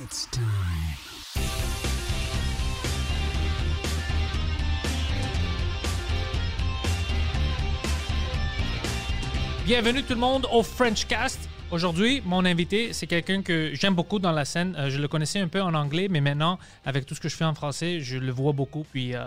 [0.00, 0.44] It's time.
[9.66, 11.48] Bienvenue tout le monde au French Cast.
[11.70, 14.74] Aujourd'hui, mon invité, c'est quelqu'un que j'aime beaucoup dans la scène.
[14.78, 17.36] Euh, je le connaissais un peu en anglais, mais maintenant, avec tout ce que je
[17.36, 18.86] fais en français, je le vois beaucoup.
[18.90, 19.24] Puis, euh,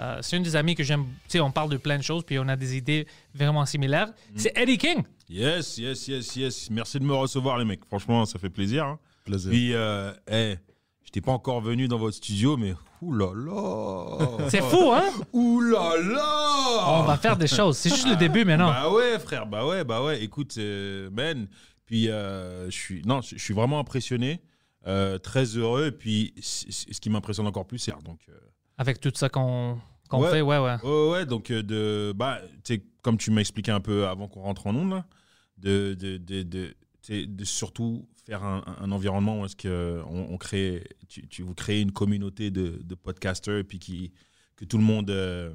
[0.00, 1.04] euh, c'est un des amis que j'aime.
[1.24, 4.08] Tu sais, on parle de plein de choses, puis on a des idées vraiment similaires.
[4.36, 5.02] C'est Eddie King.
[5.28, 6.70] Yes, yes, yes, yes.
[6.70, 7.84] Merci de me recevoir, les mecs.
[7.86, 8.84] Franchement, ça fait plaisir.
[8.86, 8.98] hein.
[9.24, 9.50] Plaisir.
[9.50, 10.58] Puis, euh, hey,
[11.02, 14.48] j'étais pas encore venu dans votre studio, mais oulala.
[14.48, 15.10] C'est fou, hein?
[15.32, 17.00] Oulala.
[17.00, 17.76] On va faire des choses.
[17.78, 18.68] C'est juste le début maintenant.
[18.68, 19.46] Bah ouais, frère.
[19.46, 20.22] Bah ouais, bah ouais.
[20.22, 21.46] Écoute, euh, man.
[21.86, 24.40] Puis, euh, je suis, non, je je suis vraiment impressionné,
[24.86, 25.86] euh, très heureux.
[25.86, 28.20] Et puis, ce qui m'impressionne encore plus, c'est donc.
[28.28, 28.32] euh,
[28.78, 29.78] Avec tout ça qu'on
[30.08, 30.30] qu'on Ouais.
[30.30, 30.76] fait, ouais, ouais.
[30.82, 32.40] Ouais, ouais, donc euh, de, bah,
[33.02, 35.02] comme tu m'as expliqué un peu avant qu'on rentre en ondes,
[35.58, 36.74] de, de, de,
[37.08, 41.54] de surtout faire un, un environnement où est-ce que on, on crée, tu, tu vous
[41.54, 44.12] créez une communauté de, de podcasters et puis qui,
[44.56, 45.54] que tout le monde euh,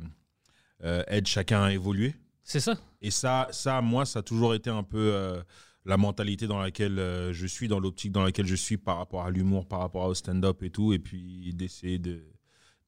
[0.83, 2.15] euh, aide chacun à évoluer.
[2.43, 2.77] C'est ça.
[3.01, 5.41] Et ça, ça, moi, ça a toujours été un peu euh,
[5.85, 6.97] la mentalité dans laquelle
[7.31, 10.13] je suis, dans l'optique dans laquelle je suis par rapport à l'humour, par rapport au
[10.13, 12.23] stand-up et tout, et puis d'essayer de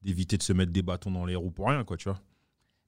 [0.02, 2.20] d'éviter de se mettre des bâtons dans les roues pour rien, quoi, tu vois.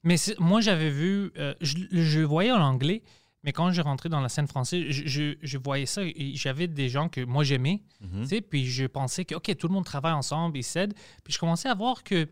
[0.03, 3.03] Mais moi, j'avais vu, je, je voyais en anglais,
[3.45, 6.01] mais quand j'ai rentré dans la scène française, je, je- je voyais ça
[6.33, 9.73] j'avais des gens que moi j'aimais, tu sais, puis je pensais que, OK, tout le
[9.73, 10.93] monde travaille ensemble, ils s'aident.
[11.23, 12.27] Puis je commençais à voir que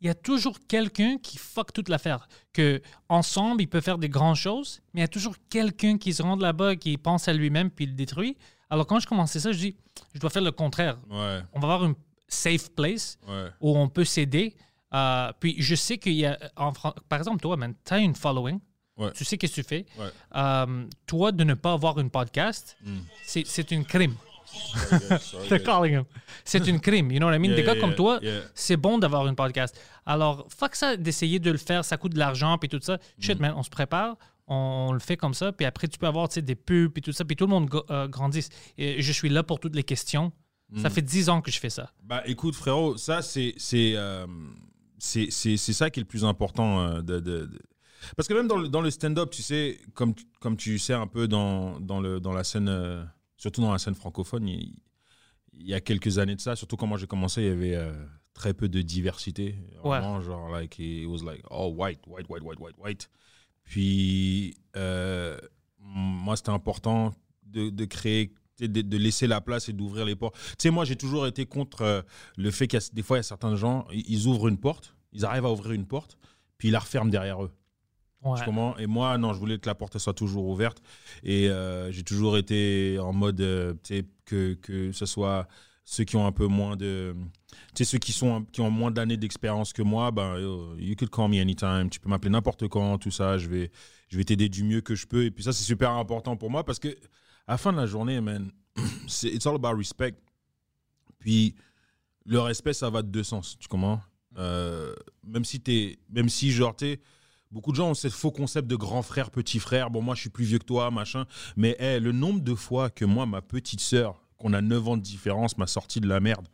[0.00, 2.28] il y a toujours quelqu'un qui fuck toute l'affaire.
[2.52, 6.14] Que ensemble, il peut faire des grandes choses, mais il y a toujours quelqu'un qui
[6.14, 8.36] se rend là-bas, qui pense à lui-même, puis il le détruit.
[8.70, 9.76] Alors quand je commençais ça, je dis,
[10.14, 10.98] je dois faire le contraire.
[11.10, 11.94] Ouais, On va avoir une
[12.28, 13.48] safe place ouais.
[13.60, 14.54] où on peut s'aider.
[14.94, 18.14] Euh, puis je sais qu'il y a, en par exemple, toi, man, tu as une
[18.14, 18.60] following.
[18.98, 19.12] Ouais.
[19.12, 19.86] Tu sais qu'est-ce que tu fais.
[19.98, 20.08] Ouais.
[20.36, 22.96] Euh, toi, de ne pas avoir une podcast, Mm.
[23.24, 24.14] c'est c'est un crime.
[25.48, 26.04] They're calling him.
[26.44, 27.48] C'est un crime, you know what I mean?
[27.50, 28.40] Yeah, Des gars yeah, comme toi, yeah.
[28.54, 29.78] c'est bon d'avoir une podcast.
[30.06, 32.94] Alors, fuck ça d'essayer de le faire, ça coûte de l'argent, puis tout ça.
[32.96, 33.22] Mm.
[33.22, 34.16] Shit, man, on se prépare,
[34.46, 37.24] on, le fait comme ça, puis après, tu peux avoir des pubs, puis tout ça,
[37.24, 38.48] puis tout le monde euh, grandisse.
[38.78, 40.32] Et je suis là pour toutes les questions.
[40.70, 40.80] Mm.
[40.80, 41.92] Ça fait 10 ans que je fais ça.
[42.02, 44.26] Bah écoute frérot, ça c'est euh,
[44.98, 47.60] c'est ça qui est le plus important euh, de, de- de-
[48.16, 51.06] parce que même dans le, dans le stand-up, tu sais, comme comme tu sais un
[51.06, 53.04] peu dans dans le dans la scène, euh,
[53.36, 54.74] surtout dans la scène francophone, il,
[55.52, 57.76] il y a quelques années de ça, surtout quand moi j'ai commencé, il y avait
[57.76, 57.92] euh,
[58.34, 59.56] très peu de diversité.
[59.84, 59.98] Ouais.
[59.98, 63.10] Vraiment, genre like it was like oh white white white white white white.
[63.64, 65.36] Puis euh,
[65.78, 67.12] moi c'était important
[67.44, 70.34] de, de créer de, de laisser la place et d'ouvrir les portes.
[70.34, 72.02] Tu sais, moi, j'ai toujours été contre euh,
[72.36, 74.48] le fait qu'il y a des fois, il y a certains gens, ils ils ouvrent
[74.48, 76.18] une porte, ils arrivent à ouvrir une porte,
[76.56, 77.52] puis ils la referment derrière eux.
[78.24, 78.38] Ouais.
[78.44, 80.82] Comprends Et moi, non, je voulais que la porte soit toujours ouverte.
[81.22, 83.74] Et euh, j'ai toujours été en mode, euh,
[84.24, 85.46] que, que ce soit
[85.84, 87.14] ceux qui ont un peu moins de.
[87.74, 90.94] Tu sais, ceux qui, sont, qui ont moins d'années d'expérience que moi, ben, yo, you
[90.96, 91.88] could call me anytime.
[91.90, 93.38] Tu peux m'appeler n'importe quand, tout ça.
[93.38, 93.70] Je vais,
[94.08, 95.24] je vais t'aider du mieux que je peux.
[95.24, 96.88] Et puis ça, c'est super important pour moi parce que
[97.46, 98.50] à la fin de la journée, man,
[99.06, 100.14] c'est it's all about respect.
[101.20, 101.54] Puis
[102.26, 103.56] le respect, ça va de deux sens.
[103.58, 104.00] Tu comprends?
[104.36, 107.00] Euh, Même si t'es, même si genre t'es,
[107.50, 109.90] beaucoup de gens ont ce faux concept de grand frère, petit frère.
[109.90, 111.24] Bon, moi, je suis plus vieux que toi, machin.
[111.56, 114.96] Mais hey, le nombre de fois que moi, ma petite sœur, qu'on a 9 ans
[114.96, 116.46] de différence, m'a sorti de la merde.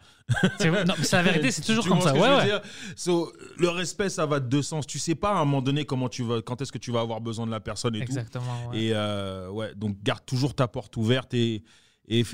[0.58, 0.84] C'est vrai.
[0.86, 2.14] Non, mais c'est la vérité, c'est toujours Tu comme ça.
[2.14, 2.60] Ouais, ouais.
[2.96, 4.86] So, le respect, ça va de deux sens.
[4.86, 7.00] Tu sais pas à un moment donné comment tu vas, quand est-ce que tu vas
[7.00, 8.04] avoir besoin de la personne et tout.
[8.04, 8.70] Exactement.
[8.70, 8.84] ouais.
[8.84, 11.62] Et euh, ouais, donc garde toujours ta porte ouverte et,
[12.08, 12.24] et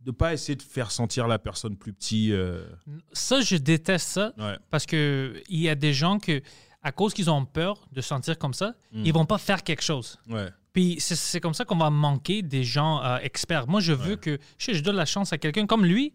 [0.00, 2.32] de pas essayer de faire sentir la personne plus petit.
[2.32, 2.64] euh,
[3.12, 4.56] Ça, je déteste ça ouais.
[4.70, 6.40] parce que il y a des gens que,
[6.86, 9.02] à cause qu'ils ont peur de sentir comme ça, Mm.
[9.04, 10.18] ils vont pas faire quelque chose.
[10.28, 10.48] Ouais.
[10.72, 13.66] Puis c'est- comme ça qu'on va manquer des gens euh, experts.
[13.66, 16.12] Moi, je veux que je, sais, je donne la chance à quelqu'un comme lui.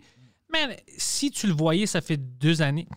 [0.54, 2.88] Mais si tu le voyais, ça fait deux années,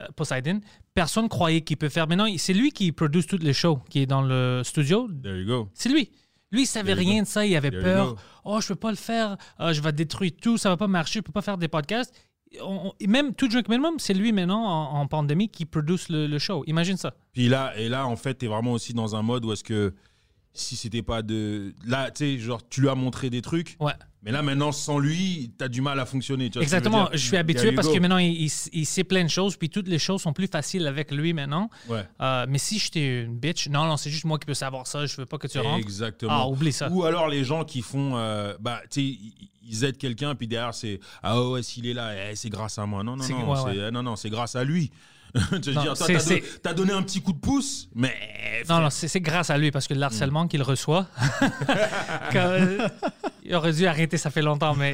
[0.00, 0.60] euh, Poseidon,
[0.94, 2.08] personne croyait qu'il peut faire.
[2.08, 5.08] Maintenant, c'est lui qui produit toutes les shows, qui est dans le studio.
[5.22, 5.68] There you go.
[5.74, 6.10] C'est lui.
[6.50, 7.46] Lui, il savait There rien de ça.
[7.46, 8.16] Il avait There peur.
[8.44, 9.36] Oh, je peux pas le faire.
[9.58, 10.58] Ah, je vais détruire tout.
[10.58, 11.20] Ça va pas marcher.
[11.20, 12.12] Je peux pas faire des podcasts.
[12.60, 16.26] On- et même tout Drink Minimum, c'est lui maintenant en, en pandémie qui produit le,
[16.26, 16.64] le show.
[16.66, 17.14] Imagine ça.
[17.32, 19.64] Puis là, et là, en fait, tu es vraiment aussi dans un mode où est-ce
[19.64, 19.94] que
[20.52, 21.72] si c'était pas de.
[21.86, 23.76] Là, tu sais, genre, tu lui as montré des trucs.
[23.80, 23.92] Ouais.
[24.24, 26.48] Mais là, maintenant, sans lui, tu as du mal à fonctionner.
[26.48, 27.08] tu vois je Exactement.
[27.12, 29.88] Je suis habitué parce que maintenant, il, il- il sait plein de choses, puis toutes
[29.88, 31.68] les choses sont plus faciles avec lui maintenant.
[31.88, 32.06] Ouais.
[32.20, 35.06] Euh, mais si j'étais une bitch, non, non, c'est juste moi qui peux savoir ça,
[35.06, 35.78] je veux pas que tu rentres.
[35.78, 36.32] Exactement.
[36.32, 36.88] Ah, oublie ça.
[36.88, 39.18] Ou alors les gens qui font, euh, bah, tu sais,
[39.68, 42.86] ils- aident quelqu'un, puis derrière c'est, ah ouais, s'il est là, eh, c'est grâce à
[42.86, 43.02] moi.
[43.02, 43.76] Non, non, non, ouais.
[43.88, 44.90] eh, non, non, c'est grâce à lui.
[45.62, 48.14] tu veux Non, dire, toi, c'est- t'as, donné un petit coup de pouce, mais.
[48.68, 51.06] Non, non, c'est c'est grâce à lui parce que le harcèlement qu'il reçoit,
[52.32, 52.88] quand- euh,
[53.44, 54.92] il aurait dû arrêter, ça fait longtemps, mais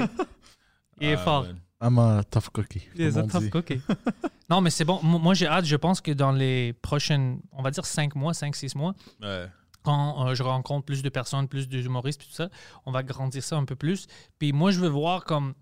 [1.01, 1.43] il est Ah, fort.
[1.43, 1.55] ouais.
[1.81, 2.87] I'm a tough cookie.
[2.95, 3.49] Il est comme un on tough dit.
[3.49, 3.81] cookie.
[4.49, 4.99] non, mais c'est bon.
[5.01, 5.65] Mo- Moi, j'ai hâte.
[5.65, 9.47] Je pense que dans les prochaines, on va dire 5 mois, 5-6 mois, Ouais.
[9.83, 12.49] quand euh, je rencontre plus de personnes, plus d'humoristes, puis tout ça,
[12.85, 14.07] on va grandir ça un peu plus.
[14.39, 15.53] Puis moi, je veux voir comme.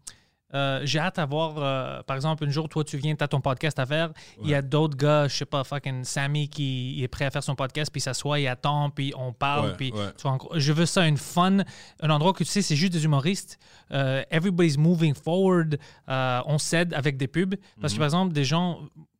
[0.53, 3.27] Euh, j'ai hâte à voir, euh, par exemple, un jour, toi, tu viens, tu as
[3.27, 4.11] ton podcast à faire.
[4.41, 7.43] Il y a d'autres gars, je sais pas, fucking Sammy qui est prêt à faire
[7.43, 9.71] son podcast, puis il s'assoit, il attend, puis on parle.
[9.71, 10.13] Ouais, puis ouais.
[10.15, 11.57] tu vois, en gros, je veux ça, une fun,
[12.01, 13.59] un endroit que tu sais, c'est juste des humoristes.
[13.91, 15.77] Euh, everybody's moving forward.
[16.07, 17.55] Euh, on s'aide avec des pubs.
[17.81, 17.97] Parce Mhm.
[17.97, 18.79] que, par exemple, des gens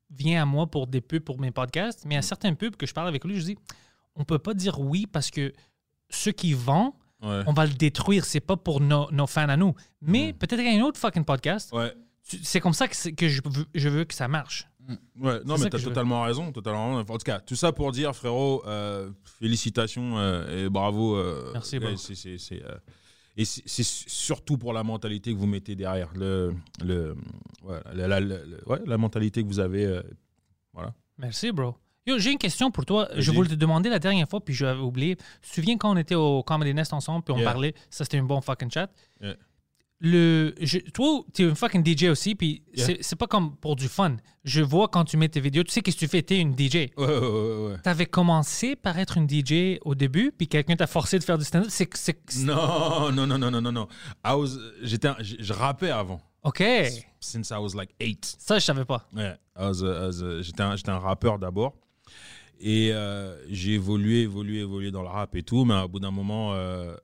[0.10, 2.24] viennent à moi pour des pubs pour mes podcasts, mais a Mhm.
[2.24, 3.58] certains pubs que je parle avec lui, je dis,
[4.16, 5.52] on peut pas dire oui parce que
[6.10, 7.42] ceux qui vendent, Ouais.
[7.48, 8.26] on va le détruire.
[8.26, 9.74] C'est pas pour nos, nos fans à nous.
[10.02, 10.34] Mais Mhm.
[10.34, 11.72] peut-être qu'il y a un autre fucking podcast.
[11.74, 11.94] Ouais.
[12.22, 14.68] C'est comme ça que, je, veux, je veux que ça marche.
[15.20, 15.84] Ouais, non, mais t'as veux.
[15.86, 16.96] totalement raison, totalement.
[16.98, 19.10] En tout cas, tout ça pour dire, frérot, euh,
[19.40, 21.16] félicitations euh, et bravo.
[21.16, 21.80] euh, Merci,
[22.16, 22.62] c'est-
[23.36, 26.54] et c'est surtout pour la mentalité que vous mettez derrière, le,
[26.84, 27.16] le,
[27.62, 29.86] voilà, la, la- la- la- ouais, la mentalité que vous avez.
[29.86, 30.02] euh,
[30.74, 30.94] voilà.
[31.18, 31.76] Merci, bro.
[32.18, 33.08] J'ai une question pour toi.
[33.16, 35.16] Je voulais te demander la dernière fois, puis je l'avais oublié.
[35.42, 37.46] Tu te souviens quand on était au Comedy Nest ensemble, puis on Yeah.
[37.52, 38.90] parlait, ça c'était un bon fucking chat.
[39.22, 39.36] Yeah.
[40.00, 42.98] Le, je- toi, tu es un fucking DJ aussi, puis Yeah.
[43.02, 44.18] c'est- pas comme pour du fun.
[44.44, 46.40] Je vois quand tu mets tes vidéos, tu sais qu'est-ce que tu fais, tu es
[46.40, 46.92] une DJ.
[46.98, 47.78] Ouais, ouais, ouais, ouais.
[47.84, 51.46] T'avais commencé par être une DJ au début, puis quelqu'un t'a forcé de faire du
[51.46, 51.72] stand-up.
[52.46, 53.88] Non, non, non, non, non, non, non.
[54.84, 56.64] Je, rappais avant, OK.
[57.20, 58.36] since I was like eight.
[58.38, 59.08] Ça, je savais pas.
[59.16, 59.34] Ouais,
[60.44, 61.74] j'étais un, j'étais un rappeur d'abord.
[62.60, 65.64] Et euh, j'ai évolué, évolué, évolué dans le rap et tout.
[65.66, 66.96] Mais au bout d'un moment, euh,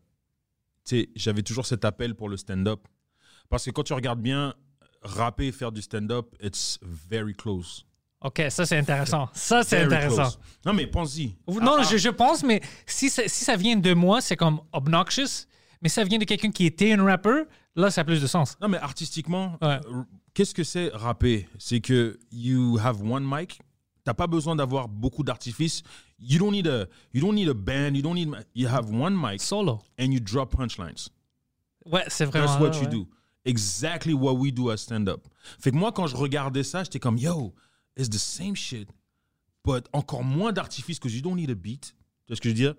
[1.16, 2.82] j'avais toujours cet appel pour le stand-up.
[3.50, 4.54] Parce que quand tu regardes bien,
[5.02, 7.86] rapper et faire du stand-up, it's very close.
[8.22, 9.28] OK, ça, c'est intéressant.
[9.34, 10.24] Ça, c'est intéressant.
[10.24, 10.40] close.
[10.66, 11.36] Non, mais pense-y.
[11.48, 14.62] Non, Ah, je, je pense, mais si ça, si ça vient de moi, c'est comme
[14.72, 15.46] obnoxious.
[15.82, 17.44] Mais si ça vient de quelqu'un qui était un rapper,
[17.76, 18.58] là, ça a plus de sens.
[18.62, 19.78] Non, mais artistiquement, Ouais.
[20.34, 21.50] qu'est-ce que c'est rapper?
[21.60, 23.60] C'est que you have one mic.
[24.04, 25.84] T'as pas besoin d'avoir beaucoup d'artifices.
[26.20, 27.96] You don't need a, you don't need a band.
[27.96, 28.30] You don't need.
[28.54, 29.82] You have one mic Solo.
[29.98, 31.10] and you drop punchlines.
[31.86, 32.48] Ouais, c'est vraiment.
[32.48, 33.08] That's what ouais, you do.
[33.46, 35.28] Exactly what we do at stand-up.
[35.60, 37.54] Fait que moi, quand je regardais ça, j'étais comme, yo,
[37.98, 38.88] it's the same shit,
[39.66, 41.94] but encore moins d'artifices because you don't need a beat.
[42.26, 42.76] Tu vois ce que je veux dire?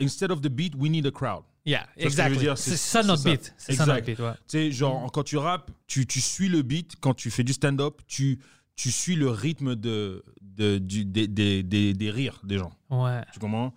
[0.00, 1.44] Instead of the beat, we need a crowd.
[1.64, 2.48] Yeah, que exactly.
[2.56, 3.54] C'est ça notre beat.
[3.58, 4.32] C'est ça notre beat, ouais.
[4.48, 6.96] Tu sais, genre, quand tu rappes, tu, tu suis le beat.
[7.00, 8.40] Quand tu fais du stand-up, tu,
[8.74, 10.24] tu suis le rythme de,
[10.60, 12.72] de, du, des, des, des, des rires des gens.
[12.90, 13.22] Ouais.
[13.32, 13.72] Tu comprends?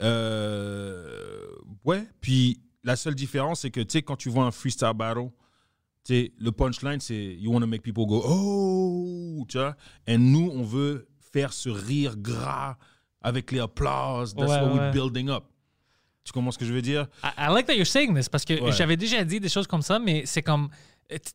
[0.00, 1.46] Euh,
[1.84, 2.06] Ouais.
[2.20, 5.30] Puis la seule différence, c'est que tu sais, quand tu vois un freestyle battle,
[6.04, 9.76] tu sais, le punchline, c'est you want to make people go oh, tu vois?
[10.06, 12.76] Et nous, on veut faire ce rire gras
[13.20, 14.34] avec les applauses.
[14.34, 14.78] That's Ouais, what ouais.
[14.80, 15.44] we're building up.
[16.24, 17.08] Tu comprends ce que je veux dire?
[17.24, 18.72] I, I like that you're saying this parce que Ouais.
[18.72, 20.68] j'avais déjà dit des choses comme ça, mais c'est comme.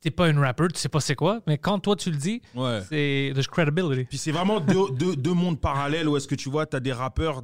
[0.02, 2.42] T'es pas un rapper, tu sais pas c'est quoi, mais quand toi tu le dis,
[2.56, 2.82] Ouais.
[2.90, 3.32] c'est.
[3.34, 4.06] There's credibility.
[4.06, 6.80] Puis c'est vraiment deux, deux, deux mondes parallèles où est-ce que tu vois, tu as
[6.80, 7.42] des rappeurs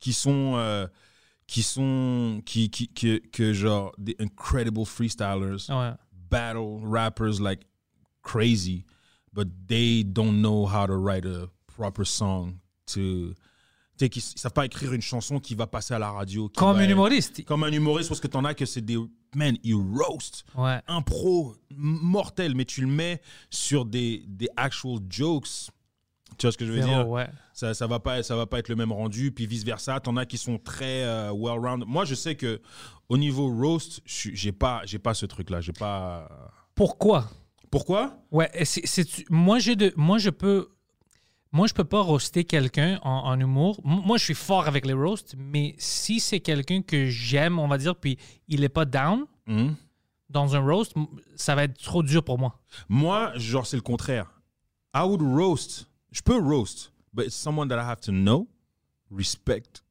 [0.00, 0.54] qui sont.
[0.56, 0.86] euh,
[1.46, 2.40] qui sont.
[2.44, 3.92] Qui, qui, que, que genre.
[3.98, 5.68] Des incredible freestylers.
[5.70, 5.92] Ouais.
[6.28, 7.60] battle rappers like
[8.22, 8.84] crazy,
[9.32, 13.32] but they don't know how to write a proper song to.
[13.98, 16.50] Tu sais, savent pas écrire une chanson qui va passer à la radio.
[16.54, 17.44] Comme un être- humoriste.
[17.46, 18.98] Comme un humoriste, parce que t'en as que c'est des.
[19.34, 20.44] Man, ils roast.
[20.56, 20.80] Ouais.
[20.88, 25.70] Un pro mortel, mais tu le mets sur des, des actual jokes.
[26.38, 27.08] Tu vois ce que je veux Zéro, dire?
[27.08, 27.28] ouais.
[27.54, 30.16] ça ça va pas ça va pas être le même rendu puis vice versa t'en
[30.18, 32.60] as qui sont très euh, well round moi je sais que
[33.08, 36.28] au niveau roast j'ai pas j'ai pas ce truc là j'ai pas
[36.74, 37.30] Pourquoi?
[37.70, 38.18] pourquoi?
[38.30, 40.68] Ouais, c'est, c'est- moi, j'ai de, moi, je peux.
[41.56, 43.80] Moi, je peux pas roaster quelqu'un en, en humour.
[43.84, 47.68] M- Moi, je suis fort avec les roasts, mais si c'est quelqu'un que j'aime, on
[47.68, 49.74] va dire, puis il est pas down Hmm?
[50.28, 50.92] dans un roast,
[51.36, 52.52] ça va être trop dur pour moi.
[52.88, 54.26] moi genre c'est le contraire
[54.94, 58.48] I would roast je peux roast but it's someone that I have to know
[59.10, 59.82] respect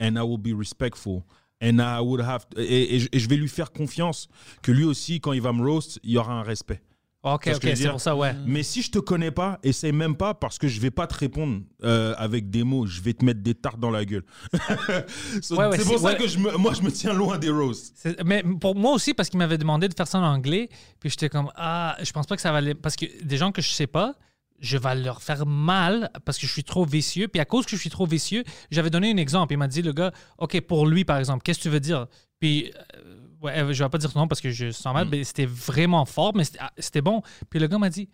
[0.00, 1.22] and I will be respectful
[1.62, 4.28] and I would have et, et je vais lui faire confiance
[4.62, 6.82] que lui aussi quand il va me roast il y aura un respect
[7.26, 8.34] Ok, ok, c'est pour ça, ouais.
[8.44, 11.14] Mais si je te connais pas, essaye même pas parce que je vais pas te
[11.14, 12.84] répondre euh, avec des mots.
[12.86, 14.24] Je vais te mettre des tartes dans la gueule.
[15.42, 16.16] So, Ouais, ouais, c'est pour ça ouais.
[16.16, 18.06] que je me, moi, je me tiens loin des roasts.
[18.26, 20.68] Mais pour moi aussi, parce qu'il m'avait demandé de faire ça en anglais,
[21.00, 22.74] puis j'étais comme, ah, je pense pas que ça va aller.
[22.74, 24.14] Parce que des gens que je sais pas,
[24.60, 27.28] je vais leur faire mal parce que je suis trop vicieux.
[27.28, 29.54] Puis à cause que je suis trop vicieux, j'avais donné un exemple.
[29.54, 32.06] Il m'a dit, le gars, OK, pour lui, par exemple, qu'est-ce que tu veux dire?
[32.38, 34.96] Puis, euh, ouais, je vais pas dire son nom parce que je sens Mm.
[34.96, 37.22] mal, mais c'était vraiment fort, mais c'était ah, c'était bon.
[37.50, 38.08] Puis le gars m'a dit,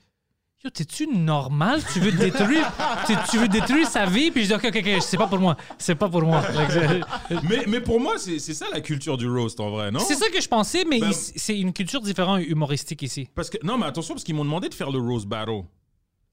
[0.63, 1.81] Yo, t'es-tu normal?
[1.91, 2.71] Tu veux détruire,
[3.31, 4.31] tu, veux détruire sa vie?
[4.31, 5.57] Puis je dis, OK, OK, OK, c'est pas pour moi.
[5.79, 6.43] C'est pas pour moi.
[7.49, 10.01] Mais, mais pour moi, c'est ça la culture du roast en vrai, non?
[10.01, 13.27] C'est ça que je pensais, mais Ben- c'est une culture différente humoristique ici.
[13.35, 15.63] Parce que non, mais attention parce qu'ils m'ont demandé de faire le roast battle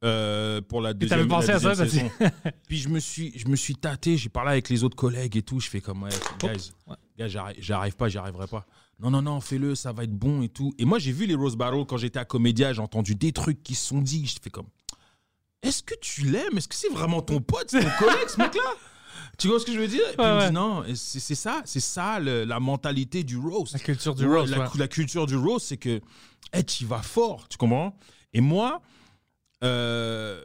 [0.03, 2.11] euh, pour la deuxième, pensé la à ça, saison.
[2.67, 5.41] Puis je me suis, je me suis tâté, j'ai parlé avec les autres collègues et
[5.41, 5.59] tout.
[5.61, 6.95] Je fais comme ouais, guys, Ouais.
[7.17, 8.65] gars, j'arrive- j'arrive pas, j'y arriverai pas.
[8.99, 10.73] Non, non, non, fais-le, ça va être bon et tout.
[10.79, 13.61] Et moi, j'ai vu les roast battles quand j'étais à Comédia, j'ai entendu des trucs
[13.63, 14.25] qui se sont dit.
[14.25, 14.67] Je fais comme,
[15.61, 16.57] est-ce que tu l'aimes?
[16.57, 18.73] Est-ce que c'est vraiment ton pote, ton collègue, ce mec-là?
[19.37, 20.01] Tu vois ce que je veux dire?
[20.11, 20.47] Et puis Ouais, il me ouais.
[20.47, 23.73] dit non, c'est ça, c'est ça le- la mentalité du roast.
[23.73, 24.67] La culture du roast, La, ouais.
[24.77, 26.01] la culture du roast, c'est que
[26.53, 27.95] hey, tu y vas fort, tu comprends?
[28.33, 28.81] Et moi,
[29.63, 30.43] euh,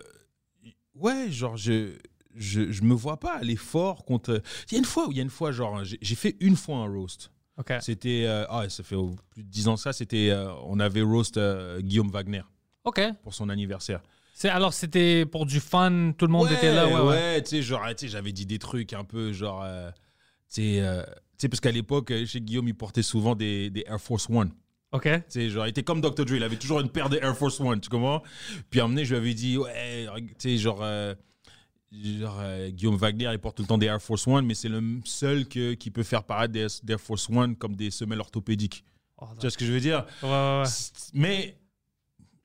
[0.94, 1.94] ouais, genre, je,
[2.34, 4.42] je, je me vois pas aller fort contre.
[4.68, 6.56] Il y a une fois où il y a une fois, genre, j'ai fait une
[6.56, 7.30] fois un roast.
[7.80, 8.96] C'était, euh, ah, ça fait
[9.30, 12.42] plus de 10 ans ça, c'était, euh, on avait roast euh, Guillaume Wagner
[12.84, 13.00] OK.
[13.22, 14.00] pour son anniversaire.
[14.34, 16.86] C'est- Alors, c'était pour du fun, tout le monde était là.
[16.88, 17.42] Ouais, ouais.
[17.42, 19.64] tu sais, genre, tu sais, j'avais dit des trucs un peu, genre,
[20.52, 20.78] tu
[21.38, 24.50] sais, parce qu'à l'époque, chez Guillaume, il portait souvent des, des Air Force One.
[24.92, 25.04] OK.
[25.04, 26.24] Tu sais, genre, il était comme Dr.
[26.24, 28.22] Dre, il avait toujours une paire de Air Force One, tu comprends?
[28.70, 30.06] Puis à un moment donné, je lui avais dit, ouais,
[30.38, 30.82] tu sais, genre,
[31.92, 34.68] genre euh, Guillaume Wagner, il porte tout le temps des Air Force One, mais c'est
[34.68, 38.20] le seul que, qui peut faire paraître des, des Air Force One comme des semelles
[38.20, 38.84] orthopédiques.
[39.18, 40.06] Oh, Tu vois ce que je veux dire?
[40.22, 40.64] Ouais, ouais, ouais.
[40.66, 41.56] C'est- Mais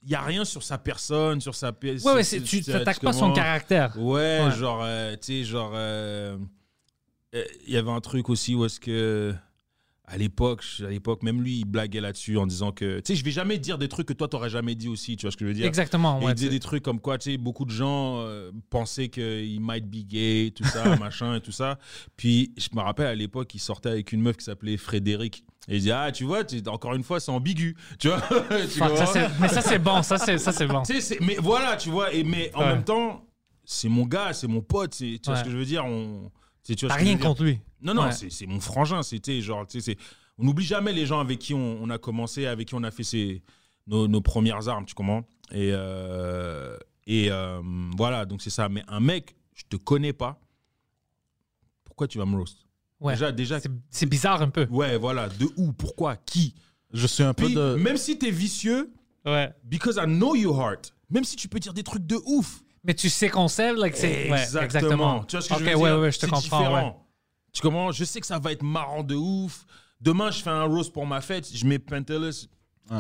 [0.04, 2.04] il n'y a rien sur sa personne, sur sa pièce.
[2.04, 3.98] Ouais, ouais, c'est- tu n'attaques pas son caractère.
[3.98, 6.38] Ouais, genre, euh, tu sais, genre, euh,
[7.34, 9.34] il y avait un truc aussi où est-ce que,
[10.10, 13.26] à l'époque, à l'époque, même lui, il blaguait là-dessus en disant que, tu sais, je
[13.26, 15.44] vais jamais dire des trucs que toi, t'aurais jamais dit aussi, tu vois ce que
[15.44, 15.66] je veux dire?
[15.66, 16.22] Exactement.
[16.22, 19.10] Et Ouais, il disait des trucs comme quoi, tu sais, beaucoup de gens euh, pensaient
[19.10, 21.78] qu'il might be gay, tout ça, machin et tout ça.
[22.16, 25.44] Puis, je me rappelle à l'époque, il sortait avec une meuf qui s'appelait Frédéric.
[25.68, 27.76] Et il dit, ah, tu vois, tu- encore une fois, c'est ambigu.
[28.00, 28.22] Tu vois?
[28.72, 30.02] Tu ça, mais ça, c'est bon.
[30.04, 30.84] Ça, c'est ça, c'est bon.
[30.84, 32.68] tu sais, c'est- mais voilà, tu vois, et, mais en Ouais.
[32.76, 33.26] même temps,
[33.66, 36.32] c'est mon gars, c'est mon pote, c'est- tu vois ce que je veux dire on,
[36.76, 37.60] T'as ce que je rien dire contre lui.
[37.82, 38.12] Non, non, Ouais.
[38.12, 40.00] c'est mon frangin, c'était genre, tu sais, c'est-
[40.38, 42.92] on n'oublie jamais les gens avec qui on, on a commencé, avec qui on a
[42.92, 43.42] fait ses,
[43.88, 45.24] nos, nos premières armes, tu comprends?
[45.52, 47.62] Et, euh, et euh,
[47.98, 48.68] voilà, donc c'est ça.
[48.70, 50.40] Mais un mec, je te connais pas,
[51.84, 52.66] pourquoi tu vas me roast?
[53.00, 53.14] Ouais.
[53.14, 53.60] Déjà, déjà,
[53.90, 54.66] C'est- bizarre un peu.
[54.70, 56.56] ouais, voilà, de où, pourquoi, qui?
[56.94, 57.76] Je suis un peu de.
[57.76, 58.92] même si t'es vicieux,
[59.26, 59.52] Ouais.
[59.64, 62.94] because I know your heart, même si tu peux dire des trucs de ouf, Mais
[62.94, 64.32] tu sais qu'on sait, like, c'est.
[64.32, 65.24] ouais, exactement.
[65.26, 66.42] Tu vois ce que Ok, je veux ouais, dire ouais, je te comprends.
[66.42, 66.86] différent.
[66.88, 66.94] ouais.
[67.54, 67.92] Tu comprends?
[67.92, 69.66] Je sais que ça va être marrant de ouf.
[70.00, 72.48] Demain, je fais un roast pour ma fête, je mets Pentelis.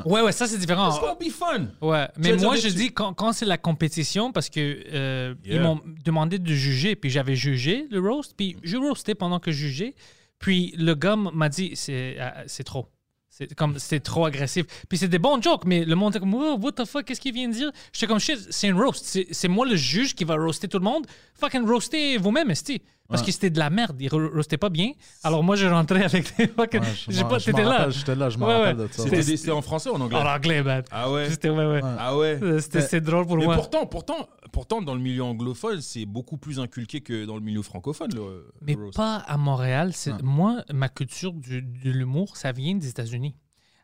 [0.05, 0.89] Ouais, ouais, ça, c'est différent.
[0.89, 1.67] It's gonna be fun.
[1.81, 4.59] Ouais, mais moi je dis quand, quand c'est la compétition parce que
[4.93, 5.55] euh, Yeah.
[5.55, 9.51] ils m'ont demandé de juger puis j'avais jugé le roast puis je roastais pendant que
[9.51, 9.95] je jugeais
[10.39, 12.89] puis le gars m'a dit c'est euh, c'est trop.
[13.37, 14.65] C'est comme c'est trop agressif.
[14.89, 17.21] Puis c'est des bons jokes mais le monde était comme oh, what the fuck qu'est-ce
[17.21, 17.71] qu'il vient de dire?
[17.93, 20.79] J'étais comme shit, c'est un roast, c'est c'est moi le juge qui va roaster tout
[20.79, 21.05] le monde.
[21.35, 22.81] Fucking roaster vous-même, esti.
[23.09, 24.91] Parce que c'était de la merde, ils ro- roastaient pas bien.
[25.23, 27.89] Alors moi je rentrais avec des fucking Ouais, je j'ai pas t'étais là.
[27.89, 28.87] J'étais là, je me Ouais, rappelle ouais.
[28.87, 29.21] de ça.
[29.23, 30.17] C'était en français ou en anglais?
[30.17, 30.83] En anglais, man.
[30.91, 31.81] Ah ouais C'était ouais ouais.
[31.83, 33.55] Ah ouais C'était c'est drôle pour Mais moi.
[33.55, 37.61] pourtant, pourtant, pourtant, dans le milieu anglophone, c'est beaucoup plus inculqué que dans le milieu
[37.61, 38.97] francophone, le, Mais le roast.
[38.97, 39.91] pas à Montréal.
[39.93, 40.17] C'est Ah.
[40.23, 43.35] Moi, ma culture du- de l'humour, ça vient des États-Unis.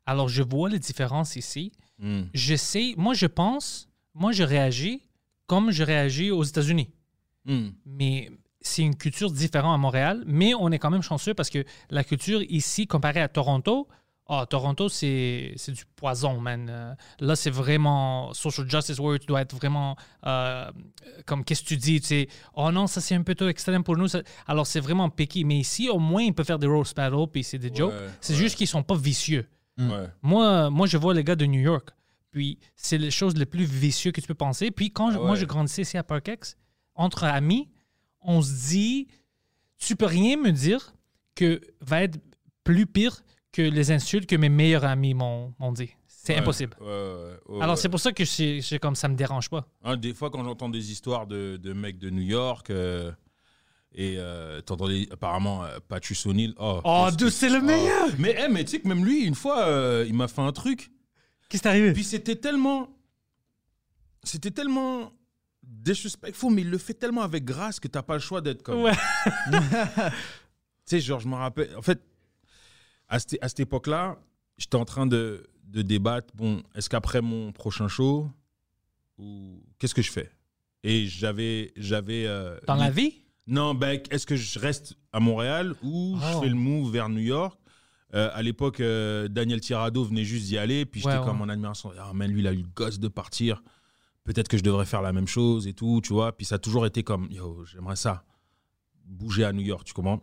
[0.06, 1.72] Alors, je vois les différences ici.
[2.00, 2.24] Hmm.
[2.34, 5.02] Je sais, moi, je pense, moi, je réagis
[5.48, 6.90] comme je réagis aux États-Unis.
[7.46, 7.70] Hmm.
[7.86, 8.30] Mais
[8.64, 10.24] c'est une culture différente à Montréal.
[10.26, 13.88] Mais on est quand même chanceux parce que la culture ici, comparée à Toronto,
[14.30, 16.68] ah, Toronto, c'est c'est du poison, man.
[16.72, 19.20] Euh, là, c'est vraiment social justice warrior.
[19.20, 20.72] Tu dois être vraiment euh,
[21.26, 23.84] comme qu'est-ce que tu dis, tu sais, oh non, ça c'est un peu trop extrême
[23.84, 24.08] pour nous.
[24.08, 25.44] ça- Alors, c'est vraiment piqué.
[25.44, 27.92] Mais ici, au moins, il peut faire des roast battles puis c'est des jokes.
[27.92, 28.40] Ouais, C'est ouais.
[28.40, 29.46] juste qu'ils sont pas vicieux.
[29.78, 30.08] Ouais.
[30.22, 31.90] Moi, moi, je vois les gars de New York.
[32.32, 34.72] Puis c'est les choses les plus vicieux que tu peux penser.
[34.72, 36.56] Puis quand je- moi, je grandissais ici à Parkex,
[36.96, 37.70] entre amis,
[38.26, 39.08] on se dit,
[39.78, 40.94] tu peux rien me dire
[41.36, 42.20] que va être
[42.64, 45.90] plus pire que les insultes que mes meilleurs amis m'ont m'ont dit.
[46.08, 46.76] C'est Ouais, impossible.
[46.80, 49.68] ouais, ouais, ouais, Alors c'est pour ça que c'est comme ça me dérange pas.
[49.84, 53.12] Hein, des fois, quand j'entends des histoires de, de mecs de New York, euh,
[53.94, 56.54] et euh, t'entends apparemment euh, Patrice O'Neill.
[56.58, 57.62] Oh, Oh, que- c'est le oh.
[57.62, 58.08] meilleur!
[58.20, 60.52] Mais, eh, mais tu sais que même lui, une fois, euh, il m'a fait un
[60.54, 60.92] truc.
[61.50, 61.92] Qu'est-ce qui t'est arrivé?
[61.94, 62.88] Puis c'était tellement.
[64.24, 65.12] C'était tellement
[65.82, 68.84] disrespectful, mais il le fait tellement avec grâce que t'as pas le choix d'être comme.
[68.84, 68.94] Ouais.
[70.86, 71.74] Tu sais, genre, je me rappelle.
[71.78, 72.02] En fait,
[73.08, 74.18] à cette, à cette époque-là,
[74.58, 76.28] j'étais en train de, de débattre.
[76.36, 78.30] Bon, est-ce qu'après mon prochain show,
[79.18, 80.30] ou qu'est-ce que je fais?
[80.84, 81.72] Et j'avais.
[81.78, 83.14] j'avais euh, Dans la vie?
[83.48, 86.42] Non, ben, est-ce que je reste à Montréal ou je Oh.
[86.42, 87.58] fais le move vers New York?
[88.14, 91.46] Euh, À l'époque, euh, Daniel Tirado venait juste d'y aller, puis j'étais Ouais, comme ouais.
[91.46, 91.92] en admiration.
[91.98, 93.64] Ah, man, lui, il a eu le gosse de partir.
[94.24, 96.36] Peut-être que je devrais faire la même chose et tout, tu vois.
[96.36, 98.26] Puis ça a toujours été comme, yo, j'aimerais ça.
[99.06, 100.22] Bouger à New York, tu comprends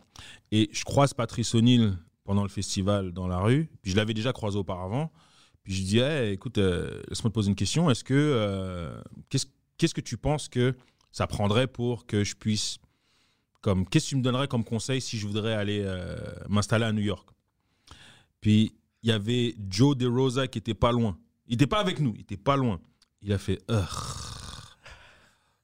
[0.51, 3.69] Et je croise Patrice O'Neill pendant le festival dans la rue.
[3.83, 5.13] Puis je l'avais déjà croisé auparavant.
[5.63, 6.01] Puis je dis,
[6.33, 7.91] écoute, euh, laisse-moi te poser une question.
[7.91, 10.75] Est-ce que, euh, qu'est-ce, que tu penses que
[11.13, 12.79] ça prendrait pour que je puisse
[13.61, 16.17] comme qu'est-ce que tu me donnerais comme conseil si je voudrais aller euh,
[16.49, 17.29] m'installer à New York?
[18.41, 21.19] Puis il y avait Joe DeRosa qui était pas loin.
[21.47, 22.81] Il était pas avec nous, il était pas loin.
[23.23, 23.87] Il a fait Ugh.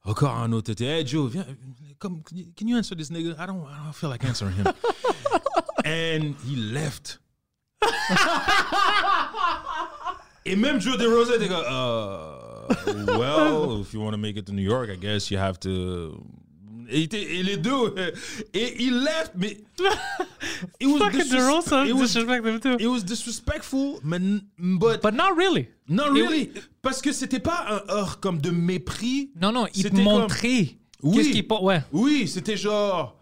[0.05, 0.73] encore un autre.
[0.81, 1.47] Hey Joe, viens,
[1.99, 2.23] come,
[2.57, 3.35] can you answer this nigga?
[3.39, 4.67] I don't, I don't feel like answering him.
[5.85, 7.19] And he left.
[10.45, 14.53] Et même Joe DeRosa était comme, uh, well, if you want to make it to
[14.53, 16.25] New York, I guess you have to.
[16.89, 18.11] Et, et les deux, euh,
[18.55, 19.57] et il left, mais
[20.81, 22.13] it was, Fucking Derosa, it was,
[22.61, 22.77] too.
[22.79, 24.21] it was disrespectful, but,
[24.59, 25.69] but But not really.
[25.89, 26.51] not really,
[26.83, 29.31] parce que c'était pas un heurt comme de mépris.
[29.41, 30.77] Non, non, il te comme- montrait.
[31.03, 31.17] Oui.
[31.17, 31.47] Qu'est-ce qu'il.
[31.63, 31.83] Ouais.
[31.93, 33.17] Oui, c'était genre.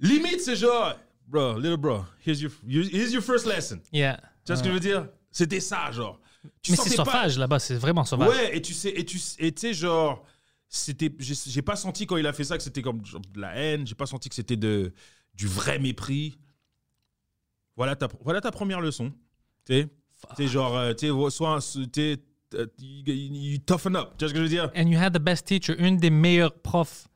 [0.00, 0.94] Limite, c'est genre.
[1.28, 3.80] Bro, little bro, here's your, here's your first lesson.
[3.92, 4.16] Yeah.
[4.44, 5.06] Tu vois ce que je veux dire?
[5.30, 6.18] C'était ça, genre.
[6.62, 8.30] Tu Mais c'est pas- sauvage là-bas, c'est vraiment sauvage.
[8.30, 10.24] Ouais, et tu sais, et tu et tu sais, genre,
[10.72, 13.84] c'était, j'ai pas senti quand il a fait ça que c'était comme de la haine.
[13.86, 14.92] J'ai pas senti que c'était de
[15.34, 16.38] du vrai mépris.
[17.76, 19.12] Voilà ta, voilà ta première leçon.
[19.66, 19.88] Tu
[20.36, 21.58] sais, genre, euh, tu soit,
[21.92, 22.16] tu
[22.54, 24.12] euh, you, you toughen up.
[24.16, 24.70] Tu vois ce que je veux dire?
[24.76, 27.08] And you had the best teacher, une des meilleures profs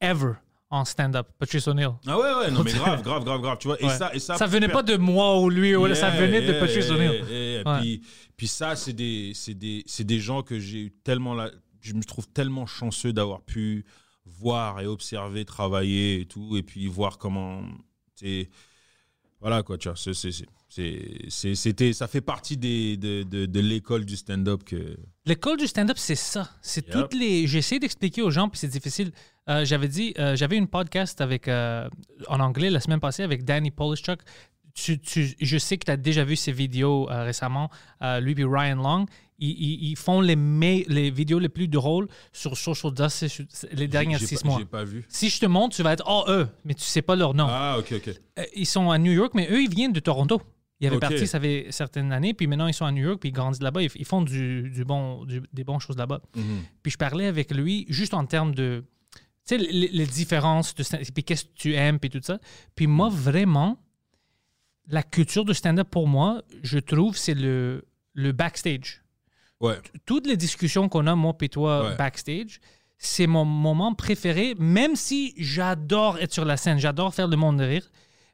[0.00, 0.34] ever
[0.70, 1.92] en stand-up, Patrice O'Neill.
[2.06, 3.58] Ah ouais, ouais, non, mais grave, grave, grave, grave.
[3.58, 3.96] Tu vois, et Ouais.
[3.96, 4.36] ça, et ça.
[4.36, 7.24] Ça venait pas de moi ou lui, ou ça Yeah, venait de Patrice yeah, O'Neill.
[7.28, 7.72] yeah, yeah.
[7.72, 7.80] Ouais.
[7.80, 8.02] Puis,
[8.36, 11.50] puis ça, c'est des, c'est des, c'est des gens que j'ai eu tellement la,
[11.80, 13.84] je me trouve tellement chanceux d'avoir pu
[14.26, 17.62] voir et observer, travailler et tout, et puis voir comment,
[18.14, 18.50] c'est,
[19.40, 19.96] voilà quoi, tu vois,
[20.68, 24.96] c'était, ça fait partie des, de, de, de l'école du stand-up que.
[25.24, 26.50] L'école du stand-up, c'est ça.
[26.60, 26.94] C'est Yep.
[26.94, 27.46] toutes les.
[27.46, 29.12] J'essaie d'expliquer aux gens, puis c'est difficile.
[29.48, 31.88] Euh, j'avais dit, euh, j'avais une podcast avec euh,
[32.26, 34.20] en anglais la semaine passée avec Danny Polishchuk.
[34.84, 37.70] Tu, tu- je sais que tu as déjà vu ses vidéos euh, récemment.
[38.02, 39.06] Euh, lui et Ryan Long,
[39.38, 43.88] ils, ils- ils font les, me- les vidéos les plus drôles sur Social Justice les
[43.88, 44.58] dernières six pas, mois.
[44.58, 45.04] J'ai pas vu.
[45.08, 47.46] Si je te montre, tu vas être oh eux, mais tu sais pas leur nom.
[47.48, 48.08] Ah, ok, ok.
[48.38, 50.40] Euh, ils sont à New York, mais eux, ils viennent de Toronto.
[50.80, 51.02] Ils avaient Ok.
[51.02, 53.62] parti, ça fait certaines années, puis maintenant ils sont à New York, puis ils grandissent
[53.62, 56.20] là-bas, ils, ils font du, du bon, du- des bonnes choses là-bas.
[56.36, 56.60] Mhm.
[56.84, 60.84] Puis je parlais avec lui juste en termes de, tu sais, les, les différences, de
[61.12, 62.38] puis qu'est-ce que tu aimes, puis tout ça.
[62.76, 63.76] Puis moi, vraiment,
[64.88, 69.02] la culture de stand-up pour moi, je trouve, c'est le, le backstage.
[69.60, 69.76] Ouais.
[70.06, 71.96] Toutes les discussions qu'on a, moi et toi, Ouais.
[71.96, 72.60] backstage,
[72.96, 77.60] c'est mon moment préféré, même si j'adore être sur la scène, j'adore faire le monde
[77.60, 77.88] rire,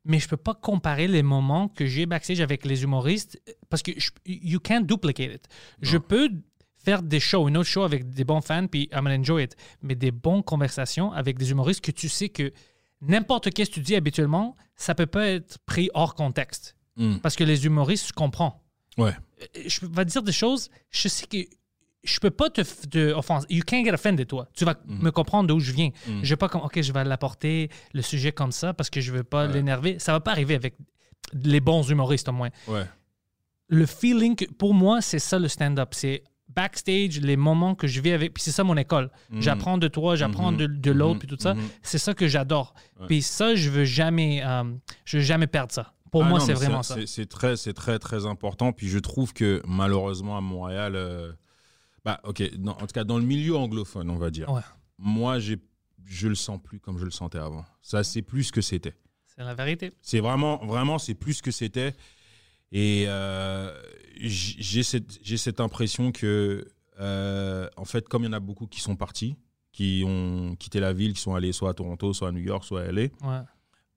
[0.04, 3.40] mais je peux pas comparer les moments que j'ai backstage avec les humoristes
[3.70, 5.48] parce que je- you can't duplicate it.
[5.80, 6.28] Je peux
[6.76, 9.56] faire des shows, une autre show avec des bons fans, puis I'm gonna enjoy it,
[9.82, 12.52] mais des bonnes conversations avec des humoristes que tu sais que
[13.00, 16.76] n'importe qu'est-ce que tu dis habituellement, ça peut pas être pris hors contexte.
[16.96, 17.16] Mm.
[17.18, 18.62] Parce que les humoristes, je comprends
[18.96, 19.12] Ouais.
[19.66, 21.38] je vais te dire des choses, je sais que
[22.04, 23.46] je peux pas te, te offenser.
[23.50, 24.48] You can't get offended, toi.
[24.54, 25.02] Tu vas Mm.
[25.04, 25.90] me comprendre d'où je viens.
[26.22, 29.10] Je vais pas comme, OK, je vais l'apporter le sujet comme ça parce que je
[29.10, 29.98] veux pas l'énerver.
[29.98, 30.76] Ça va pas arriver avec
[31.32, 32.50] les bons humoristes, au moins.
[32.68, 32.84] Ouais.
[33.68, 35.88] Le feeling, pour moi, c'est ça le stand-up.
[35.94, 36.22] C'est
[36.54, 38.34] backstage, les moments que je vis avec.
[38.34, 39.10] Puis c'est ça mon école.
[39.40, 41.54] J'apprends de toi, j'apprends de, de l'autre, puis tout ça.
[41.82, 42.74] C'est ça que j'adore.
[43.06, 44.64] Puis ça, je veux jamais, euh,
[45.04, 45.92] je veux jamais perdre ça.
[46.10, 46.94] Pour Ah moi, c'est vraiment ça.
[46.94, 48.72] C'est c'est très, c'est très, très important.
[48.72, 51.32] Puis je trouve que malheureusement à Montréal, euh,
[52.04, 54.48] bah ok, dans- en tout cas dans le milieu anglophone, on va dire.
[54.48, 54.60] Ouais.
[54.98, 55.58] Moi, j'ai,
[56.04, 57.64] je le sens plus comme je le sentais avant.
[57.82, 58.94] Ça, c'est plus ce que c'était.
[59.26, 59.92] C'est la vérité.
[60.02, 61.94] C'est vraiment, vraiment, c'est plus ce que c'était.
[62.72, 63.70] Et euh,
[64.16, 66.66] j'ai cette, cette impression que,
[67.00, 69.36] euh, en fait, comme il y en a beaucoup qui sont partis,
[69.72, 72.64] qui ont quitté la ville, qui sont allés soit à Toronto, soit à New York,
[72.64, 73.40] soit à LA, Ouais.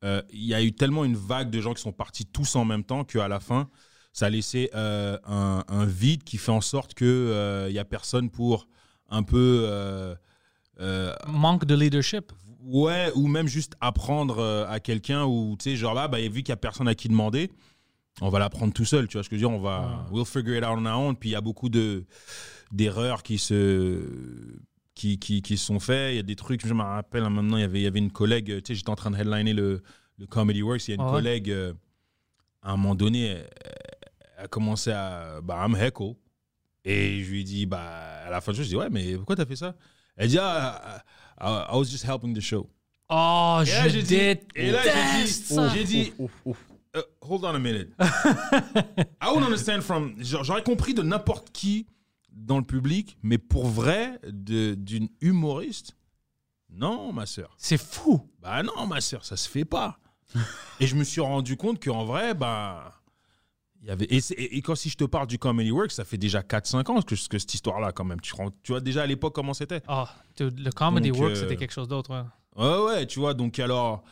[0.03, 2.65] euh, il y a eu tellement une vague de gens qui sont partis tous en
[2.65, 3.69] même temps qu'à la fin,
[4.13, 8.29] ça a laissé euh, un, un vide qui fait en sorte qu'il n'y a personne
[8.29, 8.67] pour
[9.09, 9.65] un peu.
[9.67, 10.15] euh,
[10.79, 12.31] euh, Manque de leadership.
[12.61, 16.41] ouais, ou même juste apprendre euh, à quelqu'un, ou tu sais, genre là, bah, vu
[16.43, 17.51] qu'il n'y a personne à qui demander,
[18.21, 20.25] on va l'apprendre tout seul, tu vois ce que je veux dire, on va, we'll
[20.25, 21.15] figure it out on our own.
[21.15, 22.05] Puis il y a beaucoup de
[22.71, 24.01] d'erreurs qui se
[24.95, 26.13] qui, qui, qui se sont faits.
[26.13, 27.87] Il y a des trucs, je me rappelle hein, maintenant, il y avait, il y
[27.87, 29.83] avait une collègue, tu sais, j'étais en train de headliner le,
[30.17, 31.11] le Comedy Works, il y a une Ah ouais?
[31.11, 31.73] collègue, euh,
[32.63, 33.49] à un moment donné, elle,
[34.39, 36.15] elle a commencé à, bah, me heckle.
[36.83, 39.15] Et je lui ai dit, bah, à la fin du show, je dis, ouais, mais
[39.17, 39.75] pourquoi t'as fait ça?
[40.15, 41.03] Elle dit, ah,
[41.39, 42.67] I, I- I was just helping the show.
[43.09, 44.15] Oh, Et là, je j'ai dit-
[44.55, 45.69] et là, j'ai dit- déteste ça.
[45.75, 46.13] j'ai dit,
[46.97, 47.91] Uh, hold on a minute.
[49.21, 50.15] I would understand from.
[50.19, 51.87] J'aurais compris de n'importe qui
[52.31, 55.95] dans le public, mais pour vrai, de- d'une humoriste,
[56.69, 57.53] non, ma sœur.
[57.57, 58.29] C'est fou.
[58.41, 59.99] Bah non, ma sœur, ça se fait pas.
[60.79, 62.93] et je me suis rendu compte qu'en vrai, bah.
[63.83, 65.91] Il y avait, et, c'est- et- et quand si je te parle du Comedy Works,
[65.91, 68.19] ça fait déjà 4-5 ans que, que cette histoire-là, quand même.
[68.21, 69.81] Tu, rends- tu vois déjà à l'époque comment c'était?
[69.87, 70.05] Oh,
[70.35, 72.09] dude, le Comedy Donc, Work, euh, c'était quelque chose d'autre.
[72.11, 72.23] ouais.
[72.63, 74.03] Ouais, ouais, tu vois, donc alors,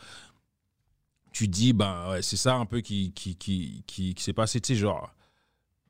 [1.36, 4.58] tu dis, ben ouais, c'est ça un peu qui, qui, qui, qui, qui s'est passé,
[4.58, 5.12] tu sais, genre,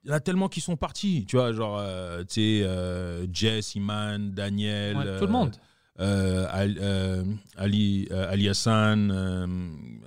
[0.02, 3.26] il y en a tellement qui sont partis, tu vois, genre, euh, tu sais, euh,
[3.32, 4.96] Jess, Iman, Daniel.
[4.96, 5.54] Ouais, euh, tout le monde.
[6.00, 7.24] euh, Ali, euh,
[7.56, 9.46] Ali, euh, Ali Hassan, euh,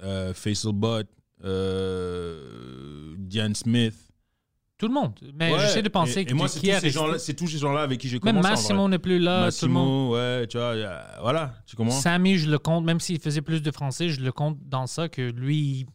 [0.04, 1.08] euh, Faisal Butt,
[1.44, 3.96] euh, Diane Smith.
[4.80, 5.14] Tout le monde.
[5.36, 6.90] Mais Ouais, j'essaie de penser et, que moi, qui c'est tous, est ces resté.
[6.92, 8.40] gens-là, c'est tous ces gens-là avec qui j'ai Même commencé.
[8.40, 8.62] en vrai.
[8.64, 9.52] Massimo n'est plus là.
[9.52, 9.86] Tout le monde.
[9.88, 10.74] Massimo, ouais, tu vois,
[11.22, 11.94] voilà, tu comprends?
[12.00, 15.10] Sammy, je le compte, même s'il faisait plus de français, je le compte dans ça
[15.10, 15.86] que lui,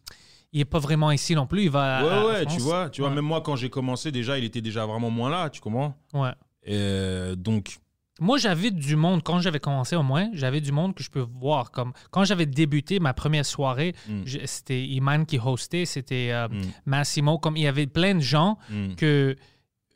[0.53, 1.63] il n'est pas vraiment ici non plus.
[1.63, 1.97] Il va.
[1.97, 2.55] à- Ouais, à ouais, France.
[2.55, 3.15] tu vois, tu vois, Ouais.
[3.15, 5.95] même moi, quand j'ai commencé, déjà, il était déjà vraiment moins là, tu comprends?
[6.13, 6.29] Ouais.
[6.63, 7.77] Et euh, donc,
[8.21, 11.25] Moi, j'avais du monde, quand j'avais commencé au moins, j'avais du monde que je peux
[11.39, 11.71] voir.
[11.71, 14.23] Comme quand j'avais débuté ma première soirée, Mm.
[14.45, 16.61] c'était Iman qui hostait, c'était euh, Mm.
[16.85, 17.37] Massimo.
[17.39, 19.35] Comme il y avait plein de gens mm, que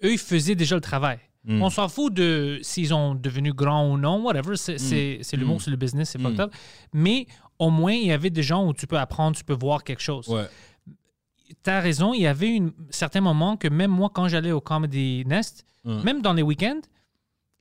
[0.03, 1.19] eux, ils faisaient déjà le travail.
[1.45, 4.57] mm, On s'en fout de s'ils ont devenu grands ou non, whatever.
[4.57, 4.77] C'est
[5.37, 6.53] l'humour, c'est le business, c'est fucked up.
[6.93, 7.25] Mais
[7.57, 10.01] au moins, il y avait des gens où tu peux apprendre, tu peux voir quelque
[10.01, 10.27] chose.
[10.27, 10.45] ouais,
[11.63, 14.59] Tu as raison, il y avait un certain moment que même moi, quand j'allais au
[14.61, 16.81] Comedy Nest, même dans les week-ends,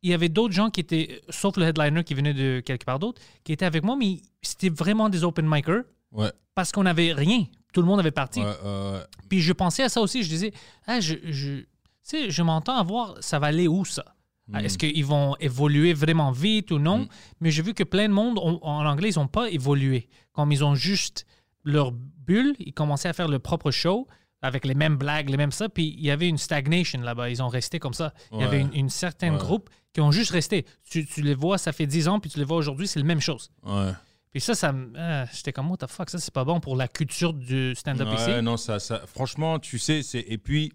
[0.03, 2.99] il y avait d'autres gens qui étaient, sauf le headliner qui venait de quelque part
[2.99, 5.83] d'autre, qui étaient avec moi, mais c'était vraiment des open micers
[6.13, 7.45] ouais, parce qu'on n'avait rien.
[7.73, 8.41] Tout le monde avait parti.
[8.41, 10.23] ouais, Puis je pensais à ça aussi.
[10.23, 10.53] Je disais,
[10.87, 11.65] ah, je, je,
[12.03, 14.05] sais, je m'entends à voir, ça va aller où ça?
[14.53, 17.01] Ah, Est-ce qu'ils vont évoluer vraiment vite ou non?
[17.01, 17.09] Mm.
[17.41, 20.09] Mais j'ai vu que plein de monde, en anglais, ils n'ont pas évolué.
[20.33, 21.27] Comme ils ont juste
[21.65, 24.09] leur bulle, ils commençaient à faire leur propre show
[24.41, 25.69] avec les mêmes blagues, les mêmes ça.
[25.69, 27.29] Puis il y avait une stagnation là-bas.
[27.29, 28.15] Ils ont resté comme ça.
[28.33, 29.39] Il y avait une, une certaine Ouais.
[29.39, 30.65] groupe qui ont juste resté.
[30.89, 33.05] Tu, tu les vois, ça fait 10 ans, puis tu les vois aujourd'hui, c'est la
[33.05, 33.51] même chose.
[33.65, 33.93] ouais.
[34.31, 36.87] Puis ça, ça ah, j'étais comme, what the fuck, ça, c'est pas bon pour la
[36.87, 38.43] culture du stand-up Ouais, ici.
[38.43, 40.21] non, ça, ça, franchement, tu sais, c'est.
[40.21, 40.71] Et puis,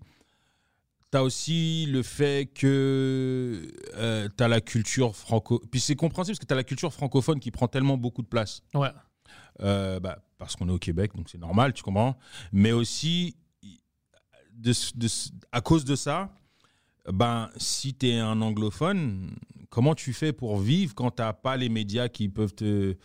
[1.12, 3.62] tu as aussi le fait que
[4.36, 5.62] tu as la culture franco.
[5.72, 8.28] Puis c'est compréhensible parce que tu as la culture francophone qui prend tellement beaucoup de
[8.28, 8.62] place.
[8.74, 8.90] Ouais.
[9.62, 12.18] Euh, bah, parce qu'on est au Québec, donc c'est normal, tu comprends.
[12.52, 13.36] Mais aussi,
[14.56, 15.08] de, de-
[15.52, 16.30] à cause de ça,
[17.12, 19.32] ben, si tu es un anglophone,
[19.70, 22.96] comment tu fais pour vivre quand tu n'as pas les médias qui peuvent te.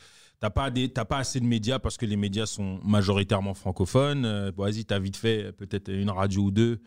[0.40, 4.24] T'as pas, des- t'as pas assez de médias parce que les médias sont majoritairement francophones?
[4.24, 6.80] Euh, Vas-y, t'as vite fait peut-être une radio ou deux.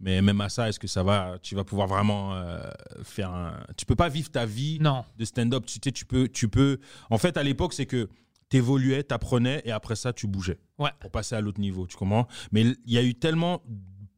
[0.00, 1.36] Mais même à ça, est-ce que ça va?
[1.42, 2.60] Tu vas pouvoir vraiment euh,
[3.02, 3.58] faire un.
[3.76, 5.04] Tu peux pas vivre ta vie Non.
[5.18, 5.66] de stand-up.
[5.66, 6.78] Tu, sais, tu peux, tu peux.
[7.10, 8.08] En fait, à l'époque, c'est que
[8.48, 10.90] tu évoluais, tu apprenais et après ça, tu bougeais Ouais.
[11.00, 11.86] pour passer à l'autre niveau.
[11.86, 12.26] Tu comprends?
[12.52, 13.62] Mais il y a eu tellement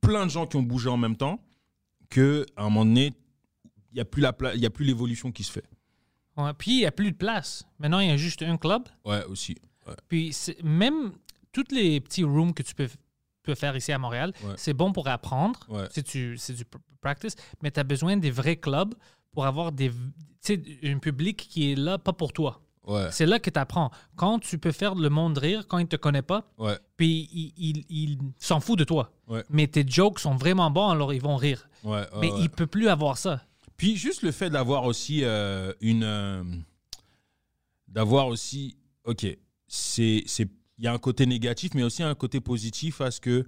[0.00, 1.40] plein de gens qui ont bougé en même temps
[2.10, 3.12] que à un moment donné,
[3.92, 5.64] il n'y a plus la pla- il y a plus l'évolution qui se fait.
[6.36, 7.64] Ouais, Puis il n'y a plus de place.
[7.78, 8.82] Maintenant, il y a juste un club.
[9.04, 9.56] Ouais, aussi.
[9.86, 9.94] Ouais.
[10.08, 11.12] Puis même
[11.52, 12.88] tous les petits rooms que tu peux,
[13.42, 14.54] peux faire ici à Montréal, Ouais.
[14.56, 15.60] c'est bon pour apprendre.
[15.90, 17.36] Si tu, c'est du pr- practice.
[17.62, 18.94] Mais tu as besoin des vrais clubs
[19.32, 19.90] pour avoir des,
[20.44, 22.60] tu un public qui est là, pas pour toi.
[22.86, 23.08] Ouais.
[23.10, 23.90] C'est là que tu apprends.
[24.14, 26.78] Quand tu peux faire le monde rire, quand il te connaît pas, Ouais.
[26.96, 29.12] puis il, il, il s'en fout de toi.
[29.26, 29.44] Ouais.
[29.50, 31.68] Mais tes jokes sont vraiment bons, alors ils vont rire.
[31.82, 32.40] Ouais, ouais, Mais ouais.
[32.42, 33.42] il peut plus avoir ça.
[33.76, 36.04] Puis juste le fait d'avoir aussi euh, une.
[36.04, 36.44] euh,
[37.88, 38.76] d'avoir aussi.
[39.04, 39.26] Ok,
[39.68, 40.22] c'est.
[40.26, 43.46] c'est- Il y a un côté négatif, mais aussi un côté positif à ce que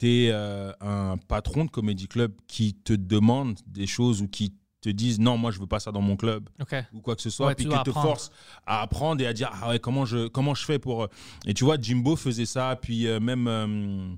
[0.00, 4.52] tu es un patron de comédie club qui te demande des choses ou qui
[4.92, 6.74] te disent non, moi je veux pas ça dans mon club OK.
[6.94, 8.06] ou quoi que ce soit, Ouais, puis tu qui dois te apprendre.
[8.08, 8.30] force
[8.66, 11.06] à apprendre et à dire ah ouais comment je comment je fais pour euh,
[11.46, 14.08] et tu vois Jimbo faisait ça puis euh, même euh,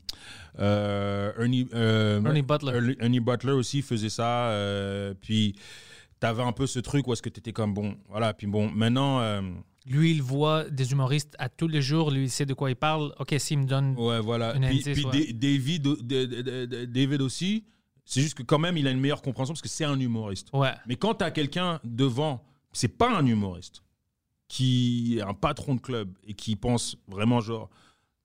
[0.58, 2.72] euh, Ernie Ernie Butler.
[2.74, 4.52] Ernie- Ernie Butler aussi faisait ça
[5.20, 5.54] puis
[6.20, 9.20] t'avais un peu ce truc où est-ce que t'étais comme bon voilà puis bon maintenant
[9.86, 12.10] Lui, il voit des humoristes à tous les jours.
[12.10, 13.14] Lui, il sait de quoi il parle.
[13.20, 13.94] OK, s'il me donne...
[13.96, 15.32] ouais voilà Une puis, indice, puis ouais.
[15.32, 15.86] David
[16.92, 17.64] David aussi
[18.10, 20.48] c'est juste que quand même il a une meilleure compréhension parce que c'est un humoriste
[20.54, 20.72] Ouais.
[20.86, 22.42] Mais quand tu as quelqu'un devant,
[22.72, 23.82] c'est pas un humoriste,
[24.48, 27.68] qui est un patron de club et qui pense vraiment genre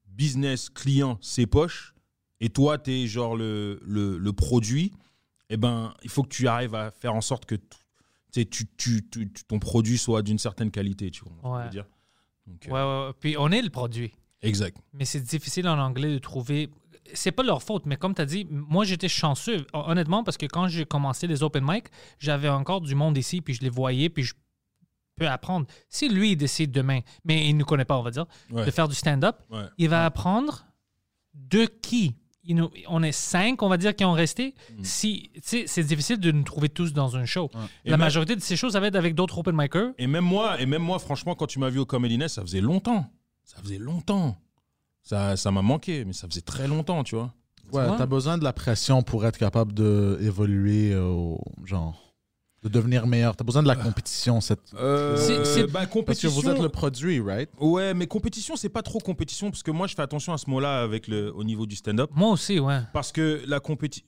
[0.07, 1.93] business, client, ses poches,
[2.39, 4.93] et toi, tu es genre le, le, le produit,
[5.49, 9.07] eh ben, il faut que tu arrives à faire en sorte que tu tu, tu,
[9.09, 11.57] tu- ton produit soit d'une certaine qualité, tu vois.
[11.57, 11.69] Ouais.
[11.69, 11.85] dire.
[12.47, 13.13] Donc, euh, Ouais, ouais, ouais.
[13.19, 14.11] Puis on est le produit.
[14.41, 14.77] Exact.
[14.93, 16.69] Mais c'est difficile en anglais de trouver.
[17.13, 20.37] C'est pas leur faute, mais comme tu as dit, moi j'étais chanceux, hon- honnêtement, parce
[20.37, 21.85] que quand j'ai commencé les open mic,
[22.19, 24.33] j'avais encore du monde ici, puis je les voyais, puis je
[25.15, 25.67] peux apprendre.
[25.89, 28.65] Si lui il décide demain, mais il ne nous connaît pas, on va dire, Ouais.
[28.65, 29.65] de faire du stand-up, Ouais.
[29.77, 30.65] il va apprendre
[31.33, 34.53] de qui Il nous- On est cinq, on va dire, qui ont resté.
[34.81, 37.49] Si, tu sais, c'est difficile de nous trouver tous dans un show.
[37.85, 39.93] La même- majorité de ces shows, ça va être avec d'autres open micers.
[39.97, 42.41] Et même moi, et même moi, franchement, quand tu m'as vu au Comedy Nest, ça
[42.41, 43.09] faisait longtemps.
[43.45, 44.37] Ça faisait longtemps.
[45.03, 47.33] Ça, ça m'a manqué, mais ça faisait très longtemps, tu vois.
[47.71, 51.99] Ouais, t'as besoin de la pression pour être capable d'évoluer, au genre,
[52.61, 53.35] de devenir meilleur.
[53.35, 54.39] T'as besoin de la compétition.
[54.41, 54.61] Cette...
[55.17, 56.29] C'est- c'est- bah, Parce que compétition.
[56.29, 57.49] vous êtes le produit, right?
[57.59, 60.49] Ouais, mais compétition, c'est pas trop compétition parce que moi, je fais attention à ce
[60.49, 62.09] mot-là avec le, au niveau du stand-up.
[62.13, 62.79] Moi aussi, ouais.
[62.93, 64.05] Parce que la compétition.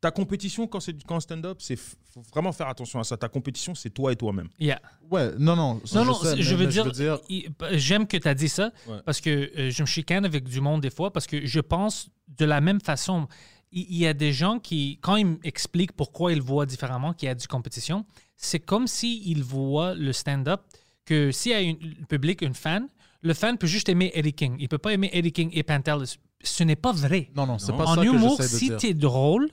[0.00, 3.16] Ta compétition, quand c'est quand stand-up, c'est faut vraiment faire attention à ça.
[3.16, 4.48] Ta compétition, c'est toi et toi-même.
[4.58, 4.80] Yeah.
[5.10, 5.80] Ouais, non, non.
[5.84, 6.86] ça, Non, non, je, veux dire,
[7.28, 8.98] il- j'aime que tu as dit ça Ouais.
[9.06, 12.08] parce que euh, je me chicane avec du monde des fois parce que je pense
[12.28, 13.26] de la même façon.
[13.72, 17.26] Il il y, a des gens qui, quand ils m'expliquent pourquoi ils voient différemment qu'il
[17.26, 18.06] y a du compétition,
[18.36, 20.60] c'est comme s'ils voient le stand-up
[21.04, 22.86] que s'il y a une- un public, une fan,
[23.22, 24.56] le fan peut juste aimer Eddie King.
[24.60, 26.16] Il peut pas aimer Eddie King et Pantelis.
[26.42, 27.28] Ce n'est pas vrai.
[27.34, 29.50] Non, non, c'est pas en ça que humour, de si tu es drôle,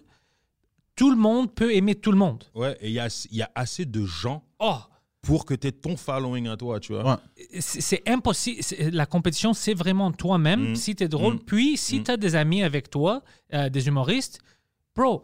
[0.95, 2.43] tout le monde peut aimer tout le monde.
[2.55, 4.77] Ouais, et il y a, il y a assez de gens Oh,
[5.21, 7.03] pour que tu aies ton following à toi, tu vois.
[7.05, 7.59] Ouais.
[7.61, 8.61] c'est impossible.
[8.61, 10.71] C'est- La compétition, c'est vraiment toi-même.
[10.71, 10.75] Mm.
[10.75, 11.39] Si tu es drôle, Mm.
[11.39, 12.03] puis si Mm.
[12.03, 13.21] tu as des amis avec toi,
[13.53, 14.39] euh, des humoristes,
[14.95, 15.23] bro,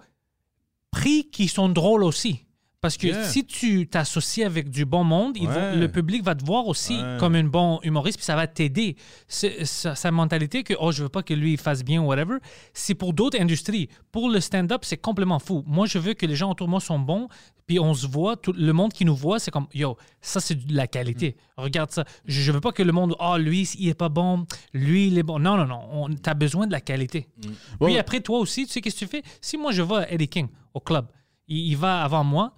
[0.91, 2.45] prie qu'ils sont drôles aussi.
[2.81, 3.23] Parce que Yeah.
[3.25, 7.17] si tu t'associes avec du bon monde, le public va te voir aussi Ouais.
[7.19, 8.95] comme un bon humoriste, puis ça va t'aider.
[9.27, 12.37] Sa, sa mentalité que, oh, je veux pas que lui fasse bien ou whatever,
[12.73, 13.89] c'est pour d'autres industries.
[14.13, 15.63] Pour le stand-up, c'est complètement fou.
[15.67, 17.27] Moi, je veux que les gens autour de moi sont bons,
[17.67, 20.55] puis on se voit, tout, le monde qui nous voit, c'est comme, yo, ça, c'est
[20.55, 21.35] de la qualité.
[21.57, 22.05] Regarde ça.
[22.25, 25.17] Je, je veux pas que le monde, oh, lui, il est pas bon, lui, il
[25.17, 25.37] est bon.
[25.37, 26.07] Non, non, non.
[26.15, 27.27] Tu as besoin de la qualité.
[27.41, 27.99] Puis Ouais.
[27.99, 29.23] après, toi aussi, tu sais qu'est-ce que tu fais?
[29.41, 31.07] Si moi, je vais à Eddie King au club,
[31.49, 32.53] il, il va avant moi,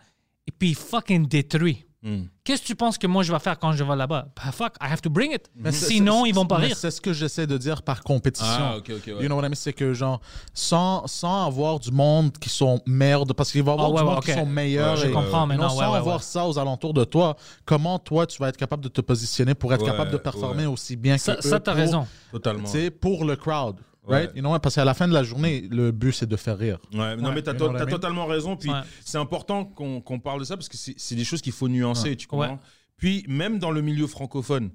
[0.48, 1.86] et puis il fucking détruit.
[2.04, 2.24] Mm.
[2.44, 4.30] Qu'est-ce que tu penses que moi, je vais faire quand je vais là-bas?
[4.36, 5.52] Bah, fuck, I have to bring it.
[5.56, 6.76] Mais c'est- Sinon, c'est- ils vont pas rire.
[6.76, 8.48] C'est ce que j'essaie de dire par compétition.
[8.50, 9.14] Ah, ok, ok, ouais.
[9.22, 9.54] You know what I mean?
[9.56, 10.20] C'est que, genre,
[10.52, 13.98] sans, sans avoir du monde qui sont merde, parce qu'il va y avoir Ah, du
[14.08, 14.96] ouais, monde qui sont meilleurs.
[14.96, 16.24] Ouais, je et- comprends you maintenant, ouais, sans ouais, avoir ouais.
[16.24, 19.72] ça aux alentours de toi, comment toi, tu vas être capable de te positionner pour
[19.72, 20.74] être Ouais, capable de performer ouais.
[20.74, 22.08] aussi bien Ça, que ça eux t'as raison.
[22.32, 22.64] Totalement.
[22.64, 23.76] Tu sais, pour le crowd?
[24.08, 24.26] Ouais.
[24.26, 24.32] Right?
[24.36, 24.60] You know what?
[24.62, 26.80] Parce qu'à la fin de la journée, le but, c'est de faire rire.
[26.94, 27.86] Ouais, non, Ouais, mais t'as to- mean?
[27.86, 28.58] totalement raison.
[28.58, 28.82] Puis Ouais.
[29.06, 32.26] c'est important qu'on parle de ça parce que c'est des choses qu'il faut nuancer, tu
[32.28, 32.54] comprends?
[32.54, 32.60] Ouais.
[32.98, 34.72] Puis même dans le milieu francophone,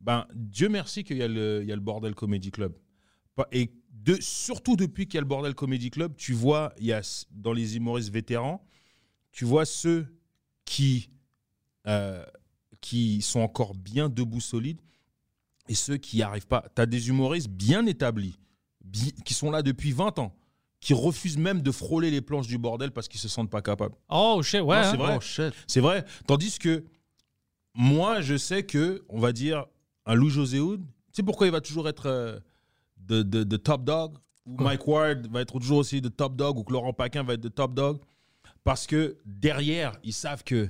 [0.00, 2.76] ben, Dieu merci qu'il y, a le- il y a le Bordel Comedy Club.
[3.52, 6.92] Et de, surtout depuis qu'il y a le Bordel Comedy Club, tu vois, il y
[6.92, 8.64] a dans les humoristes vétérans,
[9.32, 10.06] tu vois ceux
[10.64, 11.10] qui,
[11.86, 12.24] euh,
[12.80, 14.80] qui sont encore bien debout solides
[15.68, 16.64] et ceux qui n'y arrivent pas.
[16.74, 18.38] Tu as des humoristes bien établis,
[19.24, 20.34] qui sont là depuis 20 ans,
[20.80, 23.94] qui refusent même de frôler les planches du bordel parce qu'ils se sentent pas capables.
[24.08, 24.82] Oh, shit, ouais.
[24.82, 24.96] Non, c'est hein.
[24.96, 25.50] vrai.
[25.50, 25.56] Oh.
[25.66, 26.04] C'est vrai.
[26.26, 26.84] Tandis que
[27.74, 29.64] moi, je sais que, on va dire,
[30.06, 32.38] un Lou José Hood, tu sais pourquoi il va toujours être euh,
[32.98, 34.18] de, de- de top dog?
[34.46, 34.60] Ou?
[34.60, 37.40] Mike Ward va être toujours aussi de top dog Ou que Laurent Paquin va être
[37.40, 38.00] de top dog?
[38.64, 40.68] Parce que derrière, ils savent que,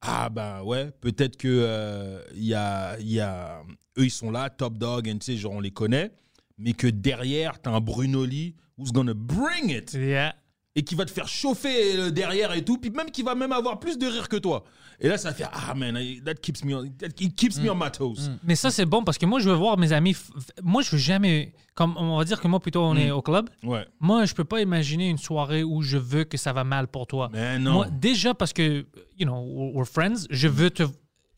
[0.00, 3.62] ah ben ouais, peut-être que euh, il y a, il y a,
[3.98, 6.12] eux, ils sont là, top dog, et tu sais, genre, on les connaît.
[6.58, 10.34] Mais que derrière, t'as un Brunoli who's gonna bring it Yeah.
[10.76, 13.52] et qui va te faire chauffer le derrière et tout, puis même qui va même
[13.52, 14.64] avoir plus de rire que toi.
[15.00, 17.90] Et là, ça faire ah man, that keeps me on, that keeps me on my
[17.90, 18.30] toes.
[18.44, 20.16] Mais ça, c'est bon parce que moi, je veux voir mes amis.
[20.62, 21.52] Moi, je veux jamais.
[21.74, 23.50] Comme on va dire que moi, plutôt, on est au club.
[23.64, 23.84] Ouais.
[23.98, 27.08] Moi, je peux pas imaginer une soirée où je veux que ça va mal pour
[27.08, 27.28] toi.
[27.32, 27.72] Mais non.
[27.72, 28.86] Moi, déjà parce que,
[29.18, 30.84] you know, we're friends, je veux te,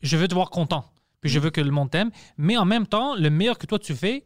[0.03, 0.85] je veux te voir content.
[1.21, 1.33] Puis Mm.
[1.33, 2.11] je veux que le monde t'aime.
[2.37, 4.23] Mais en même temps, le meilleur que toi tu fais,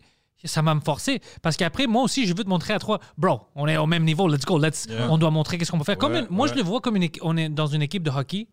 [0.47, 1.21] ça va me forcer.
[1.41, 4.03] Parce qu'après, moi aussi, je veux te montrer à toi, bro, on est au même
[4.03, 5.09] niveau, let's go, let's, Yeah.
[5.11, 5.97] on doit montrer qu'est-ce qu'on peut faire.
[5.97, 6.51] Comme Ouais, une- moi, ouais.
[6.53, 8.47] je le vois comme une, on est dans une équipe de hockey.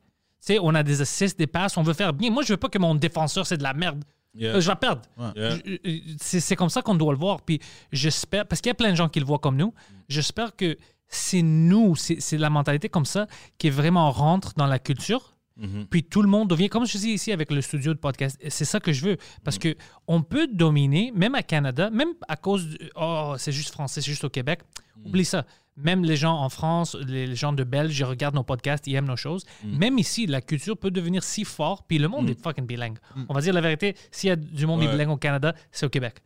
[0.61, 2.31] On a des assists, des passes, on veut faire bien.
[2.31, 4.05] Moi, je veux pas que mon défenseur, c'est de la merde.
[4.35, 4.55] Yeah.
[4.57, 5.03] Euh, je vais perdre.
[5.37, 5.57] Yeah.
[5.57, 7.41] Je- C'est comme ça qu'on doit le voir.
[7.43, 7.61] Puis
[7.93, 9.75] j'espère, parce qu'il y a plein de gens qui le voient comme nous,
[10.09, 10.77] j'espère que
[11.09, 13.27] c'est nous, c'est c'est la mentalité comme ça
[13.59, 15.35] qui vraiment rentre dans la culture.
[15.59, 15.87] Mhm.
[15.91, 18.65] Puis tout le monde devient, comme je dis ici avec le studio de podcast, c'est
[18.65, 19.17] ça que je veux.
[19.45, 19.75] Parce que
[20.07, 24.11] on peut dominer, même à Canada, même à cause, du, oh, c'est juste français, c'est
[24.11, 24.61] juste au Québec.
[25.05, 25.45] Oublie ça.
[25.77, 29.07] Même les gens en France, les gens de Belge, ils regardent nos podcasts, ils aiment
[29.07, 29.45] nos choses.
[29.65, 32.99] Même ici, la culture peut devenir si fort, puis le monde est fucking bilingue.
[33.29, 34.89] On va dire la vérité, s'il y a du monde Ouais.
[34.91, 36.17] bilingue au Canada, c'est au Québec.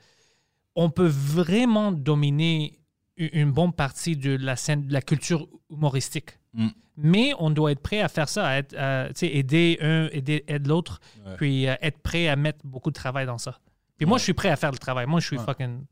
[0.75, 2.79] On peut vraiment dominer
[3.19, 6.39] une bonne partie de la scène, de la culture humoristique.
[6.55, 6.69] Mm.
[6.99, 10.09] Mais on doit être prêt à faire ça, à être, à, tu sais, aider un,
[10.13, 11.33] aider, aider l'autre, Ouais.
[11.37, 13.59] puis euh, être prêt à mettre beaucoup de travail dans ça.
[13.97, 15.07] Puis moi, je suis prêt à faire le travail.
[15.07, 15.45] Moi, je suis Ouais.
[15.45, 15.85] fucking.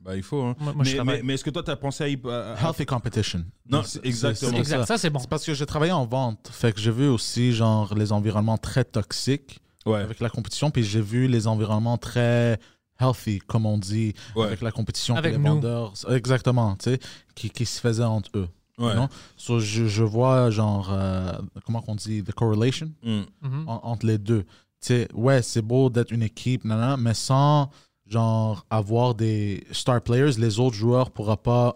[0.00, 0.42] Bah, il faut.
[0.42, 0.56] Hein.
[0.58, 2.54] Moi, moi, je mais, mais, mais est-ce que toi, tu as pensé à.
[2.66, 3.44] Healthy competition.
[3.68, 4.56] Non, C'est- exactement.
[4.56, 5.18] Exact, ça, c'est bon.
[5.18, 6.48] C'est parce que j'ai travaillé en vente.
[6.52, 10.00] Fait que j'ai vu aussi genre les environnements très toxiques Ouais.
[10.00, 12.58] avec la compétition, puis j'ai vu les environnements très
[13.00, 14.46] healthy, comme on dit, Ouais.
[14.46, 15.44] avec la compétition, Avec les nous.
[15.54, 15.92] vendeurs.
[16.10, 16.98] Exactement, tu sais,
[17.34, 18.48] qui, qui se faisaient entre eux.
[18.78, 18.94] Ouais.
[18.94, 19.08] Non?
[19.36, 21.32] So, je, je vois genre, euh,
[21.66, 23.22] comment qu'on dit, the correlation Mm.
[23.42, 23.68] Mhm.
[23.68, 24.42] en- entre les deux.
[24.44, 24.48] Tu
[24.80, 27.70] sais, ouais, c'est beau d'être une équipe, nanana, mais sans
[28.06, 31.74] genre avoir des star players, les autres joueurs ne pourront pas.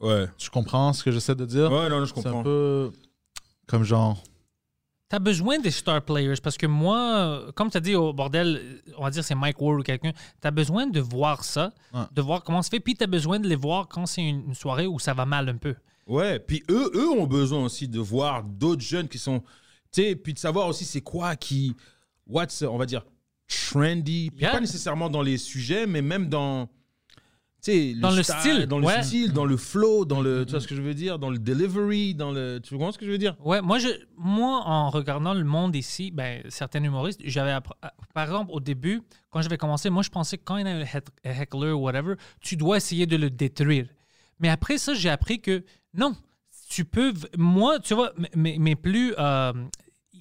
[0.00, 0.26] Ouais.
[0.38, 1.70] Tu comprends ce que j'essaie de dire?
[1.70, 2.42] Ouais, non, je c'est un comprends.
[2.42, 2.90] peu
[3.66, 4.22] comme genre.
[5.08, 9.02] T'as besoin des star players parce que moi, comme tu as dit au bordel, on
[9.02, 12.02] va dire c'est Mike Ward ou quelqu'un, tu as besoin de voir ça, Ouais.
[12.12, 14.44] de voir comment ça fait, puis tu as besoin de les voir quand c'est une,
[14.46, 15.74] une soirée où ça va mal un peu.
[16.10, 19.40] Ouais, puis eux, eux ont besoin aussi de voir d'autres jeunes qui sont.
[19.92, 21.74] Tu sais, puis de savoir aussi c'est quoi qui.
[22.26, 23.04] What's, on va dire,
[23.48, 24.30] trendy.
[24.30, 24.52] Puis Yeah.
[24.52, 26.66] Pas nécessairement dans les sujets, mais même dans.
[27.62, 30.44] Tu sais, Dans le style, Dans le style, dans le flow, dans le.
[30.46, 32.58] Tu vois ce que je veux dire Dans le delivery, dans le.
[32.62, 33.36] Tu comprends ce que je veux dire?
[33.44, 37.62] Ouais, moi, je, moi, en regardant le monde ici, ben, certains humoristes, j'avais, à-
[38.14, 40.74] par exemple, au début, quand j'avais commencé, moi, je pensais que quand il y a
[40.74, 43.86] un heckler ou whatever, tu dois essayer de le détruire.
[44.40, 45.62] Mais après ça, j'ai appris que
[45.94, 46.14] non,
[46.68, 47.12] tu peux.
[47.36, 49.14] Moi, tu vois, mais- plus.
[49.18, 49.52] euh,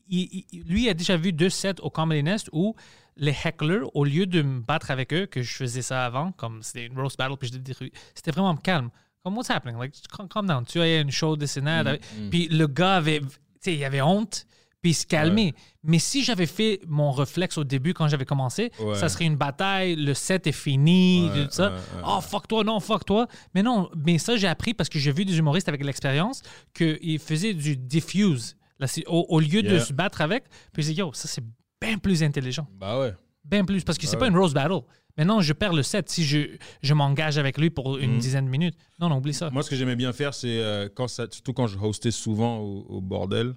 [0.08, 2.76] il- il- lui, a déjà vu deux sets au Comedy Nest où
[3.16, 6.64] les hecklers, au lieu de me battre avec eux, que je faisais ça avant, comme
[6.64, 8.90] c'était une roast battle, puis je détruis, c'était vraiment calme.
[9.24, 9.78] Comme, what's happening?
[9.78, 10.66] Like, calm, calm down.
[10.66, 11.84] Tu as une show de Sénat.
[12.32, 13.28] Puis le gars avait, tu
[13.60, 14.48] sais, il avait honte,
[14.82, 15.54] puis se calmait.
[15.84, 18.96] Mais si j'avais fait mon réflexe au début, quand j'avais commencé, Ouais.
[18.96, 21.74] ça serait une bataille, le set est fini, Ouais, tout ça.
[22.06, 23.28] oh, fuck toi, non, fuck toi.
[23.54, 26.42] Mais non, mais ça, j'ai appris parce que j'ai vu des humoristes avec l'expérience
[26.74, 28.56] qu'ils faisaient du diffuse.
[28.80, 31.44] Là, c'est- au, au lieu de se battre avec, puis j'ai dit, yo, ça, c'est
[31.82, 32.68] bien plus intelligent.
[32.80, 33.14] Bah ouais.
[33.44, 33.84] Bien plus.
[33.84, 34.82] Parce que c'est Ah pas une rose battle.
[35.18, 38.20] Maintenant, je perds le set si je, je m'engage avec lui pour une Mhm.
[38.20, 38.76] dizaine de minutes.
[39.00, 39.50] Non, non, oublie ça.
[39.50, 42.60] Moi, ce que j'aimais bien faire, c'est euh, quand ça, surtout quand je hostais souvent
[42.60, 43.54] au, au bordel,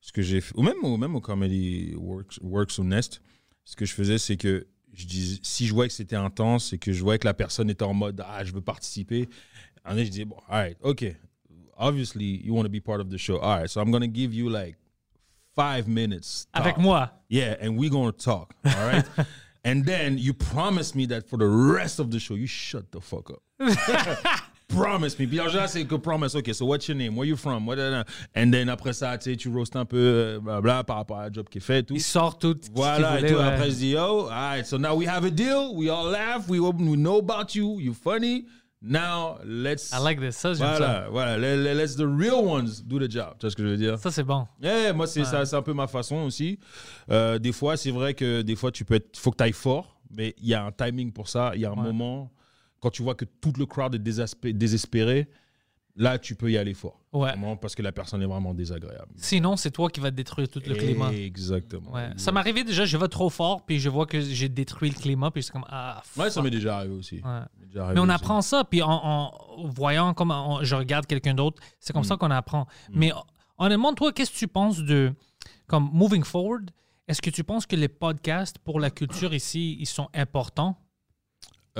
[0.00, 3.22] ce que j'ai fait, ou même, au- même au Comedy Works, Works ou Nest,
[3.64, 6.78] ce que je faisais, c'est que je dis, si je voyais que c'était intense et
[6.78, 9.28] que je voyais que la personne était en mode ah je veux participer,
[9.84, 11.04] un je disais bon, all right, ok,
[11.76, 14.34] obviously you want to be part of the show, all right, so I'm gonna give
[14.34, 14.76] you like
[15.54, 17.10] five minutes Avec moi.
[17.28, 18.54] Yeah, and we're gonna talk.
[18.64, 19.04] All right?
[19.64, 23.00] and then you promise me that for the rest of the show, you shut the
[23.00, 23.42] fuck up.
[24.74, 25.26] promise me.
[25.26, 26.34] Puis c'est que promise.
[26.36, 27.16] Okay, so what's your name?
[27.16, 27.66] Where you from?
[27.66, 28.04] What, uh,
[28.34, 31.24] and then après ça, tu sais, tu roastes un peu, euh, blabla, par rapport à
[31.28, 31.94] la job qui est fait, tout.
[31.94, 32.56] Il sort tout.
[32.74, 33.34] Voilà, et tout.
[33.34, 33.42] ouais.
[33.42, 35.72] Après, je dis, yo, all right, so now we have a deal.
[35.74, 36.48] We all laugh.
[36.48, 37.78] We, we know about you.
[37.80, 38.46] You're funny.
[38.82, 39.92] Now, let's.
[39.92, 40.36] I like this.
[40.38, 41.36] Ça, Voilà, voilà.
[41.36, 43.34] Let, let- let's the real ones do the job.
[43.38, 43.98] Tu vois ce que je veux dire?
[43.98, 44.10] ça.
[44.10, 44.46] C'est bon.
[44.62, 46.58] Yeah, moi, c'est c'est un peu ma façon aussi.
[47.10, 49.52] Euh, des fois, c'est vrai que des fois, tu peux être, faut que tu ailles
[49.52, 51.52] fort, mais il y a un timing pour ça.
[51.56, 51.82] Il y a un Ouais.
[51.82, 52.30] moment,
[52.80, 53.98] quand tu vois que tout le crowd est
[54.52, 55.28] désespéré,
[55.96, 57.00] là, tu peux y aller fort.
[57.12, 57.30] Ouais.
[57.30, 59.12] Vraiment, parce que la personne est vraiment désagréable.
[59.16, 61.12] Sinon, c'est toi qui vas détruire tout le climat.
[61.12, 61.92] Exactement.
[61.92, 62.10] Ouais.
[62.16, 65.30] Ça m'arrivait déjà, je vais trop fort, puis je vois que j'ai détruit le climat,
[65.30, 67.16] puis c'est comme, ah, Ouais, ça m'est déjà arrivé aussi.
[67.16, 67.22] Ouais.
[67.22, 68.12] Ça m'est déjà arrivé Mais on aussi.
[68.14, 69.32] apprend ça, puis en, en
[69.68, 72.66] voyant comment on- je regarde quelqu'un d'autre, c'est comme ça qu'on apprend.
[72.92, 73.12] Mais
[73.58, 75.12] honnêtement, toi, qu'est-ce que tu penses de,
[75.66, 76.70] comme moving forward,
[77.08, 80.78] est-ce que tu penses que les podcasts pour la culture ici, ils sont importants?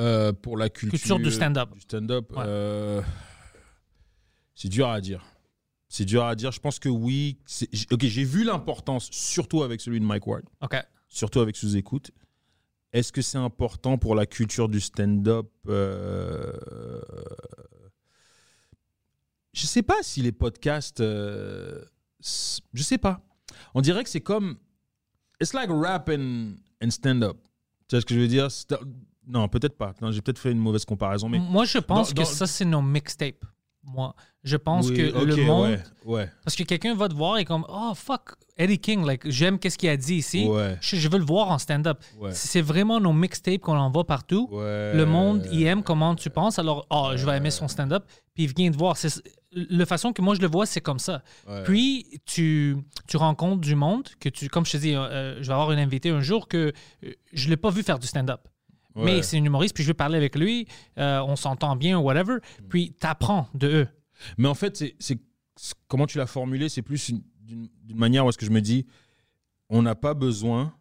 [0.00, 1.70] Euh, pour la culture, Culture du stand-up.
[1.74, 2.42] Du stand-up, Ouais.
[2.46, 3.02] euh,
[4.54, 5.24] c'est dur à dire.
[5.88, 6.52] C'est dur à dire.
[6.52, 7.38] Je pense que oui.
[7.90, 10.44] Ok, j'ai vu l'importance, surtout avec celui de Mike Ward.
[10.62, 10.76] OK.
[11.08, 12.12] surtout avec sous-écoute.
[12.92, 16.52] Est-ce que c'est important pour la culture du stand-up euh,
[19.52, 21.00] Je sais pas si les podcasts.
[21.00, 21.84] euh,
[22.72, 23.20] je sais pas.
[23.74, 24.56] On dirait que c'est comme.
[25.40, 27.36] It's like rap and, and stand-up.
[27.88, 28.48] Tu vois ce que je veux dire?
[29.26, 29.94] Non, peut-être pas.
[30.00, 31.38] Non, J'ai peut-être fait une mauvaise comparaison, mais.
[31.38, 33.44] Moi, je pense Dans- que dans- ça, c'est nos mixtapes.
[33.82, 35.70] Moi, je pense Oui, que le monde...
[35.70, 36.30] Ouais, ouais.
[36.44, 39.78] Parce que quelqu'un va te voir et comme, oh, fuck, Eddie King, like, j'aime qu'est-ce
[39.78, 40.46] qu'il a dit ici.
[40.46, 40.76] Ouais.
[40.82, 41.98] Je, je veux le voir en stand-up.
[42.32, 44.48] C'est vraiment nos mixtapes qu'on envoie partout.
[44.52, 46.58] Le monde, il aime comment tu penses.
[46.58, 48.04] Alors, oh, je vais aimer son stand-up.
[48.34, 48.96] Puis il vient te voir.
[49.52, 51.22] La façon que moi je le vois, c'est comme ça.
[51.64, 52.76] Puis tu,
[53.08, 55.78] tu rencontres du monde que tu, comme je te dis, euh, je vais avoir un
[55.78, 56.72] invité un jour que
[57.04, 58.42] euh, je ne l'ai pas vu faire du stand-up.
[58.96, 59.04] Ouais.
[59.04, 60.66] Mais c'est un humoriste, puis je vais parler avec lui,
[60.98, 62.36] euh, on s'entend bien, whatever.
[62.68, 63.88] Puis tu apprends de eux.
[64.38, 65.18] Mais en fait, c'est,
[65.88, 68.86] comment tu l'as formulé, c'est plus une- d'une, manière où est-ce que je me dis,
[69.68, 70.72] on n'a pas besoin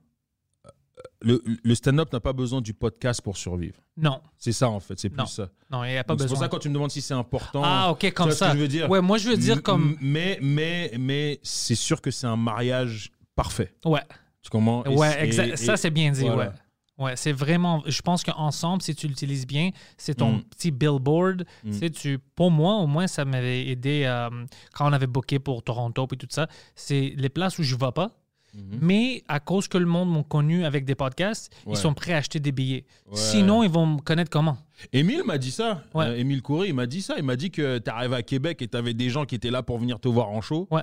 [1.21, 3.79] le, le stand-up n'a pas besoin du podcast pour survivre.
[3.97, 4.97] Non, C'est ça, en fait.
[4.99, 5.49] C'est plus ça.
[5.69, 6.45] non, il n'y a pas Donc, C'est pour besoin.
[6.45, 7.61] ça, quand tu me demandes si c'est important.
[7.63, 8.47] Ah, ok, comme vois ce ça.
[8.51, 8.89] que je veux dire?
[8.89, 9.97] Ouais, moi, je veux dire comme.
[10.01, 13.73] Mais, mais, mais c'est sûr que c'est un mariage parfait.
[13.85, 14.01] Ouais,
[14.41, 14.83] Tu comprends?
[14.85, 16.37] Et ouais, et- ça, c'est bien dit, voilà.
[16.37, 16.55] ouais.
[16.99, 17.81] Ouais, c'est vraiment.
[17.85, 20.43] Je pense qu'ensemble, si tu l'utilises bien, c'est ton Mm.
[20.43, 21.45] petit billboard.
[21.63, 21.71] Mm.
[21.71, 24.29] Tu sais, tu, pour moi, au moins, ça m'avait aidé euh,
[24.73, 26.47] quand on avait booké pour Toronto et tout ça.
[26.75, 28.11] C'est les places où je ne vais pas.
[28.55, 28.79] Mhm.
[28.81, 31.73] Mais à cause que le monde m'ont connu avec des podcasts, Ouais.
[31.73, 32.85] ils sont prêts à acheter des billets.
[33.05, 33.15] Ouais.
[33.15, 34.57] Sinon, ils vont me connaître comment?
[34.91, 35.83] Émile m'a dit ça.
[35.93, 36.05] Ouais.
[36.05, 37.13] Euh, Émile Coury, il m'a dit ça.
[37.17, 39.51] Il m'a dit que tu arrivé à Québec et tu avais des gens qui étaient
[39.51, 40.67] là pour venir te voir en show.
[40.71, 40.81] Ouais.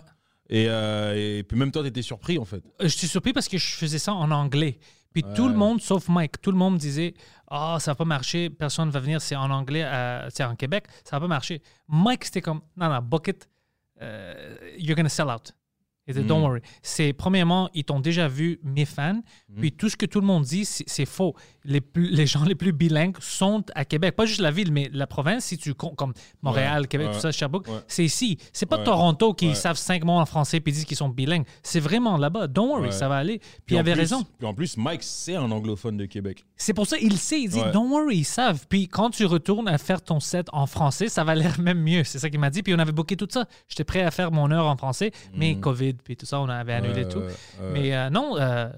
[0.49, 2.59] Et, euh, et puis même toi, tu étais surpris, en fait.
[2.81, 4.79] Euh, Je suis surpris parce que je faisais ça en anglais.
[5.17, 5.33] Puis Ouais.
[5.35, 7.15] tout le monde, sauf Mike, tout le monde disait
[7.49, 10.55] Ah, ça va pas marcher, personne ne va venir, c'est en anglais, à- c'est en
[10.57, 11.63] Québec, ça va pas marcher.
[11.89, 13.49] Mike, c'était comme Non, non, book it,
[14.03, 15.55] euh, you're gonna sell out.
[16.09, 16.27] Il Mm.
[16.27, 16.61] Don't worry.
[16.83, 19.21] C'est, premièrement, ils t'ont déjà vu, mes fans.
[19.49, 19.61] Mm.
[19.61, 21.35] Puis tout ce que tout le monde dit, c'est, faux.
[21.65, 24.15] Les, plus, les gens les plus bilingues sont à Québec.
[24.15, 27.15] Pas juste la ville, mais la province, si tu comptes comme Montréal, Ouais, Québec, ouais,
[27.15, 27.81] tout ça, Sherbrooke, ouais.
[27.89, 28.39] c'est ici.
[28.53, 31.45] C'est pas Toronto qui savent cinq mots en français puis disent qu'ils sont bilingues.
[31.63, 32.47] C'est vraiment là-bas.
[32.47, 33.41] Don't worry, ça va aller.
[33.67, 34.25] Puis il en avait plus- raison.
[34.39, 36.45] Puis en plus, Mike, c'est un anglophone de Québec.
[36.57, 37.41] C'est pour ça il sait.
[37.41, 37.61] Il dit.
[37.73, 38.67] Don't worry, ils savent.
[38.69, 42.05] Puis quand tu retournes à faire ton set en français, ça va l'air même mieux.
[42.05, 42.63] C'est ça qu'il m'a dit.
[42.63, 43.47] Puis on avait booké tout ça.
[43.69, 46.73] J'étais prêt à faire mon heure en français, mais Covid, puis tout ça, on avait
[46.75, 47.19] annulé Ouais, tout.
[47.21, 47.71] ouais.
[47.73, 48.69] Mais euh, non, euh,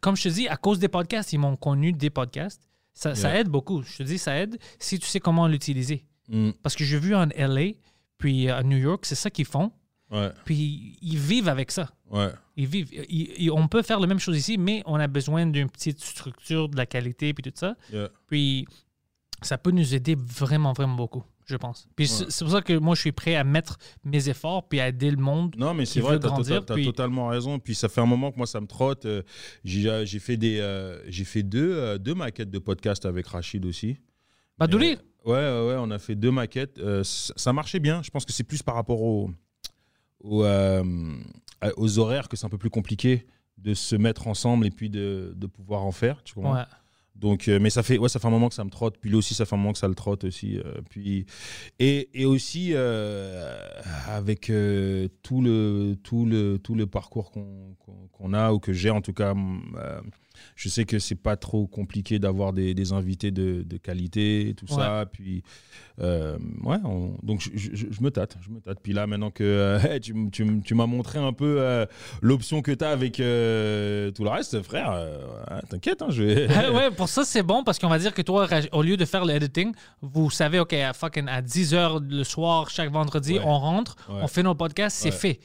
[0.00, 2.62] comme je te dis, à cause des podcasts, ils m'ont connu des podcasts.
[2.94, 3.82] Ça, aide beaucoup.
[3.82, 6.04] Je te dis, ça aide si tu sais comment l'utiliser.
[6.28, 7.72] Mm, Parce que j'ai vu en LA,
[8.18, 9.72] puis à New York, c'est ça qu'ils font.
[10.10, 11.90] ouais, Puis ils vivent avec ça.
[12.10, 12.28] ouais.
[12.56, 12.92] Ils vivent.
[13.08, 16.00] Ils- ils- on peut faire la même chose ici, mais on a besoin d'une petite
[16.04, 17.74] structure, de la qualité, puis tout ça.
[17.90, 18.10] Yeah.
[18.26, 18.66] Puis
[19.40, 21.86] ça peut nous aider vraiment, vraiment beaucoup, je pense.
[21.94, 22.30] Puis c'est- Ouais.
[22.30, 25.10] c'est pour ça que moi, je suis prêt à mettre mes efforts, puis à aider
[25.10, 25.54] le monde.
[25.56, 27.58] Non, mais c'est vrai, grandir, t'as puis- totalement raison.
[27.60, 29.04] Puis ça fait un moment que moi, ça me trotte.
[29.06, 29.22] Euh,
[29.64, 33.64] J'ai j'ai fait, des, euh, j'ai fait deux, euh, deux maquettes de podcast avec Rachid
[33.64, 33.96] aussi.
[34.58, 36.78] Badouli, Ouais, ouais, ouais, on a fait deux maquettes.
[36.80, 38.02] Euh, ça, marchait bien.
[38.02, 39.30] Je pense que c'est plus par rapport au,
[40.20, 40.82] au, euh,
[41.76, 43.24] aux horaires que c'est un peu plus compliqué
[43.58, 46.22] de se mettre ensemble et puis de, de pouvoir en faire.
[46.24, 46.54] Tu comprends?
[46.54, 46.64] Ouais.
[47.22, 48.98] Donc, euh, mais ça fait, ouais, ça fait un moment que ça me trotte.
[48.98, 50.58] Puis lui aussi, ça fait un moment que ça le trotte aussi.
[50.58, 51.24] euh, puis,
[51.78, 53.56] et, et aussi, euh,
[54.08, 54.52] avec
[55.22, 59.34] tout, le, tout, le, tout le parcours qu'on a, ou que j'ai en tout cas,
[60.56, 64.66] je sais que c'est pas trop compliqué d'avoir des, des invités de, de qualité, tout
[64.66, 65.06] ça.
[65.10, 65.42] Puis,
[66.00, 68.36] euh, ouais, on- donc je, je- je me tâte.
[68.44, 68.78] Je me tâte.
[68.82, 71.86] Puis là, maintenant que euh, tu, tu tu m'as montré un peu euh,
[72.20, 73.22] l'option que tu as avec tout
[74.24, 74.92] le reste, frère,
[75.68, 76.48] t'inquiète, hein, je vais.
[76.70, 79.24] ouais, pour ça, c'est bon parce qu'on va dire que toi, au lieu de faire
[79.24, 83.40] le editing, vous savez, OK, à, fucking, à 10 h le soir, chaque vendredi, Ouais.
[83.44, 84.20] on rentre, Ouais.
[84.22, 85.40] on fait nos podcasts, c'est fait.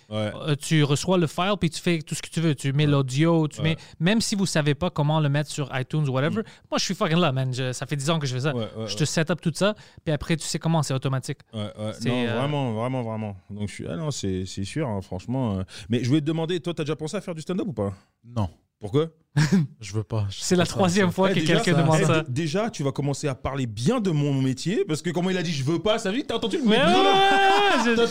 [0.59, 2.55] Tu reçois le file puis tu fais tout ce que tu veux.
[2.55, 3.77] Tu mets l'audio, tu mets.
[3.99, 6.95] Même si vous savez pas comment le mettre sur iTunes ou whatever, moi je suis
[6.95, 7.53] fucking là, man.
[7.53, 8.55] Je- ça fait 10 ans que je fais ça.
[8.55, 11.39] Ouais, ouais, je te set up tout ça, puis après tu sais comment, c'est automatique.
[11.53, 11.93] Ouais, Non,
[12.25, 13.35] euh, vraiment, vraiment, vraiment.
[13.49, 13.87] Donc, je suis.
[13.87, 15.59] Ah non, c'est c'est sûr, hein, franchement.
[15.59, 15.63] euh.
[15.89, 17.93] Mais je voulais te demander, toi, t'as déjà pensé à faire du stand-up ou pas?
[18.25, 19.07] Non, Pourquoi
[19.81, 20.25] je veux pas.
[20.31, 22.23] C'est la troisième fois Eh, que quelqu'un ça- demande eh, ça.
[22.27, 25.43] Déjà, tu vas commencer à parler bien de mon métier, parce que comment il a
[25.43, 28.07] dit je veux pas, ça veut dire que t'as entendu le mec bien, déjà,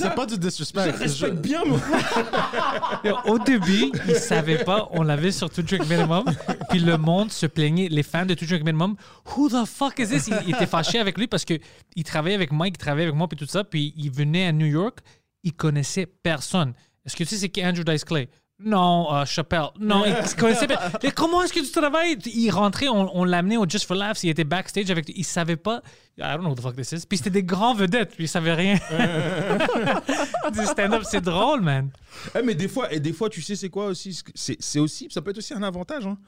[0.00, 0.90] C'est pas du je disrespect.
[0.90, 1.78] respecte Je- bien, moi.
[3.04, 6.24] je- Au début, ils savaient pas, on l'avait sur To Drink Minimum,
[6.70, 8.96] puis le monde se plaignait, les fans de To Drink Minimum,
[9.36, 10.26] Who the fuck is this?
[10.28, 11.54] Ils, ils étaient fâchés avec lui parce que
[11.94, 14.52] il travaillait avec Mike, il travaillait avec moi, puis tout ça, puis il venait à
[14.52, 14.98] New York,
[15.44, 16.72] il connaissait personne.
[17.06, 18.28] Est-ce que tu sais c'est qui Andrew Dice Clay?
[18.60, 19.68] Non, euh, Chappelle.
[19.78, 20.90] Non, il se connaissait pas.
[21.02, 22.18] Mais comment est-ce que tu travailles?
[22.26, 25.08] Il rentrait, on, on l'amenait au Just for Laughs, il était backstage avec.
[25.14, 25.80] Il savait pas.
[26.18, 27.06] I don't know what the fuck this is.
[27.08, 28.74] Puis c'était des grands vedettes, puis il savait rien.
[30.52, 31.90] du stand-up, c'est drôle, man.
[32.34, 34.20] Eh, mais des fois, et des fois, tu sais, c'est quoi aussi?
[34.34, 36.18] C'est c'est aussi, ça peut être aussi un avantage, hein.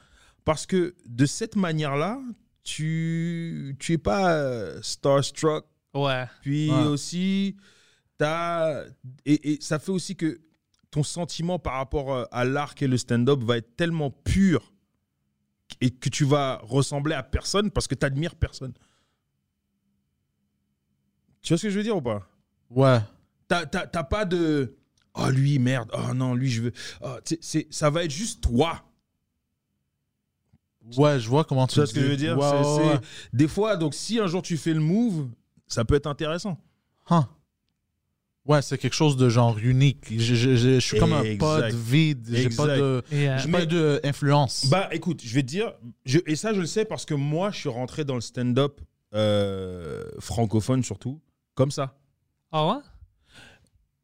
[0.45, 2.18] parce que de cette manière-là,
[2.62, 5.64] tu, tu es pas euh, starstruck
[5.95, 6.26] Ouais.
[6.43, 6.83] Puis Ouais.
[6.85, 7.57] aussi,
[8.16, 8.85] t'as
[9.26, 10.39] et, et ça fait aussi que
[10.91, 14.72] ton sentiment par rapport euh, à l'art et le stand-up va être tellement pur
[15.80, 18.72] et que tu vas ressembler à personne parce que tu admires personne.
[21.43, 22.26] Tu vois ce que je veux dire ou pas?
[22.70, 22.99] Ouais.
[23.49, 23.64] T'as
[24.05, 24.76] pas de
[25.14, 26.72] oh lui merde oh non lui je veux
[27.03, 28.84] oh, c'est ça va être juste toi
[30.97, 32.38] Ouais, je vois comment tu tu vois ce que je veux dire?
[32.38, 33.01] Ouais.
[33.32, 35.28] des fois donc si un jour tu fais le move
[35.66, 36.59] ça peut être intéressant
[37.11, 37.22] Huh.
[38.47, 40.07] Ouais, c'est quelque chose de genre unique.
[40.11, 42.26] Je, je- je- je suis comme un pod vide.
[42.32, 44.66] J'ai pas de, j'ai pas d'influence.
[44.70, 45.72] Bah écoute, je vais te dire,
[46.07, 48.80] je- et ça je le sais parce que moi je suis rentré dans le stand-up
[49.14, 51.20] euh, francophone surtout,
[51.55, 51.99] comme ça.
[52.53, 52.80] Ah ouais?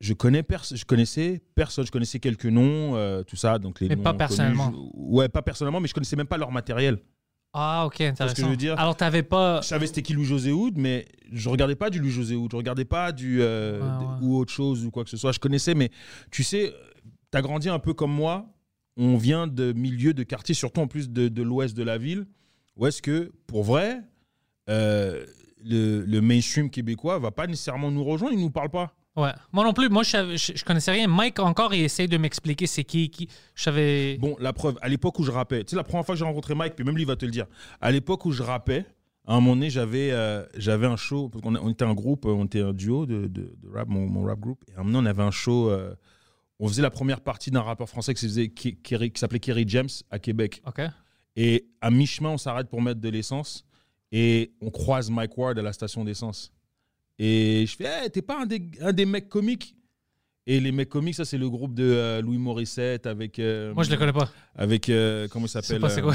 [0.00, 1.86] je, connais pers- je connaissais personne.
[1.86, 3.58] Je connaissais quelques noms, euh, tout ça.
[3.58, 4.70] Donc les Mais noms pas connus, personnellement.
[4.72, 6.98] je- ouais, pas personnellement, mais je connaissais même pas leur matériel.
[7.58, 8.34] Ah, ok, intéressant.
[8.34, 8.78] que je veux dire?
[8.78, 9.62] Alors, t'avais pas.
[9.62, 12.50] Je savais c'était qui Louis-José Hood, mais je regardais pas du Louis-José Hood.
[12.52, 13.38] Je regardais pas du.
[13.40, 14.06] euh, ouais.
[14.20, 15.32] ou autre chose ou quoi que ce soit.
[15.32, 15.90] Je connaissais, mais
[16.30, 16.74] tu sais,
[17.32, 18.46] tu as grandi un peu comme moi.
[18.98, 22.26] On vient de milieux de quartiers, surtout en plus de, de l'ouest de la ville,
[22.76, 24.00] où est-ce que, pour vrai,
[24.68, 25.24] euh,
[25.64, 28.94] le, le mainstream québécois va pas nécessairement nous rejoindre, il nous parle pas.
[29.16, 29.32] Ouais.
[29.52, 29.88] Moi non plus.
[29.88, 31.06] Moi, je, savais- je, je connaissais rien.
[31.08, 33.08] Mike, encore, il essaye de m'expliquer c'est qui.
[33.10, 33.28] qui.
[33.54, 34.18] Je savais.
[34.18, 36.24] Bon, la preuve, à l'époque où je rappais, tu sais, la première fois que j'ai
[36.24, 37.46] rencontré Mike, puis même lui il va te le dire,
[37.80, 38.84] à l'époque où je rappais,
[39.26, 42.26] à un moment donné, j'avais euh, j'avais un show, parce qu'on on était un groupe,
[42.26, 44.80] euh, on était un duo de, de, de rap, mon, mon rap group, et à
[44.80, 45.94] un moment donné, on avait un show, euh,
[46.60, 49.64] on faisait la première partie d'un rappeur français qui s'appelait qui, qui- qui s'appelait Kerry
[49.66, 50.62] James à Québec.
[50.66, 50.80] OK.
[51.36, 53.64] Et à mi-chemin, on s'arrête pour mettre de l'essence,
[54.12, 56.52] et on croise Mike Ward à la station d'essence.
[57.18, 59.74] Et je fais, Hey, t'es pas un des, un des mecs comiques?
[60.46, 63.38] Et les mecs comiques, ça c'est le groupe de euh, Louis Morissette avec.
[63.38, 64.30] euh, Moi, je le connais pas.
[64.54, 66.14] avec euh, comment il s'appelle pas c'est quoi.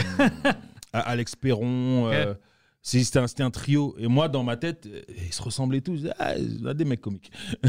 [0.94, 2.12] Alex Perron
[2.82, 3.96] c'était un, un trio.
[4.00, 4.88] Et moi dans ma tête
[5.28, 6.08] ils se ressemblaient tous.
[6.18, 6.36] Ah,
[6.74, 7.30] des mecs comiques.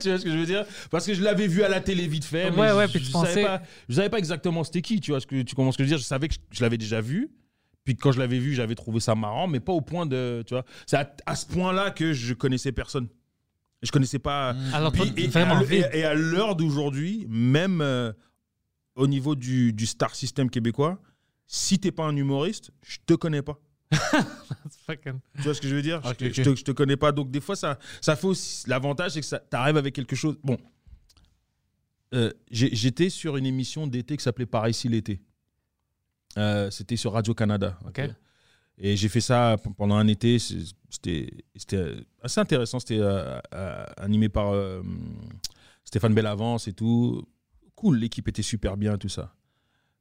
[0.00, 0.64] Tu vois ce que je veux dire?
[0.90, 2.98] Parce que je l'avais vu à la télé vite fait mais Ouais, je, ouais, puis
[2.98, 5.40] je tu savais pensais- pas je savais pas exactement c'était qui tu vois ce que
[5.42, 5.98] tu comprends ce que je veux dire?
[5.98, 7.30] Je savais que je, je l'avais déjà vu
[7.84, 10.54] puis quand je l'avais vu j'avais trouvé ça marrant mais pas au point de tu
[10.54, 13.08] vois c'est à, à ce point là que je connaissais personne
[13.82, 18.12] je connaissais pas Alors, puis, et, à, l'heure d'aujourd'hui, même euh,
[18.94, 21.00] au niveau du, du star system québécois,
[21.48, 23.58] si t'es pas un humoriste, je te connais pas.
[24.86, 26.00] Fucking- Tu vois ce que je veux dire?
[26.04, 27.10] Je, te- je te, connais pas.
[27.10, 28.68] Donc des fois, ça, ça fait aussi.
[28.68, 30.36] L'avantage, c'est que ça t'arrives avec quelque chose.
[30.44, 30.56] Bon,
[32.14, 35.20] Euh, j'étais sur une émission d'été qui s'appelait Par ici l'été.
[36.38, 37.78] Euh, C'était sur Radio Canada.
[37.86, 38.00] OK.
[38.78, 40.38] Et j'ai fait ça pendant un été.
[40.38, 42.80] C'était c'était assez intéressant.
[42.80, 44.82] C'était euh, euh, animé par euh,
[45.84, 47.26] Stéphane Bellavance et tout.
[47.74, 49.34] Cool, l'équipe était super bien, tout ça.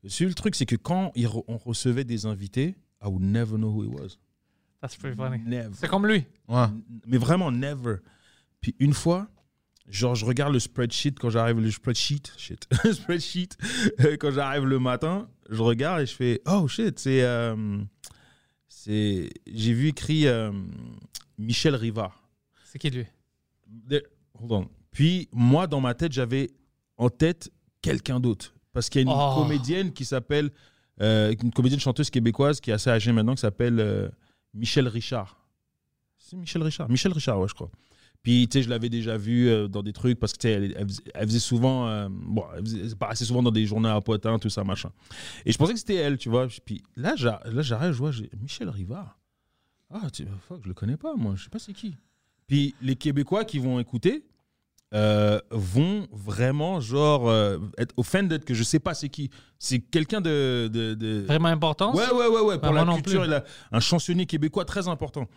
[0.04, 3.70] Le seul truc, c'est que quand re- on recevait des invités, I would never know
[3.70, 4.18] who he was.
[4.82, 5.40] That's pretty funny.
[5.46, 5.70] Never.
[5.74, 6.26] C'est comme lui.
[6.48, 6.66] Ouais.
[7.06, 7.98] Mais vraiment, never.
[8.62, 9.28] Puis une fois,
[9.88, 13.50] genre, je regarde le spreadsheet quand j'arrive, le spreadsheet, shit, spreadsheet,
[14.00, 17.22] euh, quand j'arrive le matin, je regarde et je fais, oh shit, c'est.
[17.24, 17.78] euh,
[18.68, 20.52] c'est J'ai vu écrit euh,
[21.38, 22.24] Michel Rivard.
[22.66, 23.06] C'est qui lui?
[23.68, 24.04] De-
[24.40, 24.70] Hold on.
[24.92, 26.50] Puis moi, dans ma tête, j'avais
[26.98, 28.54] en tête quelqu'un d'autre.
[28.74, 29.36] Parce qu'il y a une Oh.
[29.44, 30.50] comédienne qui s'appelle,
[31.02, 34.12] euh, une comédienne chanteuse québécoise qui est assez âgée maintenant, qui s'appelle
[34.54, 35.38] Michel Richard.
[36.18, 36.90] C'est Michel Richard.
[36.90, 37.70] Michel Richard, ouais, je crois.
[38.24, 40.74] Puis, tu sais, je l'avais déjà vue euh, dans des trucs parce que, tu sais,
[41.16, 44.64] elle, faisait- souvent, euh, bon, elle, faisait- souvent dans des journaux à Poitin, tout ça,
[44.64, 44.92] machin.
[45.46, 46.48] Et je pensais que c'était elle, tu vois.
[46.64, 49.18] Puis là, j'a- là j'arrive, je vois, Michel Rivard.
[49.90, 51.96] Ah, tu, fuck, je le connais pas, moi, je sais pas c'est qui.
[52.48, 54.24] Puis les Québécois qui vont écouter
[54.94, 59.30] euh, vont vraiment, genre, euh, être offended que je sais pas c'est qui.
[59.60, 60.70] C'est quelqu'un de.
[60.72, 61.94] de, de- Vraiment important?
[61.96, 63.30] Ouais, ouais, ouais, ouais, pour Bah, la culture, plus.
[63.30, 65.28] il a un chansonnier québécois très important.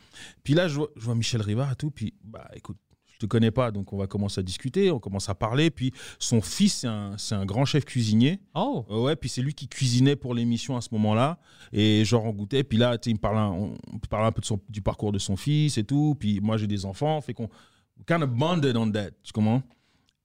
[0.42, 2.76] Puis là, je vois, je vois Michel Rivard et tout, puis, bah, écoute,
[3.12, 5.70] je te connais pas, donc on va commencer à discuter, on commence à parler.
[5.70, 8.40] Puis son fils, c'est un, un grand chef cuisinier.
[8.56, 8.84] Oh!
[8.90, 11.38] Ouais, puis c'est lui qui cuisinait pour l'émission à ce moment-là.
[11.72, 12.64] Et genre, on goûtait.
[12.64, 15.12] Puis là, il me parlait, un- on, on parlait un peu de son- du parcours
[15.12, 16.16] de son fils et tout.
[16.18, 17.20] Puis moi, j'ai des enfants.
[17.20, 17.48] Fait qu'on
[17.96, 19.10] we kind of bonded on that.
[19.22, 19.62] Tu comprends?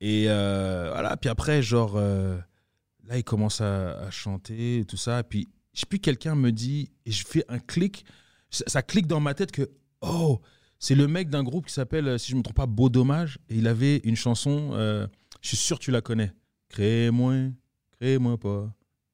[0.02, 1.18] Et euh, voilà.
[1.18, 2.38] Puis après, genre, euh,
[3.06, 5.24] là, il commence à, à chanter et tout ça.
[5.24, 8.06] Puis je sais plus, quelqu'un me dit, et je fais un clic.
[8.50, 9.70] Ça, ça clique dans ma tête que,
[10.02, 10.42] oh,
[10.80, 13.38] c'est le mec d'un groupe qui s'appelle, euh, si je me trompe pas, Beau Dommage.
[13.50, 15.08] Et il avait une chanson, euh,
[15.42, 16.32] je suis sûr que tu la connais.
[16.70, 17.52] Crée-moi,
[17.98, 18.72] crée-moi pas.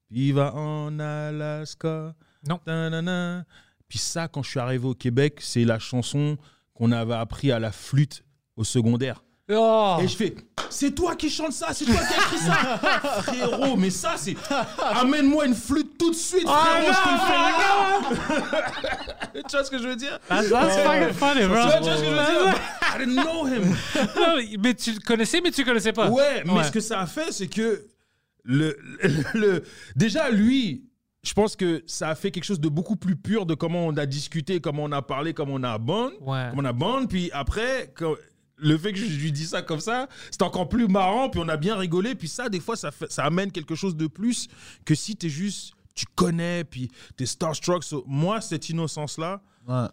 [0.07, 2.15] Puis va en Alaska.
[2.47, 2.59] Non.
[3.87, 6.37] Puis ça, quand je suis arrivé au Québec, c'est la chanson
[6.73, 8.24] qu'on avait appris à la flûte
[8.55, 9.21] au secondaire.
[9.51, 9.97] Oh!
[10.01, 10.35] Et je fais,
[10.71, 12.53] c'est toi qui chante ça, c'est toi qui as écrit ça.
[13.21, 14.35] frérot, mais ça, c'est.
[14.81, 19.41] Amène-moi une flûte tout de suite, frérot, je te le fais là.
[19.47, 20.19] tu vois ce que je veux dire?
[20.27, 21.55] That's, that's fucking funny, tu bro.
[21.61, 22.59] vois, tu vois ce que je veux dire?
[22.81, 23.75] I didn't know him.
[24.15, 26.09] Non, mais tu le connaissais, mais tu le connaissais pas.
[26.09, 27.85] Ouais, mais ce que ça a fait, c'est que
[28.43, 29.63] le, le, le-
[29.95, 30.85] déjà lui,
[31.23, 33.95] je pense que ça a fait quelque chose de beaucoup plus pur de comment on
[33.97, 36.47] a discuté, comment on a parlé, comment on a bond, Ouais.
[36.49, 37.05] comment on a bond.
[37.07, 38.15] Puis après, quand-
[38.57, 41.29] le fait que je lui dis ça comme ça, c'est encore plus marrant.
[41.29, 42.15] Puis on a bien rigolé.
[42.15, 44.47] Puis ça, des fois, ça, fait, ça amène quelque chose de plus
[44.85, 47.83] que si t'es juste, tu connais, puis t'es starstruck.
[47.83, 49.87] So, moi, cette innocence-là, Ouais.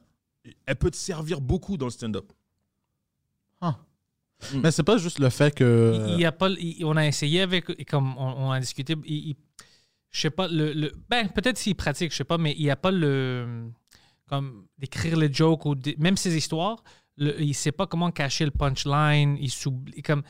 [0.67, 2.31] elle peut te servir beaucoup dans le stand-up.
[3.61, 3.79] Ah.
[4.53, 4.61] Mm.
[4.61, 6.05] Mais c'est pas juste le fait que.
[6.09, 8.61] Il, il y a pas, il- on a essayé avec, et comme on, on a
[8.61, 9.37] discuté, il, il-
[10.11, 12.71] je sais pas, le, le- ben peut-être s'il pratique, je sais pas, mais il n'y
[12.71, 13.71] a pas le,
[14.29, 16.83] comme d'écrire les jokes ou même ses histoires.
[17.17, 19.37] Le- il sait pas comment cacher le punchline.
[19.41, 20.03] Il s'oublie.
[20.03, 20.23] Comme,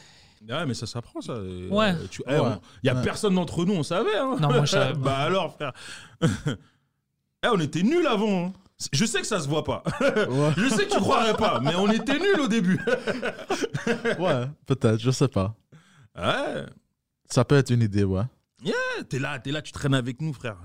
[0.49, 1.35] Ouais, mais ça s'apprend, ça.
[1.41, 1.95] Ouais.
[1.95, 2.57] Il eh, Ouais.
[2.83, 3.03] n'y a Ouais.
[3.03, 4.17] personne d'entre nous, on savait.
[4.19, 4.37] Hein.
[4.41, 4.99] Non, moi, je savais pas.
[4.99, 5.73] bah alors, frère.
[7.45, 8.47] Eh, on était nuls avant.
[8.47, 8.53] hein.
[8.93, 9.83] Je sais que ça se voit pas.
[10.01, 12.79] Ouais, Je sais que tu croirais pas, mais on était nuls au début.
[14.19, 15.55] ouais peut-être, je sais pas.
[16.17, 16.67] Ouais.
[17.29, 18.23] Ça peut être une idée, ouais.
[19.09, 20.57] T'es là, t'es là, tu traînes avec nous, frère.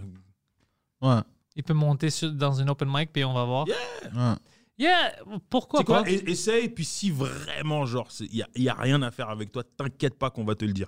[1.01, 1.20] Ouais.
[1.55, 3.65] il peut monter sur- dans une open mic, puis on va voir.
[3.68, 4.36] ouais.
[4.80, 5.11] Yeah,
[5.49, 6.09] pourquoi C'est quoi pas?
[6.09, 9.51] E- Essaye, puis si vraiment, genre, il n'y a, y a rien à faire avec
[9.51, 10.88] toi, t'inquiète pas qu'on va te le dire.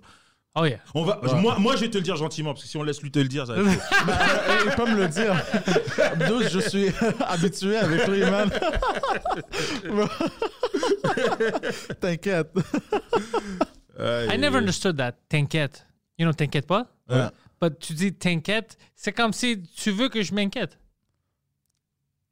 [0.56, 0.80] Oh yeah.
[0.94, 1.40] On va, Ouais.
[1.42, 3.20] moi, moi, je vais te le dire gentiment, parce que si on laisse lui te
[3.20, 3.90] le dire, ça va être.
[4.06, 5.36] Bah, euh, peut me le dire.
[6.28, 6.88] D'où je suis
[7.28, 8.50] habitué avec lui, man.
[12.00, 12.52] T'inquiète.
[14.00, 15.14] I never understood that.
[15.30, 15.86] T'inquiète.
[16.18, 16.88] You know, t'inquiète pas?
[17.10, 17.28] Ouais.
[17.62, 20.78] But tu dis t'inquiète, c'est comme si tu veux que je m'inquiète.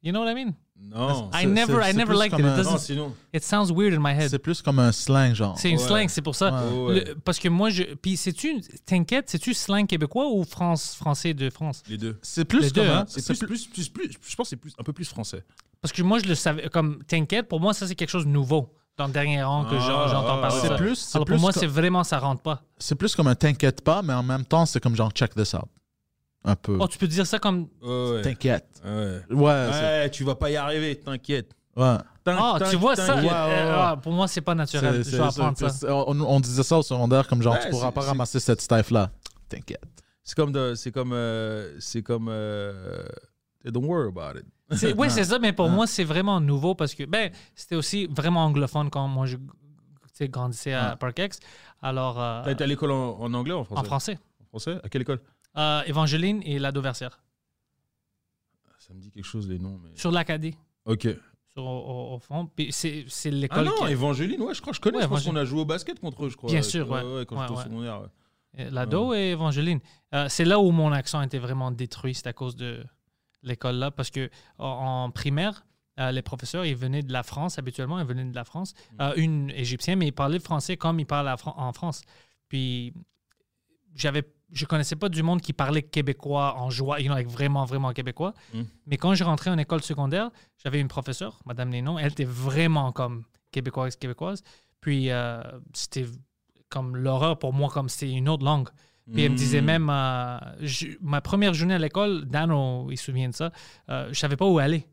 [0.02, 0.54] You know what I mean?
[0.80, 1.30] Non.
[1.34, 2.32] I C'est- never, I never plus liked it.
[2.32, 3.16] comme It un- doesn't- Non, sinon.
[3.34, 4.30] It sounds weird in my head.
[4.30, 5.58] C'est plus comme un slang, genre.
[5.58, 5.84] C'est une Ouais.
[5.84, 6.52] slang, c'est pour ça.
[6.52, 6.94] Ouais, ouais.
[7.06, 7.84] Le- parce que moi, je.
[7.84, 8.62] Puis, c'est-tu.
[8.86, 11.84] T'inquiète, c'est-tu slang québécois ou France, français de France?
[11.90, 12.18] Les deux.
[12.22, 13.06] C'est plus Les deux, comme hein.
[13.08, 15.44] C'est plus, plus, plus, plus, je pense que c'est plus, un peu plus français.
[15.82, 16.70] Parce que moi, je le savais.
[16.70, 18.74] Comme t'inquiète, pour moi, ça, c'est quelque chose de nouveau.
[18.98, 20.60] Dans le dernier rang que Ah, j'en- j'entends parler.
[20.60, 20.76] C'est ça.
[20.76, 22.64] plus, c'est Alors, pour plus moi, c'est vraiment, ça rentre pas.
[22.80, 25.54] c'est plus comme un t'inquiète pas, mais en même temps, c'est comme genre check this
[25.54, 25.66] out.
[26.46, 26.78] Un peu.
[26.80, 27.68] Oh, tu peux dire ça comme.
[27.82, 28.22] Ouais.
[28.22, 28.82] T'inquiète.
[28.86, 29.22] Ouais.
[29.36, 31.52] Ouais, tu vas pas y arriver, t'inquiète.
[31.76, 31.98] ouais.
[32.30, 33.08] Ah, tu vois ça?
[33.08, 33.24] t'inquiète.
[33.24, 33.82] Ouais, ouais, euh, ouais.
[33.82, 35.04] ah, pour moi, c'est pas naturel.
[35.06, 35.96] C'est- Je vais apprendre c'est- ça.
[35.96, 38.40] On, on disait ça au secondaire, comme genre, Ouais, tu pourras c'est- pas c'est- ramasser
[38.42, 39.12] cette stuff-là.
[39.48, 39.82] T'inquiète.
[40.24, 43.06] C'est comme, de- c'est comme, euh, c'est comme, euh,
[43.64, 44.46] don't worry about it.
[44.78, 45.72] C'est- Oui, c'est ça, mais pour Ouais.
[45.72, 49.38] moi, c'est vraiment nouveau parce que ben, c'était aussi vraiment anglophone quand moi je
[50.22, 50.96] grandissais à Ouais.
[50.98, 51.40] Parkex.
[51.82, 53.80] Alors, euh, T'as été à l'école en, en anglais ou en français?
[53.80, 54.20] En français.
[54.42, 54.80] En français?
[54.84, 55.20] À quelle école?
[55.58, 57.20] Euh, Évangeline et la Dauversière.
[58.80, 59.80] Ça me dit quelque chose, les noms.
[59.84, 59.90] Mais...
[59.96, 60.56] Sur l'Acadie,
[60.86, 61.08] Ok.
[61.54, 62.46] sur, au, fond.
[62.56, 64.98] Puis c'est c'est Ah l'école non, qui- Évangéline, ouais, je crois que je connais.
[64.98, 65.34] Ouais, je pense Évangéline.
[65.36, 66.50] qu'on a joué au basket contre eux, je crois.
[66.52, 67.26] Bien sûr, ouais.
[67.26, 67.64] quand Ouais, j'étais au ouais.
[67.64, 68.02] secondaire.
[68.02, 68.70] ouais.
[68.72, 69.80] L'ado et Évangeline.
[70.16, 72.84] Euh, c'est là où mon accent était vraiment détruit, c'est à cause de
[73.44, 74.68] l'école là, parce que en,
[75.06, 75.66] en primaire,
[76.00, 78.74] euh, les professeurs, ils venaient de la France, habituellement, ils venaient de la France.
[79.02, 82.02] Euh, une égyptienne, mais ils parlaient le français comme ils parlent Fran- en France.
[82.48, 82.94] Puis,
[83.96, 87.66] j'avais, je connaissais pas du monde qui parlait québécois en joie, you know, like vraiment,
[87.66, 88.34] vraiment québécois.
[88.54, 88.62] Mm.
[88.88, 90.30] Mais quand je rentrais en école secondaire,
[90.64, 94.44] j'avais une professeure, Madame Nénon, elle était vraiment comme québécoise, québécoise.
[94.82, 95.42] Puis, euh,
[95.74, 96.06] c'était
[96.70, 98.70] comme l'horreur pour moi, comme c'était une autre langue.
[99.14, 99.66] Puis elle me disait Mm.
[99.66, 102.52] même, euh, je- ma première journée à l'école, Dan,
[102.92, 103.52] il se souvient de ça,
[103.90, 104.86] euh, je savais pas où aller.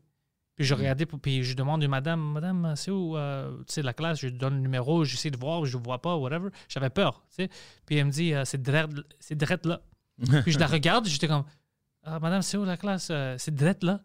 [0.55, 3.93] Puis je regardais, puis je demande à madame, madame, c'est où, euh, tu sais, la
[3.93, 6.49] classe, je lui donne le numéro, j'essaie de voir, je ne vois pas, whatever.
[6.69, 7.49] J'avais peur, tu sais.
[7.85, 9.81] Puis elle me dit, euh, c'est direct là.
[10.43, 11.43] puis je la regarde, j'étais comme,
[12.03, 13.09] ah, madame, c'est où la classe?
[13.11, 14.01] Euh, c'est direct là.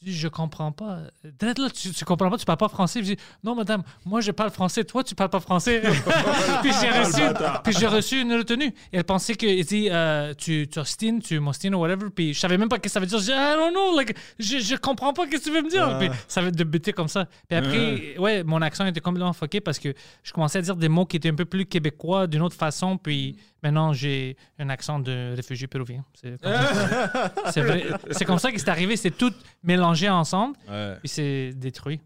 [0.00, 1.00] Je dis, je comprends pas.
[1.40, 3.00] Direct là, tu, tu comprends pas, tu parles pas français.
[3.00, 5.80] Je dis, non, madame, moi je parle français, toi tu parles pas français.
[6.62, 7.20] puis j'ai reçu,
[7.64, 8.72] puis j'ai reçu une retenue.
[8.92, 12.10] Et elle pensait que, elle dit, euh, tu t'ostines, tu m'ostines ou whatever.
[12.10, 13.18] Puis je savais même pas ce que ça veut dire.
[13.18, 15.70] Je dis, I don't know, like, je, je comprends pas ce que tu veux me
[15.70, 15.98] dire.
[15.98, 17.26] Puis ça va débuter comme ça.
[17.48, 19.92] Puis après, ouais, mon accent était complètement fucké parce que
[20.22, 22.98] je commençais à dire des mots qui étaient un peu plus québécois d'une autre façon.
[22.98, 26.04] Puis maintenant, j'ai un accent de réfugié péruvien.
[26.14, 28.24] C'est comme ça.
[28.26, 28.96] Comme ça que c'est arrivé.
[28.96, 29.32] C'est tout
[29.62, 30.56] mélangé ensemble.
[30.68, 30.96] Ouais.
[31.00, 32.00] Puis c'est détruit.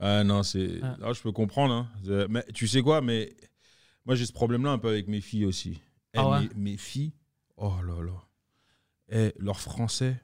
[0.00, 0.66] Ah non, c'est.
[0.66, 0.80] Ouais.
[1.02, 1.74] Ah, je peux comprendre.
[1.74, 1.88] hein.
[2.08, 3.34] Euh, Mais tu sais quoi, mais
[4.04, 5.80] moi j'ai ce problème-là un peu avec mes filles aussi.
[6.14, 6.40] Eh, Ah ouais?
[6.54, 7.12] mes, mes filles,
[7.56, 8.12] oh là là.
[9.08, 10.16] Eh, leur français,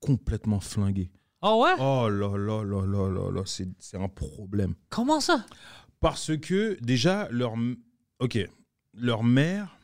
[0.00, 1.10] complètement flingué.
[1.42, 1.72] Oh ouais?
[1.78, 4.74] Oh là là là là là là, c'est c'est un problème.
[4.90, 5.46] Comment ça?
[6.00, 7.54] Parce que déjà, leur.
[8.18, 8.38] Ok,
[8.94, 9.78] leur mère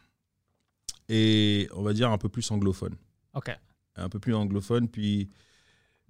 [1.09, 2.95] est, on va dire, un peu plus anglophone.
[3.35, 3.51] OK.
[3.97, 4.89] un peu plus anglophone.
[4.89, 5.31] Puis,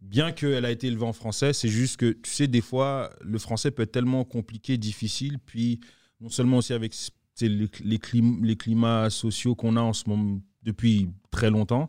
[0.00, 3.38] bien qu'elle a été élevée en français, c'est juste que, tu sais, des fois, le
[3.38, 5.38] français peut être tellement compliqué, difficile.
[5.44, 5.80] Puis,
[6.20, 6.94] non seulement aussi avec
[7.40, 7.48] les,
[7.84, 11.88] les, clim- les climats sociaux qu'on a en ce moment depuis très longtemps,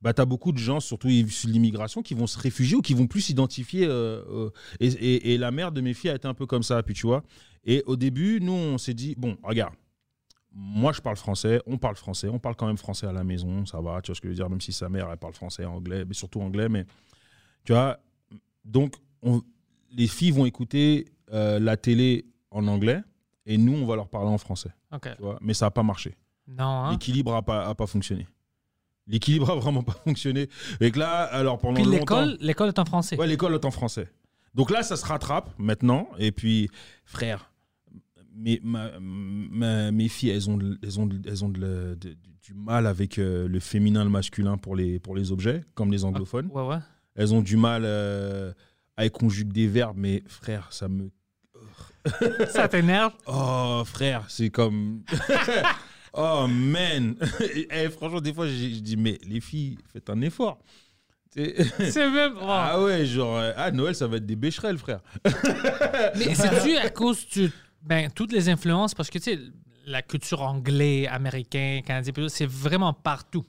[0.00, 2.94] bah, tu as beaucoup de gens, surtout de l'immigration, qui vont se réfugier ou qui
[2.94, 3.86] vont plus s'identifier.
[3.86, 4.50] euh, euh,
[4.80, 6.82] et, et- et la mère de mes filles a été un peu comme ça.
[6.82, 7.22] Puis, tu vois.
[7.64, 9.74] Et au début, nous, on s'est dit, bon, regarde.
[10.54, 13.64] Moi, je parle français, on parle français, on parle quand même français à la maison,
[13.64, 15.32] ça va, tu vois ce que je veux dire, même si sa mère, elle parle
[15.34, 16.84] français, anglais, mais surtout anglais, mais
[17.64, 17.98] tu vois,
[18.64, 19.42] donc on-
[19.90, 23.00] les filles vont écouter euh, la télé en anglais
[23.46, 25.08] et nous, on va leur parler en français, OK.
[25.16, 26.14] tu vois, mais ça n'a pas marché.
[26.46, 26.90] Non, hein?
[26.92, 28.26] L'équilibre n'a pas, a pas fonctionné.
[29.06, 30.48] L'équilibre a vraiment pas fonctionné.
[30.80, 33.16] Et que là, alors pendant Puis l'école, l'école est en français.
[33.18, 34.08] Ouais, l'école est en français.
[34.54, 36.08] Donc là, ça se rattrape maintenant.
[36.18, 36.68] Et puis,
[37.04, 37.51] frère,
[38.34, 42.54] mes, ma- ma- mes filles, elles ont, elles ont, elles ont de la- de- du
[42.54, 46.48] mal avec euh, le féminin, le masculin pour les, pour les objets, comme les anglophones.
[46.52, 46.78] Ouais, ouais.
[47.14, 48.52] Elles ont du mal euh,
[48.96, 51.10] à conjuguer des verbes, mais frère, ça me.
[52.48, 53.12] Ça t'énerve?
[53.26, 55.02] Oh, frère, c'est comme.
[56.14, 57.14] oh, man.
[57.70, 60.58] Eh, franchement, des fois, je je dis, mais les filles, faites un effort.
[61.34, 61.54] C'est-
[61.96, 62.34] même.
[62.40, 62.46] oh.
[62.48, 65.00] Ah ouais, genre, euh, ah, Noël, ça va être des bécherelles, frère.
[66.16, 67.50] Mais c'est dû à cause de
[67.82, 69.38] ben, toutes les influences, parce que tu sais,
[69.86, 73.44] la culture anglaise, américaine, canadienne, c'est vraiment partout.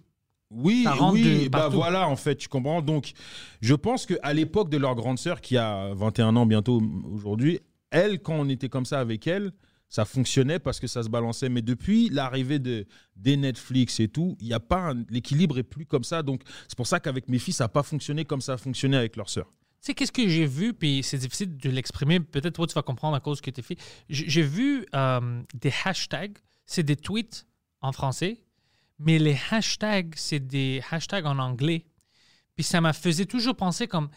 [0.49, 2.81] Oui, oui, bah voilà, en fait, tu comprends.
[2.81, 3.13] Donc,
[3.61, 6.81] je pense qu'à l'époque de leur grande sœur, qui a 21 ans bientôt
[7.11, 7.59] aujourd'hui,
[7.89, 9.51] elle, quand on était comme ça avec elle,
[9.89, 11.49] ça fonctionnait parce que ça se balançait.
[11.49, 15.85] Mais depuis l'arrivée de, des Netflix et tout, il y a pas l'équilibre est plus
[15.85, 16.23] comme ça.
[16.23, 18.97] Donc, c'est pour ça qu'avec mes filles, ça n'a pas fonctionné comme ça a fonctionné
[18.97, 19.51] avec leur sœur.
[19.83, 22.83] Tu sais, qu'est-ce que j'ai vu, puis c'est difficile de l'exprimer, peut-être toi tu vas
[22.83, 23.77] comprendre à cause que tu es fait.
[24.07, 27.45] J'ai vu euh, des hashtags, c'est des tweets
[27.81, 28.41] en français,
[28.97, 31.85] mais les hashtags, c'est des hashtags en anglais.
[32.55, 34.07] Puis ça m'a faisait toujours penser comme.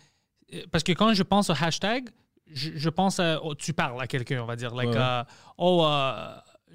[0.55, 2.11] euh, Parce que quand je pense au hashtag,
[2.49, 3.41] je, je pense à.
[3.43, 4.73] oh, tu parles à quelqu'un, on va dire.
[4.73, 4.97] Like, Ouais.
[4.97, 5.25] euh,
[5.59, 5.85] oh,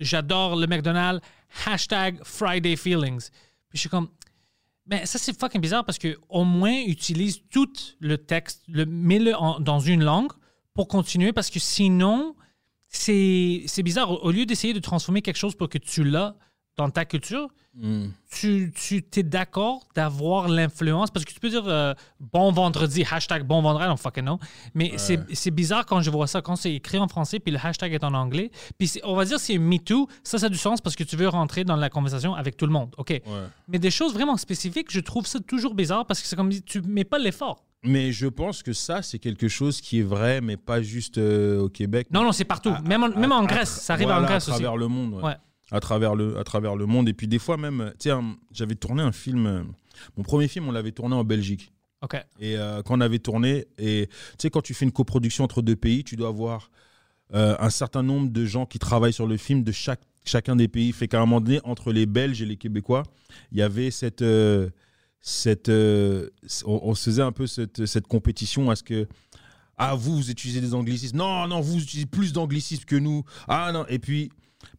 [0.02, 1.22] j'adore le McDonald's,
[1.66, 3.30] hashtag Friday Feelings.
[3.70, 4.10] Puis je suis comme.
[4.92, 9.34] Mais ça, c'est fucking bizarre parce que au moins utilise tout le texte, le, mets-le
[9.62, 10.34] dans une langue
[10.74, 12.36] pour continuer parce que sinon,
[12.90, 14.12] c'est bizarre.
[14.12, 16.36] Au, au lieu d'essayer de transformer quelque chose pour que tu l'as
[16.78, 17.50] dans ta culture,
[18.30, 21.12] tu, tu es d'accord d'avoir l'influence?
[21.12, 24.40] Parce que tu peux dire euh, bon vendredi, hashtag bon vendredi, non fucking non.
[24.74, 27.60] Mais c'est c'est bizarre quand je vois ça, quand c'est écrit en français puis le
[27.62, 28.52] hashtag est en anglais.
[28.78, 31.04] Puis c'est- on va dire c'est Me Too, ça, ça a du sens parce que
[31.04, 32.94] tu veux rentrer dans la conversation avec tout le monde.
[32.98, 33.22] OK.
[33.68, 36.82] Mais des choses vraiment spécifiques, je trouve ça toujours bizarre parce que c'est comme tu
[36.82, 37.64] mets pas l'effort.
[37.84, 41.62] Mais je pense que ça, c'est quelque chose qui est vrai, mais pas juste euh,
[41.62, 42.08] au Québec.
[42.12, 42.74] Non, non, c'est partout.
[42.86, 44.62] même en, même en Grèce, ça arrive Voilà, en Grèce à aussi.
[44.62, 45.16] travers le monde.
[45.24, 45.34] ouais.
[45.72, 47.08] À travers le, à travers le monde.
[47.10, 49.46] Et puis des fois même, un- j'avais tourné un film.
[49.46, 49.64] euh,
[50.18, 51.72] Mon premier film, on l'avait tourné en Belgique.
[52.02, 52.16] OK.
[52.40, 55.62] Et euh, quand on avait tourné, et tu sais, quand tu fais une coproduction entre
[55.62, 56.72] deux pays, tu dois avoir
[57.34, 60.68] euh, un certain nombre de gens qui travaillent sur le film de chaque, chacun des
[60.68, 60.92] pays.
[60.92, 63.04] Fait qu'à un moment donné, entre les Belges et les Québécois,
[63.52, 64.22] il y avait cette.
[64.24, 64.70] euh,
[65.22, 69.08] cette on, on se faisait un peu cette, cette compétition à ce que.
[69.78, 71.18] Ah, vous, vous utilisez des anglicismes.
[71.18, 73.24] Non, non, vous utilisez plus d'anglicismes que nous.
[73.48, 73.86] Ah, non.
[73.88, 74.30] Et puis,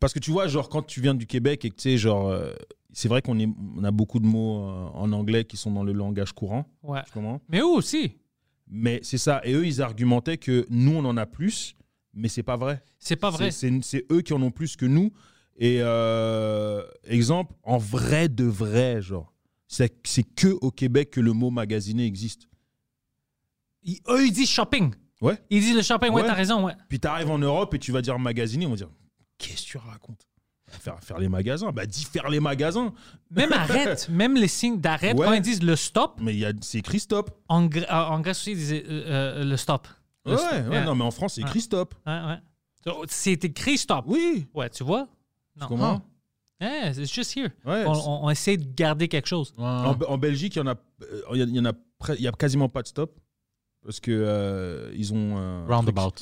[0.02, 2.28] parce que tu vois, genre, quand tu viens du Québec et que tu sais, genre,
[2.28, 2.52] euh,
[2.92, 5.82] c'est vrai qu'on est- on a beaucoup de mots euh, en anglais qui sont dans
[5.84, 6.66] le langage courant.
[6.82, 7.00] Ouais.
[7.06, 7.40] Tu comprends?
[7.48, 8.18] Mais eux aussi?
[8.74, 9.40] mais c'est ça.
[9.44, 11.76] Et eux, ils argumentaient que nous, on en a plus,
[12.14, 12.82] mais c'est pas vrai.
[12.98, 13.50] C'est pas vrai.
[13.50, 15.10] C'est- eux qui en ont plus que nous.
[15.58, 19.32] Et euh, exemple, en vrai de vrai, genre,
[19.68, 19.90] c'est
[20.34, 22.48] que au Québec que le mot magasiné existe.
[23.82, 24.94] Ils- eux, ils disent shopping.
[25.20, 25.38] Ouais.
[25.50, 26.10] Ils disent le shopping.
[26.10, 26.26] Ouais, Ouais.
[26.28, 26.64] t'as raison.
[26.64, 26.72] Ouais.
[26.88, 28.90] Puis t'arrives en Europe et tu vas dire magasiné, on va dire
[29.42, 30.26] qu'est-ce que tu racontes?
[30.68, 31.70] Faire, faire les magasins.
[31.70, 32.94] Bah dis faire les magasins.
[33.30, 35.26] Même arrête, même les signes d'arrêt, Ouais.
[35.26, 37.30] quand ils disent le stop, Mais il y a- c'est écrit stop.
[37.48, 39.86] en, Gr- en Grèce aussi, ils disaient euh, euh, le stop.
[40.24, 40.50] Le Ouais, stop.
[40.52, 40.84] ouais, Yeah.
[40.84, 41.94] non, mais en France, c'est écrit stop.
[42.06, 42.38] Ouais, ouais.
[42.84, 44.04] So, C'est écrit stop.
[44.08, 44.46] Oui.
[44.54, 45.08] Ouais, tu vois?
[45.60, 45.66] Non.
[45.66, 46.02] Comment?
[46.60, 47.50] Yeah, it's just here.
[47.66, 49.52] Ouais, on, c'est- on- on essaie de garder quelque chose.
[49.58, 51.72] En, en Belgique, il y en a, euh, il y a- il y en a,
[51.72, 53.18] pre- il y a quasiment pas de stop
[53.84, 56.14] parce que euh, ils ont un truc- Roundabout.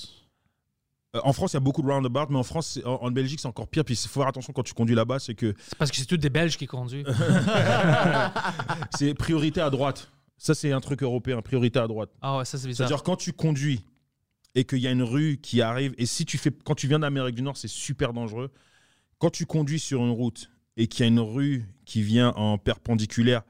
[1.17, 3.41] Euh, en France, il y a beaucoup de roundabout, mais en France, en, en Belgique,
[3.41, 3.85] c'est encore pire.
[3.85, 6.07] Puis il faut faire attention quand tu conduis là-bas, c'est que C'est parce que c'est
[6.07, 7.07] tous des Belges qui conduisent.
[8.97, 10.11] c'est priorité à droite.
[10.39, 12.11] Ça, c'est un truc européen, priorité à droite.
[12.23, 12.89] Ah ouais, ça c'est bizarre.
[12.89, 13.85] C'est-à-dire quand tu conduis
[14.55, 16.99] et qu'il y a une rue qui arrive, et si tu fais, quand tu viens
[16.99, 18.51] d'Amérique du Nord, c'est super dangereux.
[19.19, 22.57] Quand tu conduis sur une route et qu'il y a une rue qui vient en
[22.57, 23.43] perpendiculaire,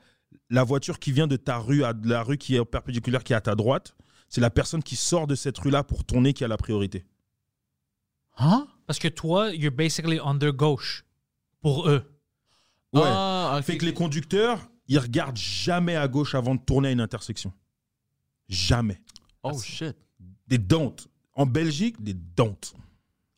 [0.48, 3.34] la voiture qui vient de ta rue à la rue qui est en perpendiculaire qui
[3.34, 3.94] est à ta droite,
[4.28, 7.04] c'est la personne qui sort de cette rue-là pour tourner qui a la priorité.
[8.38, 8.66] Hein?
[8.86, 11.04] Parce que toi, you're basically under gauche
[11.60, 12.02] pour eux.
[12.92, 13.02] Ouais.
[13.04, 13.64] Ah, ok.
[13.64, 17.52] Fait que les conducteurs, ils regardent jamais à gauche avant de tourner à une intersection.
[18.48, 19.00] Jamais.
[19.42, 19.96] Oh shit.
[20.48, 20.96] Des don't.
[21.34, 22.56] En Belgique, des don't.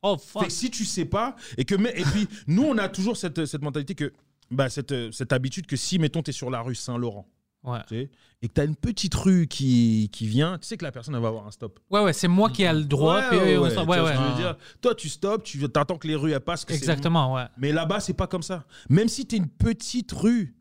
[0.00, 0.44] Oh Fait fuck.
[0.46, 3.44] que si tu sais pas, et que mais- et puis nous on a toujours cette,
[3.44, 4.12] cette mentalité que
[4.50, 7.28] bah, cette, cette habitude que si mettons t'es sur la rue Saint-Laurent,
[7.64, 7.78] Ouais.
[7.86, 8.10] tu sais,
[8.42, 11.20] et que t'as une petite rue qui, qui vient, tu sais que la personne elle
[11.22, 11.78] va avoir un stop.
[11.90, 13.18] Ouais, ouais, c'est moi qui ai le droit.
[13.20, 14.18] Ouais, puis ouais, eux, on ouais, s'en- tu ouais, vois ce ouais.
[14.18, 16.64] que je veux dire Toi tu stops, tu attends que les rues elles passent.
[16.64, 17.44] que Exactement, ouais.
[17.56, 18.64] Mais là-bas c'est pas comme ça.
[18.88, 20.56] Même si t'es une petite rue,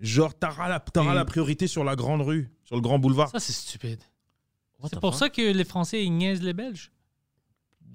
[0.00, 0.32] genre
[0.68, 3.30] la, t'auras Et- la priorité sur la grande rue, sur le grand boulevard.
[3.30, 4.00] Ça, c'est stupide.
[4.80, 5.18] What C'est the pour fuck?
[5.20, 6.90] ça que les Français, ils niaisent les Belges.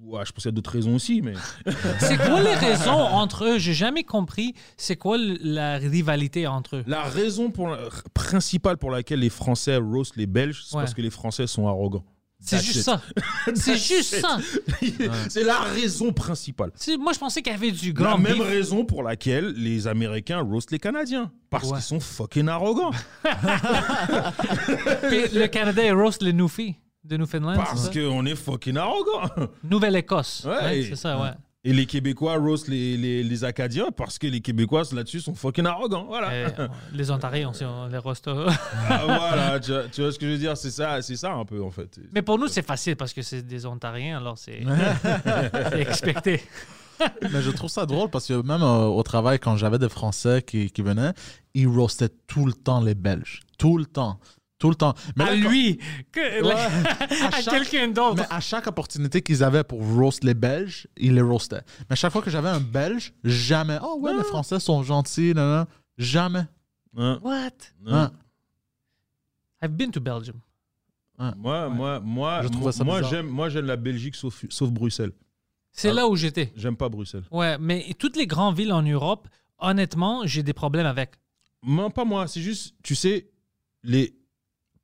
[0.06, 1.34] Ouais, je pense qu'il y a d'autres raisons aussi, mais
[1.99, 3.58] C'est quoi les raisons entre eux?
[3.58, 6.84] J'ai jamais compris c'est quoi la rivalité entre eux.
[6.88, 7.80] La raison pour la-
[8.14, 10.84] principale pour laquelle les Français roast les Belges, c'est Ouais.
[10.84, 12.04] parce que les Français sont arrogants.
[12.45, 12.84] C'est That's juste it.
[12.84, 13.01] ça.
[13.56, 14.38] C'est juste ça.
[15.30, 16.72] c'est la raison principale.
[16.76, 18.43] C'est- Moi, je pensais qu'il y avait du La grand même beef.
[18.45, 21.32] raison pour laquelle les Américains roast les Canadiens.
[21.49, 21.76] Parce Ouais.
[21.76, 22.91] qu'ils sont fucking arrogants.
[25.08, 26.76] Puis le Canada, il roast les Newfies.
[27.04, 27.58] De Newfoundland.
[27.58, 29.30] Parce qu'on est fucking arrogant.
[29.64, 30.45] Nouvelle-Écosse.
[30.45, 30.64] Ouais.
[30.64, 31.32] Ouais, c'est ça, ouais.
[31.66, 35.66] Et les Québécois roast les, les, les Acadiens parce que les Québécois là-dessus sont fucking
[35.66, 36.06] arrogants.
[36.08, 36.36] Voilà.
[36.38, 38.28] Et, euh, les Ontariens aussi, on les roste.
[38.28, 40.58] Ah, voilà, tu vois, tu vois ce que je veux dire?
[40.58, 42.01] C'est ça, c'est ça un peu en fait.
[42.14, 44.62] Mais pour nous, c'est facile parce que c'est des Ontariens, alors c'est
[45.72, 46.41] c'est expecté.
[47.32, 50.43] Mais je trouve ça drôle parce que même euh, au travail, quand j'avais des Français
[50.45, 51.14] qui, qui venaient,
[51.54, 53.39] ils roastaient tout le temps les Belges.
[53.58, 54.20] Tout le temps.
[54.64, 54.93] Tout le temps.
[55.18, 55.78] Mais à là, lui,
[56.14, 56.53] que, Ouais.
[57.34, 58.16] à, quelqu'un d'autre.
[58.16, 61.64] Mais à chaque opportunité qu'ils avaient pour roast les Belges, ils les roastaient.
[61.89, 63.78] Mais chaque fois que j'avais un Belge, jamais.
[63.84, 65.34] Oh ouais, les Français sont gentils.
[65.36, 65.66] nan, nan.
[65.97, 66.45] Jamais.
[66.95, 67.34] Hein, What?
[67.36, 67.51] hein.
[67.88, 68.11] Hein.
[69.61, 70.39] I've been to Belgium.
[71.36, 73.11] Moi, moi, moi, Je moi, ça moi, bizarre.
[73.11, 75.11] j'aime, moi, j'aime la Belgique sauf, sauf Bruxelles.
[75.74, 75.93] C'est Ah.
[75.93, 76.53] là où j'étais.
[76.55, 77.26] J'aime pas Bruxelles.
[77.32, 79.28] Ouais, mais toutes les grandes villes en Europe,
[79.59, 81.16] honnêtement, j'ai des problèmes avec.
[81.66, 82.28] Non, pas moi.
[82.28, 83.30] C'est juste, tu sais,
[83.84, 84.16] les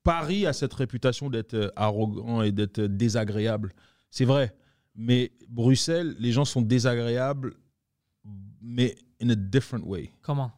[0.10, 3.74] Paris a cette réputation d'être euh, arrogant et d'être euh, désagréable.
[4.10, 4.55] C'est vrai.
[4.95, 7.53] Mais Bruxelles, les gens sont désagréables,
[8.62, 10.12] mais in a different way.
[10.22, 10.51] Comment?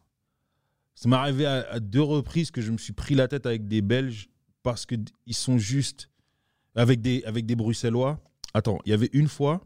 [0.94, 3.66] Ça m'est arrivé à, à deux reprises que je me suis pris la tête avec
[3.68, 4.28] des Belges
[4.62, 6.08] parce que d- ils sont juste
[6.74, 8.20] avec des avec des Bruxellois.
[8.54, 9.60] Attends, il y avait une fois,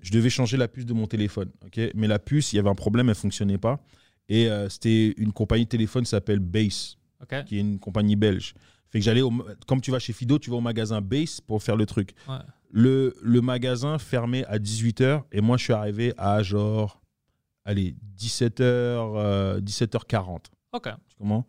[0.00, 1.80] je devais changer la puce de mon téléphone, ok?
[1.94, 3.82] Mais la puce, il y avait un problème, elle fonctionnait pas.
[4.28, 6.96] Et euh, c'était une compagnie de téléphone qui s'appelle Base,
[7.44, 8.54] qui est une compagnie belge.
[8.96, 9.32] Fait que j'allais, au-
[9.66, 12.14] comme tu vas chez Fido, tu vas au magasin Base pour faire le truc.
[12.28, 12.36] Ouais.
[12.70, 17.02] Le, le magasin fermait à 18h et moi je suis arrivé à genre,
[17.66, 20.46] allez, 17h, euh, 17h40.
[20.72, 20.82] OK.
[21.08, 21.46] Tu comprends?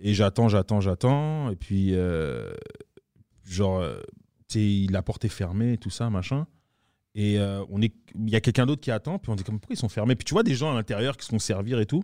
[0.00, 1.50] Et j'attends, j'attends, j'attends.
[1.50, 2.52] Et puis, euh,
[3.44, 4.00] genre, euh,
[4.48, 6.46] tu la porte est fermée et tout ça, machin.
[7.14, 9.18] Et euh, on est, il y a quelqu'un d'autre qui attend.
[9.20, 10.16] Puis on dit, comme, pourquoi ils sont fermés?
[10.16, 12.02] Puis tu vois des gens à l'intérieur qui se font servir et tout.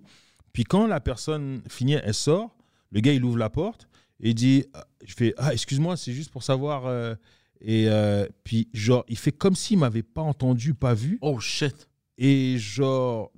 [0.52, 2.56] Puis quand la personne finit, elle sort.
[2.92, 3.88] Le gars, il ouvre la porte
[4.20, 6.86] et il dit, ah, je fais, ah, excuse-moi, c'est juste pour savoir.
[6.86, 7.14] euh,
[7.60, 11.18] et euh, puis, genre, il fait comme s'il m'avait pas entendu, pas vu.
[11.20, 11.88] Oh shit.
[12.18, 13.30] Et genre,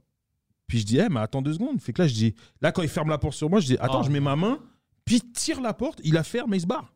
[0.67, 1.81] puis je dis, eh, mais attends deux secondes.
[1.81, 3.77] Fait que là, je dis, là, quand il ferme la porte sur moi, je dis,
[3.79, 4.05] attends, Oh.
[4.05, 4.59] je mets ma main,
[5.05, 6.91] puis il tire la porte, il la ferme et il se barre.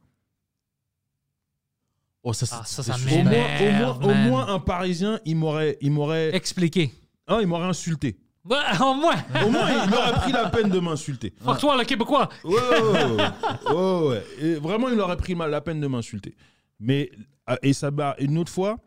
[2.23, 2.97] Oh, ça, c'est Ah, ça, c'est ça.
[2.97, 4.29] Au moins, au, moins, au man.
[4.29, 6.93] moins, un Parisien, il m'aurait, il m'aurait, Expliquer.
[7.27, 8.19] ah, il m'aurait insulté.
[8.49, 9.17] Ouais, au moins.
[9.45, 11.35] Au moins, il aurait pris la peine de m'insulter.
[11.45, 12.29] Fuck toi, le Québécois.
[12.45, 13.75] Ouais, ouais, ouais.
[13.75, 14.23] Ouais, ouais.
[14.41, 16.35] Et vraiment, il aurait pris mal la peine de m'insulter.
[16.81, 17.11] Mais,
[17.47, 17.91] ah, et ça
[18.21, 18.79] une autre fois,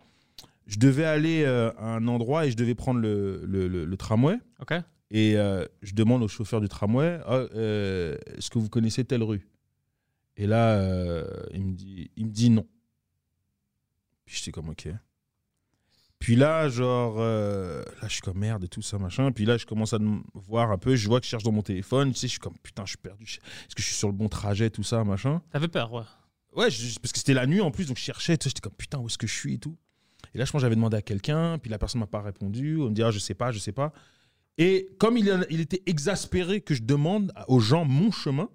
[0.66, 3.98] je devais aller euh, à un endroit et je devais prendre le, le- le- le
[3.98, 4.38] tramway.
[4.62, 4.74] OK.
[5.12, 9.24] Et euh, je demande au chauffeur du tramway Ah, euh, Est-ce que vous connaissez telle
[9.24, 9.46] rue?
[10.38, 10.82] Et là,
[11.54, 12.66] il, me dit, il me dit non.
[14.26, 14.88] Puis j'étais comme Ok.
[16.22, 19.32] Puis là, genre, euh, là, je suis comme merde et tout ça, machin.
[19.32, 20.96] Puis là, je commence à me voir un peu.
[20.96, 22.14] Je vois que je cherche dans mon téléphone.
[22.14, 23.26] Tu sais, je suis comme putain, je suis perdu.
[23.26, 25.42] Est-ce que je suis sur le bon trajet, tout ça, machin?
[25.52, 26.04] T'avais peur, ouais.
[26.56, 28.62] Ouais, je- parce que c'était la nuit en plus, donc je cherchais, tu sais, j'étais
[28.62, 29.76] comme putain, où est-ce que je suis et tout.
[30.36, 32.78] Et là, je pense que j'avais demandé à quelqu'un, puis la personne m'a pas répondu.
[32.78, 33.92] On me dit, ah, je sais pas, je sais pas.
[34.60, 38.48] Et comme il, a- il était exaspéré que je demande aux gens mon chemin,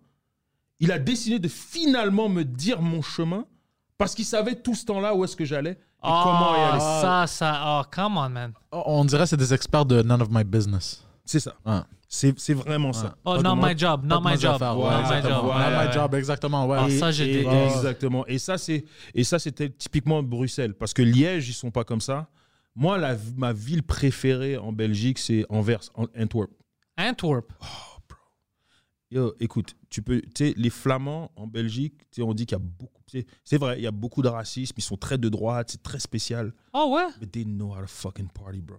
[0.78, 3.44] il a décidé de finalement me dire mon chemin
[3.98, 6.80] parce qu'il savait tout ce temps-là où est-ce que j'allais et comment y aller.
[6.80, 7.62] Ça, ça.
[7.66, 8.52] Oh, come on, man.
[8.70, 11.04] Oh, On dirait que c'est des experts de None of My Business.
[11.24, 11.54] C'est ça.
[11.64, 11.80] Ouais.
[12.08, 13.16] C'est c'est vraiment ça.
[13.24, 14.60] Oh, not my job, not my job.
[14.60, 14.68] Not
[15.10, 15.44] my job.
[15.44, 16.66] Not my job, exactement.
[16.66, 16.78] Ouais.
[16.80, 17.76] Ah, Et- ça, déteste.
[17.76, 18.24] Exactement.
[18.28, 22.00] Et ça, c'est et ça, c'était typiquement Bruxelles, parce que Liège, ils sont pas comme
[22.00, 22.28] ça.
[22.76, 26.50] Moi, la, ma ville préférée en Belgique, c'est Anvers, An- Antwerp.
[26.96, 27.46] Antwerp.
[29.10, 32.60] Yo, écoute, tu peux, tu sais, les Flamands en Belgique, tu on dit qu'il y
[32.60, 33.00] a beaucoup,
[33.44, 36.00] c'est vrai, il y a beaucoup de racisme, ils sont très de droite, c'est très
[36.00, 36.52] spécial.
[36.72, 37.06] Oh, ouais?
[37.20, 38.78] But they know how to fucking party, bro.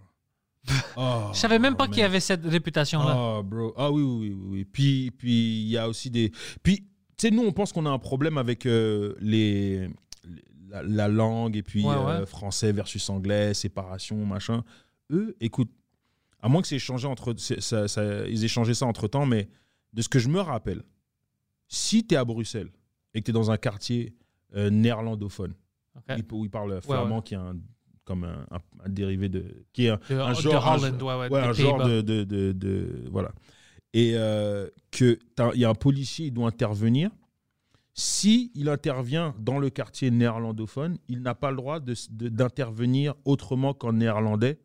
[0.98, 3.38] Oh, Je savais même pas qu'il y avait cette réputation-là.
[3.38, 3.74] Ah, bro.
[3.78, 4.48] Ah oui, oui, oui.
[4.50, 4.66] oui.
[4.66, 6.32] Puis, puis il y a aussi des.
[6.62, 6.86] Puis, tu
[7.20, 9.88] sais, nous, on pense qu'on a un problème avec euh, les,
[10.26, 12.26] les- la, la langue et puis Ouais, euh, ouais.
[12.26, 14.66] français versus anglais, séparation, machin.
[15.10, 15.70] Eux, écoute,
[16.42, 17.34] à moins que c'est échangé entre.
[17.38, 19.48] Ça, ça- ils échangeaient ça entre temps, mais
[19.94, 20.84] de ce que je me rappelle,
[21.68, 22.72] si tu es à Bruxelles
[23.14, 24.16] et que tu es dans un quartier
[24.56, 25.54] euh, néerlandophone,
[26.32, 27.58] où ils parlent flamand, qui est un,
[28.06, 29.66] comme un, un- un dérivé de.
[29.74, 33.04] qui est un, De, de genre, Holland, genre- ouais, un genre de, de, de- de-
[33.12, 33.32] Voilà.
[33.94, 37.10] Et euh, que t'as- il y a un policier, il doit intervenir.
[37.94, 43.16] Si il intervient dans le quartier néerlandophone, il n'a pas le droit de de- d'intervenir
[43.26, 44.60] autrement qu'en néerlandais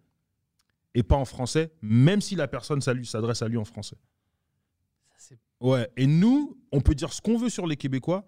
[0.95, 3.97] et pas en français, même si la personne s'adresse à lui en français.
[5.63, 5.89] Ouais.
[5.97, 8.25] Et nous, on peut dire ce qu'on veut sur les Québécois.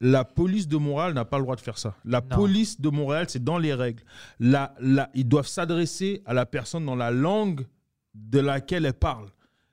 [0.00, 1.96] La police de Montréal n'a pas le droit de faire ça.
[2.04, 2.36] La Non.
[2.36, 4.02] police de Montréal, c'est dans les règles.
[4.38, 7.66] La, la- ils doivent s'adresser à la personne dans la langue
[8.14, 9.28] de laquelle elle parle.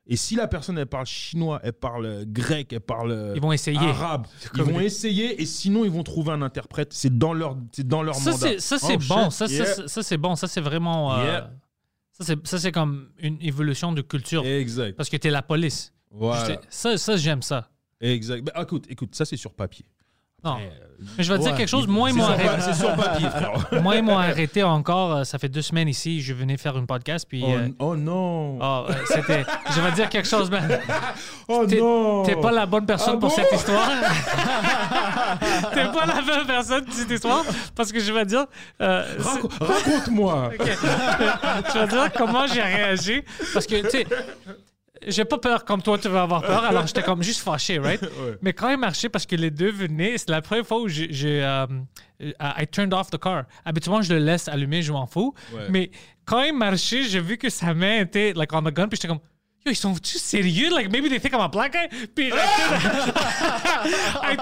[0.07, 3.77] Et si la personne, elle parle chinois, elle parle grec, elle parle Ils vont essayer.
[3.77, 6.93] arabe, ils Comme vont essayer et sinon ils vont trouver un interprète.
[6.93, 8.47] C'est dans leur, c'est dans leur Ça, mandat.
[8.47, 9.29] c'est, ça, c'est Oh, bon.
[9.29, 9.31] shit.
[9.31, 9.65] Ça, Yeah.
[9.65, 10.35] ça, ça, c'est bon.
[10.35, 11.15] Ça, c'est vraiment.
[11.19, 11.51] euh, Yeah.
[12.11, 14.45] ça, c'est, ça, c'est comme une évolution de culture.
[14.45, 14.95] Exact.
[14.95, 15.91] Parce que t'es la police.
[16.17, 16.57] Voilà.
[16.69, 17.67] Ça, ça, j'aime ça.
[18.01, 18.43] Exact.
[18.43, 19.85] Ben, écoute, écoute, ça c'est sur papier.
[20.43, 20.57] Non.
[20.61, 20.69] Eh,
[21.17, 21.87] Mais je vais te dire quelque chose.
[21.87, 22.61] Moi, ils m'ont arrêté.
[22.61, 23.67] c'est sur papier, frère.
[23.81, 25.13] Moi, ils m'ont arrêté encore.
[25.15, 26.21] euh, Ça fait deux semaines ici.
[26.21, 27.25] Je venais faire une podcast.
[27.27, 27.41] Puis.
[27.43, 28.59] Oh, euh, oh non.
[28.61, 29.43] oh, euh, c'était.
[29.75, 30.69] Je vais te dire quelque chose, man.
[31.47, 32.23] Oh non.
[32.23, 33.35] t'es pas la bonne personne Ah pour bon?
[33.35, 33.87] cette histoire.
[35.73, 37.43] t'es pas la bonne personne pour cette histoire.
[37.75, 38.45] Parce que je vais te dire.
[38.81, 40.51] euh, Raco- Raconte-moi.
[40.59, 40.65] Ok.
[41.73, 43.21] je vais te dire comment j'ai réagi.
[43.53, 44.05] Parce que, tu sais,
[45.07, 46.63] j'ai pas peur comme toi, tu vas avoir peur.
[46.69, 48.01] Alors, j'étais comme juste fâché, right?
[48.41, 51.07] Mais quand il marchait, parce que les deux venaient, c'est la première fois où j'ai.
[51.11, 51.65] j'ai, euh,
[52.19, 53.43] I turned off the car.
[53.65, 55.33] Habituellement, je le laisse allumer, je m'en fous.
[55.53, 55.67] Ouais.
[55.69, 55.91] Mais
[56.25, 59.07] quand il marchait, j'ai vu que sa main était like, on the gun, puis j'étais
[59.07, 59.19] comme.
[59.65, 60.69] Yo, ils sont-tu sérieux?
[60.69, 61.87] Like, maybe they think I'm a black guy?
[62.15, 62.31] Puis, I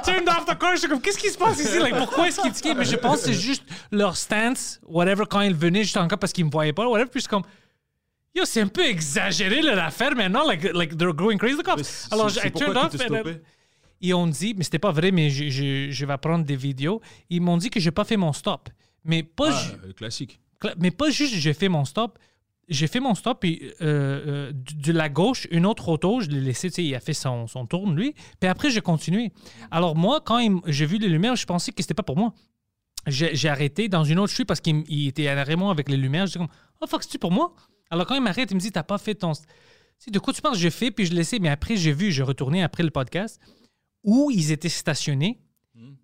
[0.04, 0.76] turned, off the car.
[0.76, 1.80] J'étais comme, qu'est-ce qui se passe ici?
[1.80, 2.76] Like, pourquoi est-ce qu'ils tiquent?
[2.78, 6.34] Mais je pense que c'est juste leur stance, whatever, quand ils venaient, juste encore parce
[6.34, 7.10] qu'ils me voyaient pas, whatever.
[7.10, 7.44] Puis, je suis comme,
[8.36, 10.46] yo, c'est un peu exagéré, là, l'affaire maintenant.
[10.48, 12.08] Like, like, they're going crazy, the cops.
[12.12, 13.36] Alors, C'est I pourquoi turned off.
[14.02, 17.02] ils ont dit, mais c'était pas vrai, mais je, je, je vais prendre des vidéos.
[17.30, 18.70] Ils m'ont dit que j'ai pas fait mon stop.
[19.06, 20.40] Mais pas, Ah, ju- le classique.
[20.62, 22.18] Cla- Mais pas juste j'ai fait mon stop.
[22.70, 26.40] J'ai fait mon stop et euh, euh, de la gauche, une autre auto, je l'ai
[26.40, 28.16] laissé, tu sais, il a fait son, son tour, lui.
[28.40, 29.34] Puis après, j'ai continué.
[29.70, 32.34] Alors moi, quand il j'ai vu les lumières, je pensais que c'était pas pour moi.
[33.06, 35.98] J'ai j'ai arrêté dans une autre street parce qu'il il était à Raymond avec les
[35.98, 36.26] lumières.
[36.26, 36.48] J'étais comme,
[36.80, 37.54] oh fuck, c'est-tu pour moi?
[37.94, 39.34] Alors quand il m'arrête, il me dit, t'as pas fait ton...
[39.36, 40.58] Sais, de quoi tu penses?
[40.58, 41.38] J'ai fait, puis je laissais.
[41.38, 43.40] Mais après, j'ai vu, j'ai retourné après le podcast
[44.04, 45.40] où ils étaient stationnés.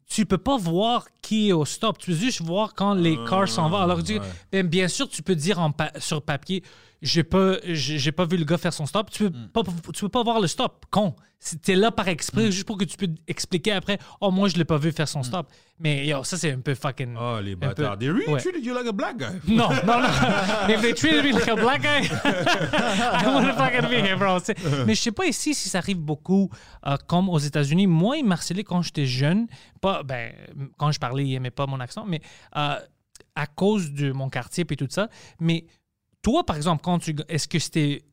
[0.10, 1.97] Tu peux pas voir qui est au stop.
[1.99, 3.78] Tu peux juste voir quand les cars s'en vont.
[3.78, 4.20] Alors, tu-
[4.51, 4.64] ouais.
[4.64, 6.64] bien sûr, tu peux dire en pa- sur papier,
[7.01, 9.12] j'ai pas, j'ai pas vu le gars faire son stop.
[9.12, 9.62] Tu peux, pas,
[9.93, 11.16] tu peux pas voir le stop, con.
[11.64, 14.66] T'es là par exprès, juste pour que tu peux expliquer après, oh, moi, je l'ai
[14.66, 15.47] pas vu faire son stop.
[15.80, 17.16] Mais yo, ça, c'est un peu fucking.
[17.18, 17.97] Oh, les un peu- bâtards.
[17.97, 18.41] They really Ouais.
[18.41, 19.26] treated you like a black guy.
[19.47, 20.07] Non, non, non.
[20.68, 22.10] If they treated me like a black guy,
[22.74, 24.39] I wouldn't fucking be here, bro.
[24.86, 26.49] Mais je sais pas ici si ça arrive beaucoup
[26.86, 27.88] euh, comme aux États-Unis.
[27.88, 29.47] Moi, ils m'harcelaient quand j'étais jeune.
[29.80, 30.34] Pas, ben,
[30.78, 32.22] quand je parlais, ils aimaient pas mon accent, mais
[32.56, 32.76] euh,
[33.36, 35.10] à cause de mon quartier et tout ça.
[35.39, 35.66] Mais
[36.22, 37.16] toi, par exemple, quand tu.
[37.28, 38.04] Est-ce que c'était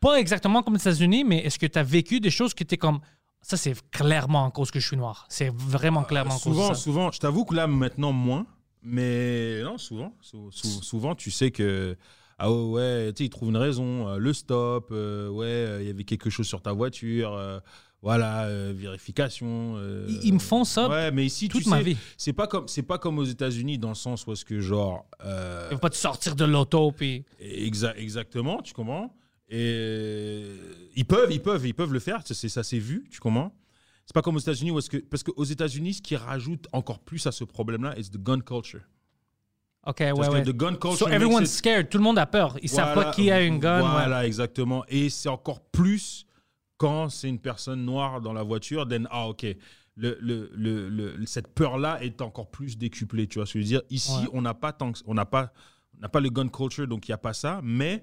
[0.00, 2.78] pas exactement comme aux États-Unis, mais est-ce que tu as vécu des choses qui étaient
[2.78, 3.00] comme.
[3.42, 5.26] Ça, c'est clairement en cause que je suis noir.
[5.30, 6.74] C'est vraiment clairement en cause de souvent, ça.
[6.74, 8.46] souvent, je t'avoue que là, maintenant, moins.
[8.82, 10.14] Mais non, souvent.
[10.20, 11.96] sou- sou- souvent, tu sais que.
[12.38, 14.08] Ah ouais, tu sais, ils trouvent une raison.
[14.08, 17.32] euh, le stop, euh, ouais, euh, il y avait quelque chose sur ta voiture.
[18.02, 19.74] Voilà, euh, vérification.
[19.76, 21.96] euh, Ils- ils me font ça Ouais, mais ici, toute tu ma vie.
[22.16, 25.06] C'est pas comme, c'est pas comme aux États-Unis dans le sens où est-ce que genre.
[25.24, 27.24] euh, Il faut pas te sortir de l'auto, puis.
[27.42, 29.14] Exa- exactement, tu comprends?
[29.48, 30.44] Et
[30.96, 32.26] ils peuvent, ils peuvent, ils peuvent le faire.
[32.26, 33.52] Ça, c'est- ça s'est vu, tu comprends?
[34.06, 36.98] C'est pas comme aux États-Unis où est-ce que parce qu'aux États-Unis, ce qui rajoute encore
[37.00, 38.80] plus à ce problème-là, c'est the gun culture.
[39.86, 40.42] OK, ouais, ouais.
[40.42, 40.96] the gun culture.
[40.96, 41.88] So everyone's it- scared.
[41.88, 42.56] Tout le monde a peur.
[42.62, 43.82] Ils savent Voilà, pas qui a une gun.
[43.82, 43.88] ouais.
[43.90, 44.84] Voilà, exactement.
[44.88, 46.26] Et c'est encore plus
[46.80, 48.88] quand c'est une personne noire dans la voiture.
[48.88, 49.44] Then ah ok.
[49.96, 53.26] Le, le, le, le- cette peur-là est encore plus décuplée.
[53.26, 53.82] Tu vois ce que je veux dire?
[53.90, 54.30] Ici, Ouais.
[54.32, 55.52] on n'a pas tant que- on n'a pas,
[55.98, 57.60] on n'a pas le gun culture, donc il y a pas ça.
[57.62, 58.02] Mais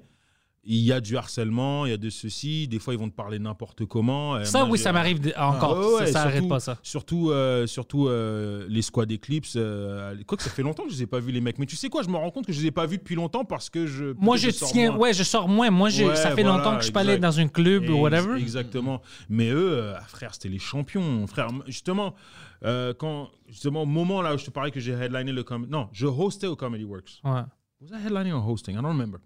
[0.70, 2.68] il y a du harcèlement, il y a de ceci.
[2.68, 4.44] Des fois, ils vont te parler n'importe comment.
[4.44, 5.78] Ça, moi, oui, ça m'arrive de- encore.
[5.96, 6.78] Ouais, ça, ça arrête surtout- pas, ça.
[6.84, 9.54] Surtout, euh, surtout euh, les squad Eclipse.
[9.56, 11.58] euh, quoi que ça fait longtemps que je les ai pas vus, les mecs.
[11.58, 13.16] Mais tu sais quoi, je me rends compte que je les ai pas vus depuis
[13.16, 14.14] longtemps parce que je.
[14.20, 14.92] Moi, je sors tiens.
[14.92, 15.00] moins.
[15.00, 15.70] Ouais, je sors moins.
[15.70, 18.00] Moi, Ouais, ça fait voilà, longtemps que je suis pas allé dans un club ou
[18.02, 18.38] whatever.
[18.40, 19.02] Exactement.
[19.30, 21.26] Mais eux, euh, ah, frère, c'était les champions.
[21.28, 22.14] Frère, justement,
[22.62, 25.72] quand, justement, au moment là où je te parlais que j'ai headliné le comedy.
[25.72, 27.22] Non, je hostais au Comedy Works.
[27.24, 27.42] Ouais.
[27.80, 28.74] Was I headlining or hosting?
[28.76, 29.20] I don't remember.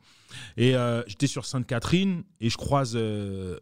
[0.58, 3.60] Et euh, j'étais sur Sainte-Catherine et je croise euh,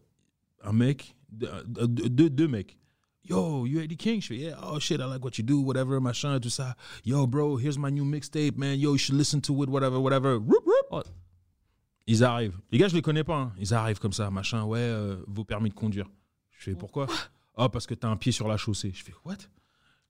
[0.62, 2.76] un mec, deux, deux- mecs.
[3.24, 4.20] Yo, you Eddie King?
[4.20, 6.74] Je fais, yeah, oh shit, I like what you do, whatever, machin, tout ça.
[7.04, 8.78] Yo, bro, here's my new mixtape, man.
[8.78, 10.40] Yo, you should listen to it, whatever, whatever.
[10.90, 11.02] Oh.
[12.06, 12.58] Ils arrivent.
[12.72, 13.36] Les gars, je les connais pas.
[13.36, 13.52] hein.
[13.58, 16.06] Ils arrivent comme ça, machin, ouais, euh, vos permis de conduire.
[16.50, 17.06] Je fais, pourquoi?
[17.56, 18.90] Oh, parce que t'as un pied sur la chaussée.
[18.92, 19.36] Je fais, what?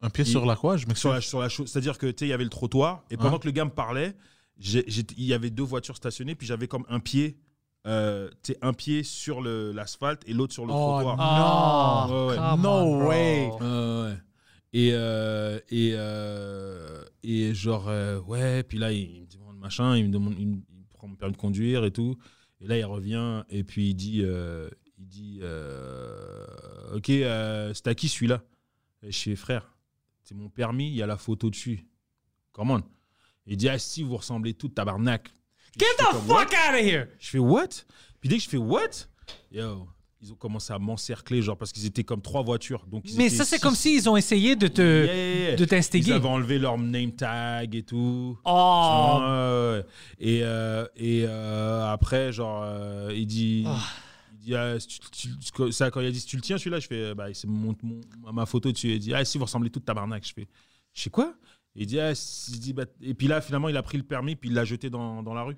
[0.00, 0.76] Un pied sur la quoi?
[0.78, 1.10] Je sur m'excuse.
[1.12, 1.70] la, sur la chose.
[1.70, 3.70] C'est-à-dire que tu sais, il y avait le trottoir et pendant que le gars me
[3.70, 4.14] parlait,
[4.60, 7.38] il y avait deux voitures stationnées puis j'avais comme un pied,
[7.86, 12.10] euh, sais, un pied sur le- l'asphalte et l'autre sur le Oh, trottoir.
[12.10, 12.36] Ouais, ouais.
[12.36, 13.50] come No way.
[13.62, 14.18] Euh, ouais.
[14.72, 20.04] Et, euh, et, euh, et genre, euh, ouais, puis là, il, me demande machin, il
[20.06, 22.16] me demande, il, me- il prend mon permis de conduire et tout.
[22.60, 26.46] Et là, il revient et puis il dit, euh, il dit euh,
[26.94, 28.42] Ok, euh, c'est à qui celui-là?
[29.10, 29.74] Fais, frère,
[30.22, 31.86] c'est mon permis, il y a la photo dessus.
[32.52, 32.82] Come on.
[33.46, 35.32] Il dit, ah, si, vous ressemblez tous, tabarnak.
[35.78, 37.06] Get the what fuck out of here!
[37.18, 37.68] Je fais, what?
[38.20, 39.06] Puis dès que je fais, what?
[39.52, 39.86] Yo,
[40.20, 42.84] ils ont commencé à m'encercler, genre, parce qu'ils étaient comme trois voitures.
[42.86, 46.12] Donc ils Mais ça, c'est comme s'ils ont essayé de te, Yeah, de Ils t'instiguer.
[46.12, 48.36] avaient enlevé leur name tag et tout.
[48.44, 49.18] Oh!
[49.20, 49.84] Ouais.
[50.18, 53.64] Et, euh, et euh, après, genre, euh, il dit.
[53.66, 53.78] Ah.
[54.32, 56.80] Il dit ah, tu- tu- ça, quand il a dit si tu le tiens, celui-là,
[56.80, 58.92] je fais bah, c'est mon, mon- ma photo dessus.
[58.94, 60.26] Il dit ah, si vous ressemblez tous tabarnak.
[60.26, 60.48] Je fais
[60.94, 61.34] je sais quoi?
[61.76, 64.04] Il dit ah, si- il dit, bah, et puis là, finalement, il a pris le
[64.04, 65.56] permis, puis il l'a jeté dans, dans la rue.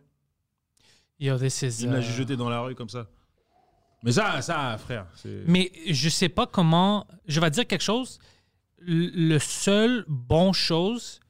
[1.19, 3.07] Yo, this is, Il l'a juste jeté dans la rue comme ça.
[4.03, 5.07] Mais ça, ça, frère.
[5.47, 7.07] Mais je sais pas comment.
[7.27, 8.19] Je vais dire quelque chose.
[8.79, 11.21] Le seul bon chose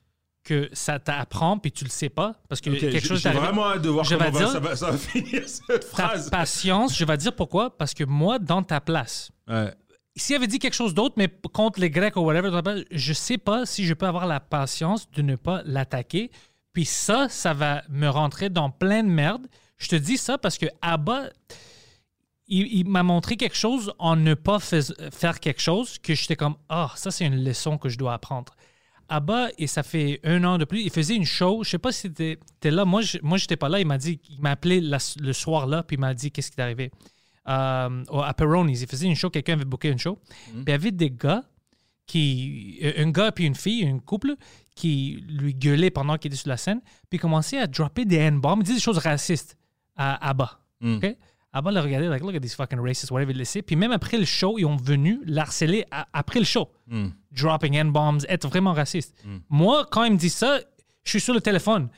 [0.42, 3.66] que ça t'apprend, puis tu le sais pas, parce que Ok, quelque chose J'ai vraiment
[3.66, 6.30] hâte de voir Je comment va- dire- ça, va, ça va finir cette phrase.
[6.30, 7.76] patience, je vais dire pourquoi.
[7.76, 9.72] Parce que moi, dans ta place, Ouais.
[10.16, 13.64] S'il avait dit quelque chose d'autre, mais contre les Grecs ou whatever, je sais pas
[13.64, 16.30] si je peux avoir la patience de ne pas l'attaquer.
[16.72, 19.46] Puis ça, ça va me rentrer dans plein de merde.
[19.78, 20.66] Je te dis ça parce que
[22.48, 26.92] il, m'a montré quelque chose en ne pas faire quelque chose que j'étais comme, ah,
[26.96, 28.54] ça c'est une leçon que je dois apprendre.
[29.08, 31.92] Abba, et ça fait un an de plus, il faisait une show, je sais pas
[31.92, 34.80] si es là, moi, je, moi j'étais pas là, il m'a dit, il m'a appelé
[34.80, 36.90] le soir là, puis il m'a dit qu'est-ce qui est arrivé.
[37.48, 40.18] Euh, au- à Peroni's, il faisait une show, quelqu'un avait booké une show,
[40.52, 41.42] puis il y avait des gars
[42.06, 44.34] qui, un gars puis une fille, un couple,
[44.74, 46.80] qui lui gueulait pendant qu'il était sur la scène,
[47.10, 49.56] puis commençait à dropper des N-bombs, il disait des choses racistes
[49.96, 50.60] à Abba.
[50.80, 50.96] Mm.
[50.96, 51.16] OK?
[51.54, 53.60] Abba l'a regardé, like, look at these fucking racists, whatever, il laissait.
[53.60, 56.70] Puis même après le show, ils ont venu l'harceler après le show.
[56.86, 57.08] Mm.
[57.32, 59.14] Dropping N-bombs, être vraiment raciste.
[59.50, 60.60] Moi, quand il me dit ça,
[61.04, 61.90] je suis sur le téléphone.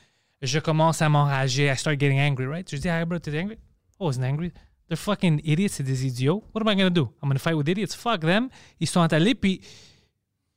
[0.43, 2.69] Je commence à m'enrager, I start getting angry, right?
[2.71, 3.57] Je dis, hey bro, t'es angry?
[4.01, 4.53] Oh, I wasn't angry.
[4.89, 6.45] They're fucking idiots, c'est des idiots.
[6.55, 7.11] What am I gonna do?
[7.23, 7.95] I'm gonna fight with idiots.
[7.97, 8.49] Fuck them.
[8.81, 9.61] Ils sont allés, puis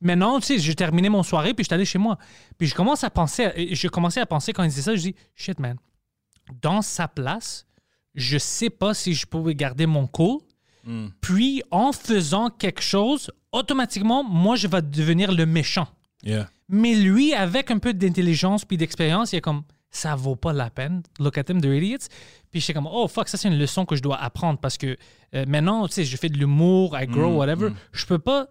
[0.02, 2.18] maintenant, tu sais, j'ai terminé mon soirée, puis je suis allé chez moi.
[2.58, 5.16] Puis je commence à penser, je commençais à penser quand il disait ça, je dis,
[5.36, 5.78] shit, man,
[6.62, 7.66] dans sa place,
[8.16, 10.42] je sais pas si je pouvais garder mon cool.
[10.84, 11.08] Mm.
[11.22, 15.88] Puis, en faisant quelque chose, automatiquement, moi, je vais devenir le méchant.
[16.24, 16.50] Yeah.
[16.70, 20.70] Mais lui, avec un peu d'intelligence puis d'expérience, il est comme ça vaut pas la
[20.70, 21.02] peine.
[21.20, 22.08] Look at them, they're idiots.
[22.52, 24.98] Puis j'étais comme oh fuck, ça c'est une leçon que je dois apprendre parce que
[25.36, 27.70] euh, maintenant, tu sais, je fais de l'humour, I grow, Mm, whatever.
[27.92, 28.48] Je peux pas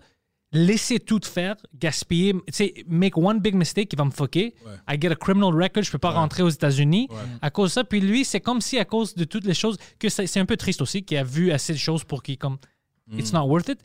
[0.52, 4.54] laisser tout faire, gaspiller, tu sais, make one big mistake qui va me fucker.
[4.88, 7.08] I get a criminal record, je peux pas rentrer aux États-Unis
[7.42, 7.84] à cause de ça.
[7.84, 10.56] Puis lui, c'est comme si à cause de toutes les choses que c'est un peu
[10.56, 12.58] triste aussi qu'il a vu assez de choses pour qu'il comme
[13.12, 13.80] it's not worth it.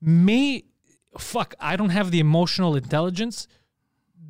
[0.00, 0.64] Mais
[1.18, 3.46] fuck, I don't have the emotional intelligence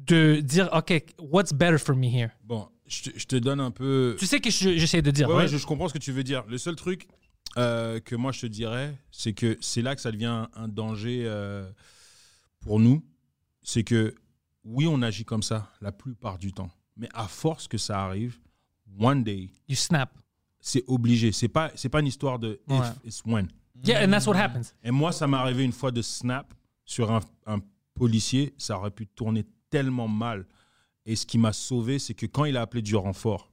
[0.07, 2.31] de dire, OK, what's better for me here?
[2.45, 4.17] Bon, je te, je te donne un peu.
[4.19, 6.25] Tu sais que je- j'essaie de dire, Ouais, je, je comprends ce que tu veux
[6.25, 6.45] dire.
[6.49, 7.07] Le seul truc
[7.57, 11.25] euh, que moi je te dirais, c'est que c'est là que ça devient un danger
[11.27, 11.69] euh,
[12.61, 13.05] pour nous.
[13.63, 14.15] C'est que
[14.65, 18.39] oui, on agit comme ça la plupart du temps, mais à force que ça arrive,
[18.99, 20.17] one day, You snap.
[20.61, 21.33] c'est obligé.
[21.33, 22.87] C'est pas, c'est pas une histoire de if, Ouais.
[23.05, 23.49] it's when.
[23.85, 24.75] Yeah, and that's what happens.
[24.83, 26.53] Et moi, ça m'est arrivé une fois de snap
[26.85, 27.61] sur un, un
[27.95, 28.53] policier.
[28.59, 30.47] Ça aurait pu tourner tellement mal.
[31.07, 33.51] Et ce qui m'a sauvé, c'est que quand il a appelé du renfort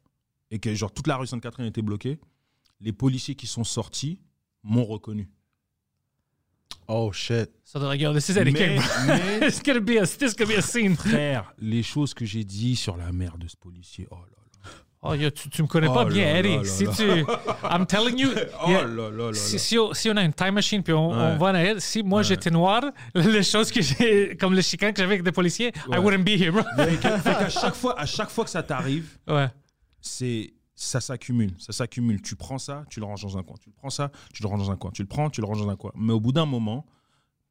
[0.52, 2.20] et que genre toute la rue Sainte-Catherine était bloquée,
[2.82, 4.20] les policiers qui sont sortis
[4.64, 5.30] m'ont reconnu.
[6.90, 7.50] Oh shit.
[7.66, 8.82] So they're like, yo, this is Eddie Mais, King.
[9.08, 10.96] mais, It's gonna be a, this gonna be a scene.
[10.96, 14.47] frère, les choses que j'ai dit sur la mère de ce policier, oh là là.
[15.04, 16.92] Oh, yo, tu, tu me connais Oh pas là bien, là si là.
[16.96, 17.04] tu...
[17.64, 18.30] I'm telling you...
[18.66, 21.10] Oh yeah, là là là si, on, si on a une time machine puis on,
[21.38, 22.82] va en arrière, si moi j'étais noir,
[23.16, 25.98] les choses que j'ai, comme le chicane que j'avais avec des policiers, I Ouais.
[26.00, 26.64] wouldn't be here, bro.
[26.76, 29.48] Fait qu'à chaque fois, à chaque fois que ça t'arrive, Ouais.
[30.02, 32.22] c'est ça s'accumule, ça s'accumule.
[32.22, 33.56] Tu prends ça, tu le ranges dans un coin.
[33.60, 34.92] Tu le prends ça, tu le ranges dans un coin.
[34.92, 35.92] Tu le prends, tu le ranges dans un coin.
[35.96, 36.86] Mais au bout d'un moment,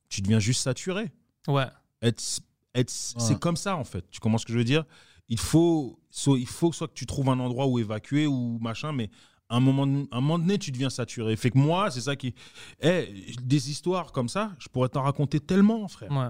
[0.09, 1.11] tu deviens juste saturé.
[1.49, 1.67] Ouais.
[2.03, 2.23] Être,
[2.75, 4.05] être, C'est comme ça en fait.
[4.11, 4.85] Tu comprends ce que je veux dire?
[5.29, 8.93] Il faut, soit, il faut soit que tu trouves un endroit où évacuer ou machin,
[8.93, 9.11] mais
[9.49, 11.35] à un moment, un moment donné, tu deviens saturé.
[11.37, 12.35] Fait que moi, c'est ça qui.
[12.81, 16.29] Eh, des histoires comme ça, je pourrais t'en raconter tellement, frère Ouais.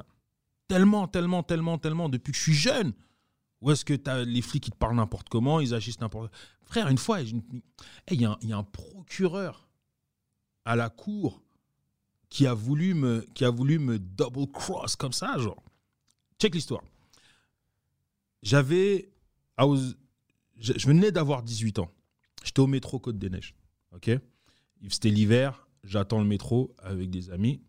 [0.68, 2.92] tellement, tellement, tellement, tellement depuis que je suis jeune.
[3.62, 6.30] Où est-ce que t'as les flics qui te parlent n'importe comment, ils agissent n'importe
[6.64, 9.66] Frère, une fois, Eh, il y, a un- il y a un procureur
[10.64, 11.42] à la cour
[12.28, 15.62] qui a voulu me, qui a voulu me double cross comme ça, genre.
[16.38, 16.82] Check l'histoire.
[18.46, 19.08] J'avais.
[19.58, 21.90] Je, je venais d'avoir 18 ans.
[22.44, 23.54] J'étais au métro Côte des Neiges.
[23.94, 24.10] OK
[24.88, 27.60] C'était l'hiver, j'attends le métro avec des amis.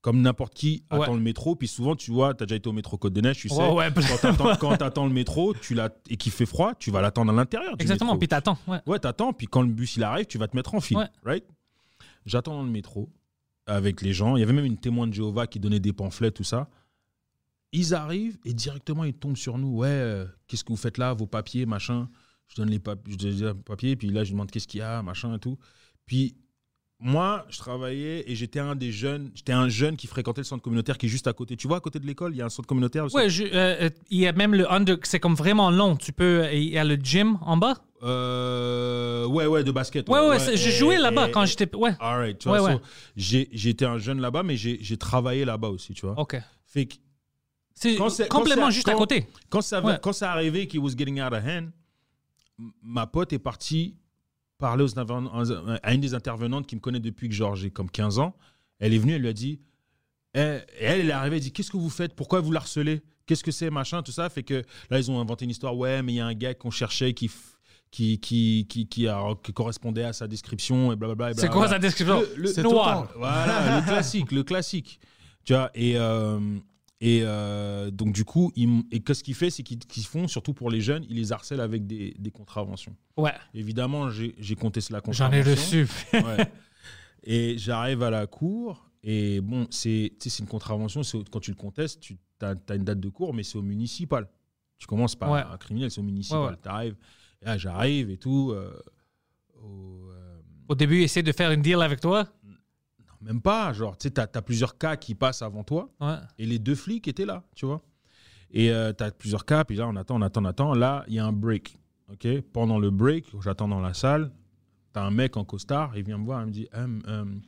[0.00, 1.02] Comme n'importe qui Ouais.
[1.02, 1.56] attend le métro.
[1.56, 3.54] Puis souvent, tu vois, tu as déjà été au métro Côte des Neiges, tu sais.
[3.56, 3.88] Ouais, ouais,
[4.60, 5.76] Quand tu attends le métro tu
[6.08, 7.74] et qu'il fait froid, tu vas l'attendre à l'intérieur.
[7.78, 8.18] Exactement, métro.
[8.18, 8.58] puis t'attends.
[8.66, 8.78] Ouais.
[8.86, 11.08] Ouais, t'attends, puis quand le bus il arrive, tu vas te mettre en file, Ouais.
[11.24, 11.44] right?
[12.24, 13.08] J'attends dans le métro
[13.66, 14.36] avec les gens.
[14.36, 16.68] Il y avait même une témoin de Jéhovah qui donnait des pamphlets, tout ça.
[17.78, 19.76] Ils arrivent et directement ils tombent sur nous.
[19.76, 22.08] Ouais, euh, qu'est-ce que vous faites là, vos papiers, machin.
[22.48, 24.82] Je donne les, pap- je donne les papiers, puis là je demande qu'est-ce qu'il y
[24.82, 25.58] a, machin et tout.
[26.06, 26.36] Puis
[26.98, 30.62] moi, je travaillais et j'étais un des jeunes, j'étais un jeune qui fréquentait le centre
[30.62, 31.54] communautaire qui est juste à côté.
[31.56, 33.04] Tu vois, à côté de l'école, il y a un centre communautaire.
[33.04, 33.16] aussi?
[33.16, 33.48] Ouais, je- euh,
[33.82, 35.96] euh, il y a même le under, c'est comme vraiment long.
[35.96, 37.74] Tu peux, il y a le gym en bas?
[38.02, 40.08] Euh, ouais, ouais, de basket.
[40.08, 41.74] Ouais, ouais, c'est- j'ai Et- joué là-bas quand j'étais.
[41.76, 41.94] Ouais.
[42.00, 42.74] All right, tu Ouais, vois, ouais.
[42.76, 42.80] so,
[43.16, 46.18] j'ai j'ai été un jeune là-bas, mais j'ai j'ai travaillé là-bas aussi, tu vois.
[46.18, 46.36] Ok.
[46.66, 46.94] Fait que
[47.76, 49.26] C'est complètement juste à côté.
[49.50, 49.98] quand ça, Ouais.
[50.02, 51.70] quand ça arrivait qu'il was getting out of hand,
[52.82, 53.94] ma pote est partie
[54.58, 58.18] parler aux à une des intervenantes qui me connaît depuis que genre j'ai comme 15
[58.18, 58.34] ans.
[58.78, 59.60] Elle est venue, elle lui a dit,
[60.32, 62.14] elle, et elle, elle est arrivée, elle dit, qu'est-ce que vous faites?
[62.14, 64.28] Pourquoi vous la harcelez Qu'est-ce que c'est, machin, tout ça?
[64.30, 66.54] Fait que là, ils ont inventé une histoire, ouais, mais il y a un gars
[66.54, 67.30] qu'on cherchait qui...
[67.92, 71.34] Qui, qui, qui, qui, a- qui correspondait à sa description et blablabla.
[71.34, 72.20] C'est quoi sa description?
[72.44, 73.08] C'est noir.
[73.16, 74.98] Voilà, le classique, le classique.
[75.44, 76.38] Tu vois, et, euh,
[77.00, 80.70] et euh, donc du coup, ils et qu'est-ce qu'ils fait, c'est qu'ils font, surtout pour
[80.70, 82.96] les jeunes, ils les harcèlent avec des, des contraventions.
[83.16, 83.32] Ouais.
[83.54, 85.50] Évidemment, j'ai j'ai contesté la J'en contravention.
[85.50, 85.86] ai reçu.
[86.14, 86.50] Ouais.
[87.24, 91.50] Et j'arrive à la cour, et bon, c'est tu sais, c'est une contravention, quand tu
[91.50, 94.28] le contestes, tu as, une date de cours, mais c'est au municipal.
[94.78, 95.40] Tu commences par Ouais.
[95.42, 96.40] un criminel, c'est au municipal.
[96.40, 96.56] Ouais, ouais.
[96.62, 96.96] T'arrives,
[97.42, 98.52] et là, j'arrive et tout.
[98.52, 98.78] euh,
[99.62, 102.28] au, euh, Au début, essayer de faire une deal avec toi.
[103.26, 105.90] Même pas, genre, tu sais, t'as as plusieurs cas qui passent avant toi.
[106.00, 106.16] Ouais.
[106.38, 107.82] Et les deux flics étaient là, tu vois.
[108.52, 110.74] Et euh, tu as plusieurs cas, puis là, on attend, on attend, on attend.
[110.74, 111.76] Là, il y a un break.
[112.12, 114.30] ok Pendant le break, j'attends dans la salle,
[114.94, 117.42] tu as un mec en costard, il vient me voir, il me dit Hum, hum,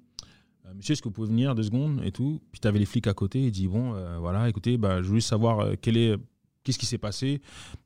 [0.66, 2.84] euh, Monsieur, est-ce que vous pouvez venir deux secondes et tout Puis tu avais les
[2.84, 5.74] flics à côté, il dit Bon, euh, voilà, écoutez, bah, je veux juste savoir euh,
[5.80, 6.16] quel est.
[6.64, 7.40] Qu'est-ce qui s'est passé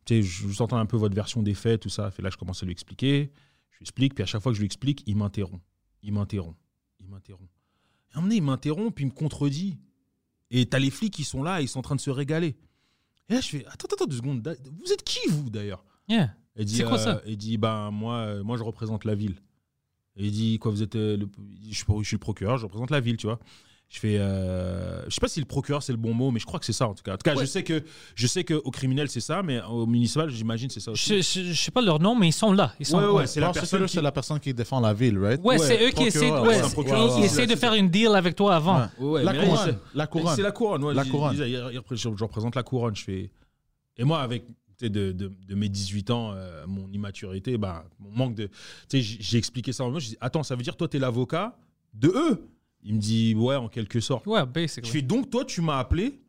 [0.06, 2.10] Tu sais, Je vous entends un peu votre version des faits, tout ça.
[2.10, 3.30] Fait là, je commence à lui expliquer.
[3.70, 5.62] Je lui explique, puis à chaque fois que je lui explique, il m'interrompt.
[6.02, 6.56] Il m'interrompt.
[6.98, 7.48] Il m'interrompt.
[8.12, 9.78] Et un moment il m'interrompt, puis il me contredit.
[10.50, 12.56] Et t'as les flics qui sont là, ils sont en train de se régaler.
[13.28, 14.56] Et là, je fais Attends, attends, deux secondes.
[14.84, 15.84] Vous êtes qui, vous, d'ailleurs?
[16.08, 16.34] Yeah.
[16.56, 17.22] Il dit, C'est quoi euh, ça?
[17.26, 19.36] Il dit Ben, moi, euh, moi, je représente la ville.
[20.16, 20.96] Et il dit Quoi, vous êtes.
[20.96, 21.28] euh, le...
[21.72, 23.38] suis, je suis le procureur, je représente la ville, tu vois.
[23.92, 24.16] Je fais.
[24.18, 26.64] euh, Je sais pas si le procureur, c'est le bon mot, mais je crois que
[26.64, 27.12] c'est ça, en tout cas.
[27.12, 27.42] En tout cas, Ouais.
[27.42, 27.82] je sais que
[28.14, 31.20] je sais qu'au criminel, c'est ça, mais au municipal, j'imagine, c'est ça aussi.
[31.22, 32.72] Je, je, je sais pas leur nom, mais ils sont là.
[32.80, 33.26] Ils sont Ouais, ouais, ouais.
[33.26, 35.40] c'est la c'est personne qui- c'est la personne qui défend la ville, right?
[35.44, 36.30] Ouais, Ouais, c'est eux qui essaient,
[37.22, 38.80] essaient de faire une deal avec toi avant.
[38.98, 39.06] Ouais.
[39.06, 39.58] Ouais, la couronne.
[39.66, 40.36] c'est- La couronne.
[40.36, 40.94] C'est la couronne, ouais.
[40.94, 41.36] La Je- couronne.
[41.36, 42.96] Je, je- je- je représente la couronne.
[42.96, 43.30] Je fais.
[43.98, 44.44] Et moi, avec
[44.78, 48.46] tu de, de, de mes 18 ans, euh, mon immaturité, bah, mon manque de.
[48.46, 48.52] Tu
[48.88, 50.00] sais, j'ai j'ai expliqué ça en moi.
[50.00, 51.56] Je dis Attends, ça veut dire toi, t'es l'avocat
[51.92, 52.48] de eux
[52.82, 54.26] Il me dit Ouais, en quelque sorte.
[54.26, 54.90] Ouais, Je basically.
[54.90, 56.20] fais donc, toi, tu m'as appelé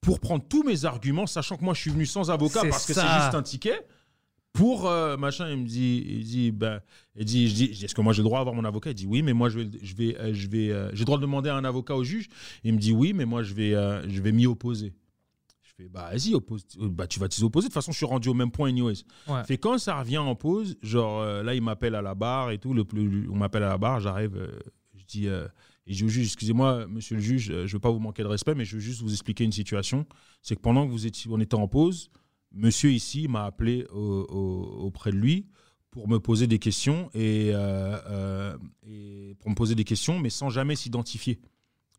[0.00, 2.92] pour prendre tous mes arguments, sachant que moi, je suis venu sans avocat parce que
[2.94, 3.86] c'est juste un ticket.
[4.52, 6.80] Pour euh, machin, il me dit, il dit, ben,
[7.16, 8.90] il dit, je dis, je est-ce que moi j'ai le droit d'avoir mon avocat?
[8.90, 11.04] Il dit oui, mais moi je vais, je vais, euh, je vais, euh, j'ai le
[11.06, 12.28] droit de demander à un avocat au juge.
[12.62, 13.70] Il me dit oui, mais moi je vais,
[14.08, 14.92] je vais m'y opposer.
[15.62, 17.64] Je fais bah vas-y, oppose, bah tu vas t'y opposer.
[17.66, 19.02] De toute façon, je suis rendu au même point anyways.
[19.26, 19.42] Ouais.
[19.42, 22.74] Fait quand ça revient en pause, genre là il m'appelle à la barre et tout,
[22.74, 24.38] le, le- on m'appelle à la barre, j'arrive,
[24.96, 25.28] je dis,
[25.86, 28.28] et je au juge, excusez-moi, monsieur le juge, euh, je veux pas vous manquer de
[28.28, 30.06] respect, mais je veux juste vous expliquer une situation.
[30.42, 32.10] C'est que pendant que vous étiez, était en pause,
[32.52, 35.46] monsieur ici m'a appelé au- au- auprès de lui
[35.90, 38.56] pour me poser des questions et, euh, euh,
[38.86, 41.40] et pour me poser des questions, mais sans jamais s'identifier.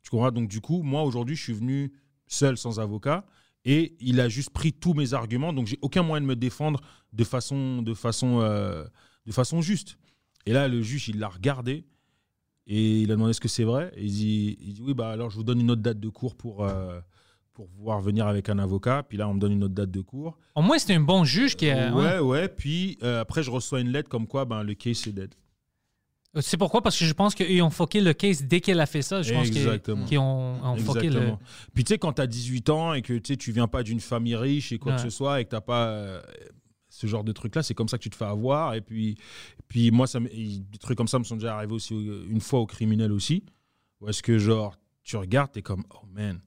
[0.04, 0.32] Tu comprends?
[0.32, 1.94] Donc du coup, moi aujourd'hui, je suis venu
[2.28, 3.26] seul, sans avocat,
[3.66, 6.82] et il a juste pris tous mes arguments, donc j'ai aucun moyen de me défendre
[7.14, 8.40] de façon, de façon,
[9.26, 9.98] de façon juste.
[10.46, 11.86] Et là, le juge, il l'a regardé
[12.68, 13.92] et il a demandé est-ce que c'est vrai.
[13.96, 16.10] Et il dit, il dit oui, bah alors je vous donne une autre date de
[16.10, 17.00] cours pour, euh,
[17.54, 19.04] pour pouvoir venir avec un avocat.
[19.08, 20.38] Puis là, on me donne une autre date de cours.
[20.56, 21.94] Au moins, c'était un bon juge qui a.
[21.94, 22.48] ouais, ouais.
[22.48, 25.34] Puis euh, après, je reçois une lettre comme quoi ben, le case est dead.
[26.42, 26.82] C'est pourquoi?
[26.82, 29.22] Parce que je pense qu'ils ont fucké le case dès qu'elle a fait ça.
[29.22, 31.34] Je pense qu'ils ont, ont fucké le.
[31.74, 34.36] Puis tu sais, quand tu as 18 ans et que tu viens pas d'une famille
[34.36, 34.98] riche et quoi Ouais.
[34.98, 36.22] que ce soit et que tu pas euh,
[36.96, 38.74] ce genre de truc-là, c'est comme ça que tu te fais avoir.
[38.74, 41.94] Et puis, et puis moi, ça, des trucs comme ça me sont déjà arrivés aussi
[41.94, 43.44] euh, une fois aux criminels aussi.
[44.00, 46.40] Où est-ce que, genre, tu regardes, tu es comme, oh man.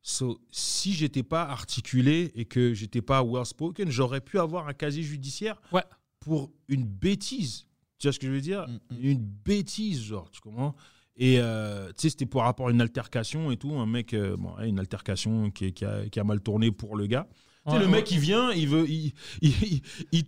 [0.00, 4.72] So, si j'étais pas articulé et que j'étais pas well spoken, j'aurais pu avoir un
[4.72, 5.84] casier judiciaire Ouais.
[6.20, 7.66] pour une bêtise.
[7.98, 8.66] Tu vois ce que je veux dire?
[8.68, 8.98] Mm, mm.
[9.00, 10.74] Une bêtise, genre, tu comprends?
[11.16, 13.72] Et euh, tu sais, c'était par rapport à une altercation et tout.
[13.74, 17.06] Un mec, euh, bon, une altercation qui, qui a, qui a mal tourné pour le
[17.06, 17.28] gars.
[17.64, 17.92] Tu sais, Ouais, le ouais.
[17.98, 18.88] mec, il vient, il veut.
[18.88, 19.80] Il, il,
[20.12, 20.24] il-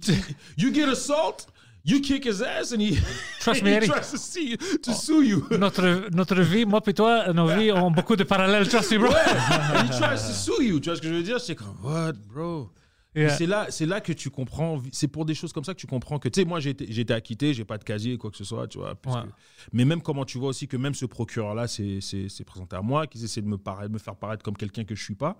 [0.57, 1.47] you get assault,
[1.85, 2.97] you kick his ass, and he,
[3.41, 3.91] Trust me, he Eric.
[3.91, 5.45] tries to, see, to sue you.
[5.59, 8.69] Notre, notre vie, moi et toi, nos vies ont beaucoup de parallèles.
[8.69, 9.09] Trust me, bro.
[9.13, 10.79] and he tries to sue you.
[10.81, 11.41] Tu vois ce que je veux dire?
[11.41, 12.71] C'est comme, what, bro?
[13.17, 13.31] Yeah.
[13.31, 14.81] C'est là, c'est là que tu comprends.
[14.93, 17.13] C'est pour des choses comme ça que tu comprends que, tu sais, moi, j'ai été,
[17.15, 18.91] acquitté, j'ai pas de casier, quoi que ce soit, tu vois.
[18.91, 18.95] Ouais.
[19.23, 19.29] que-
[19.73, 22.81] mais même comment tu vois aussi que même ce procureur-là s'est s'est- s'est présenté à
[22.83, 25.37] moi, qu'ils essaient de me, paraître, me faire paraître comme quelqu'un que je suis pas,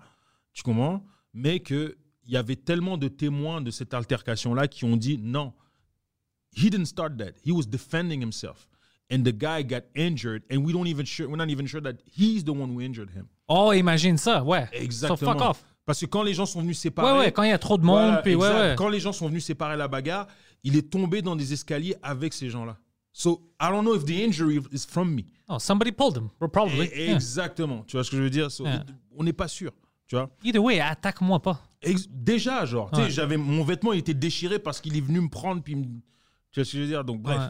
[0.53, 1.05] tu comprends?
[1.37, 1.93] Mais qu'il
[2.27, 5.53] y avait tellement de témoins de cette altercation-là qui ont dit non,
[6.55, 8.67] he didn't start that, he was defending himself.
[9.11, 11.93] and the guy got injured, and we don't even sure, we're not even sure that
[12.17, 13.27] he's the one who injured him.
[13.47, 14.67] Oh, imagine ça, ouais.
[14.73, 15.17] Exactement.
[15.19, 15.63] So fuck off.
[15.85, 17.11] Parce que quand les gens sont venus séparer.
[17.11, 18.61] Ouais, ouais, quand il y a trop de monde, Voilà, puis ouais, exact.
[18.71, 18.75] ouais.
[18.75, 20.25] Quand les gens sont venus séparer la bagarre,
[20.63, 22.79] il est tombé dans des escaliers avec ces gens-là.
[23.13, 25.25] So, I don't know if the injury is from me.
[25.47, 26.87] Oh, somebody pulled him, probably.
[26.91, 27.13] Et- Yeah.
[27.13, 27.83] Exactement.
[27.85, 28.49] Tu vois ce que je veux dire?
[28.49, 28.83] So, Yeah.
[29.15, 29.71] On n'est pas sûr.
[30.07, 30.29] Tu vois?
[30.43, 31.63] Either way, attaque-moi pas.
[31.81, 33.09] Ex- déjà, genre, tu sais, Ouais.
[33.09, 35.83] j'avais mon vêtement il était déchiré parce qu'il est venu me prendre puis me-
[36.51, 37.03] tu vois ce que je veux dire?
[37.03, 37.49] Donc bref.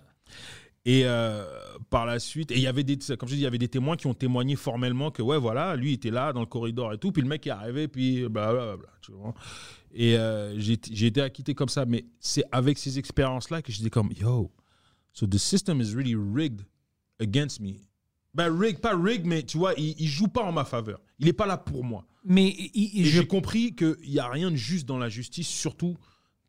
[0.87, 1.43] Et euh,
[1.89, 3.67] par la suite, et il y avait des comme je dis, il y avait des
[3.67, 6.93] témoins qui ont témoigné formellement que ouais voilà, lui il était là dans le corridor
[6.93, 9.33] et tout, puis le mec est arrivé puis blablabla, tu vois.
[9.93, 13.71] Et euh, j'ai j'ai été acquitté comme ça, mais c'est avec ces expériences là que
[13.71, 14.51] j'étais comme yo,
[15.11, 16.61] so the system is really rigged
[17.19, 17.77] against me.
[18.35, 20.99] Ben rigged, pas rigged, mais tu vois, il, il joue pas en ma faveur.
[21.19, 22.05] Il est pas là pour moi.
[22.25, 25.95] Mais je j'ai compris qu'il n'y a rien de juste dans la justice, surtout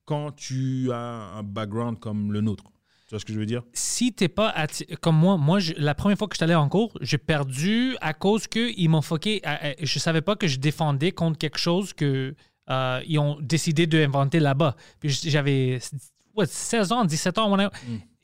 [0.05, 0.97] quand tu as
[1.37, 2.65] un background comme le nôtre.
[3.09, 3.63] Tu vois ce que je veux dire?
[3.73, 4.53] Si t'es pas
[5.01, 7.97] comme moi, moi je- la première fois que je suis allé en cours, j'ai perdu
[8.01, 9.41] à cause que ils m'ont foqué.
[9.45, 12.35] à- à- je savais pas que je défendais contre quelque chose que
[12.69, 14.75] euh, ils ont décidé d'inventer là-bas.
[14.99, 15.79] Puis j'avais
[16.35, 17.69] ouais, 16 ans, 17 ans, whatever.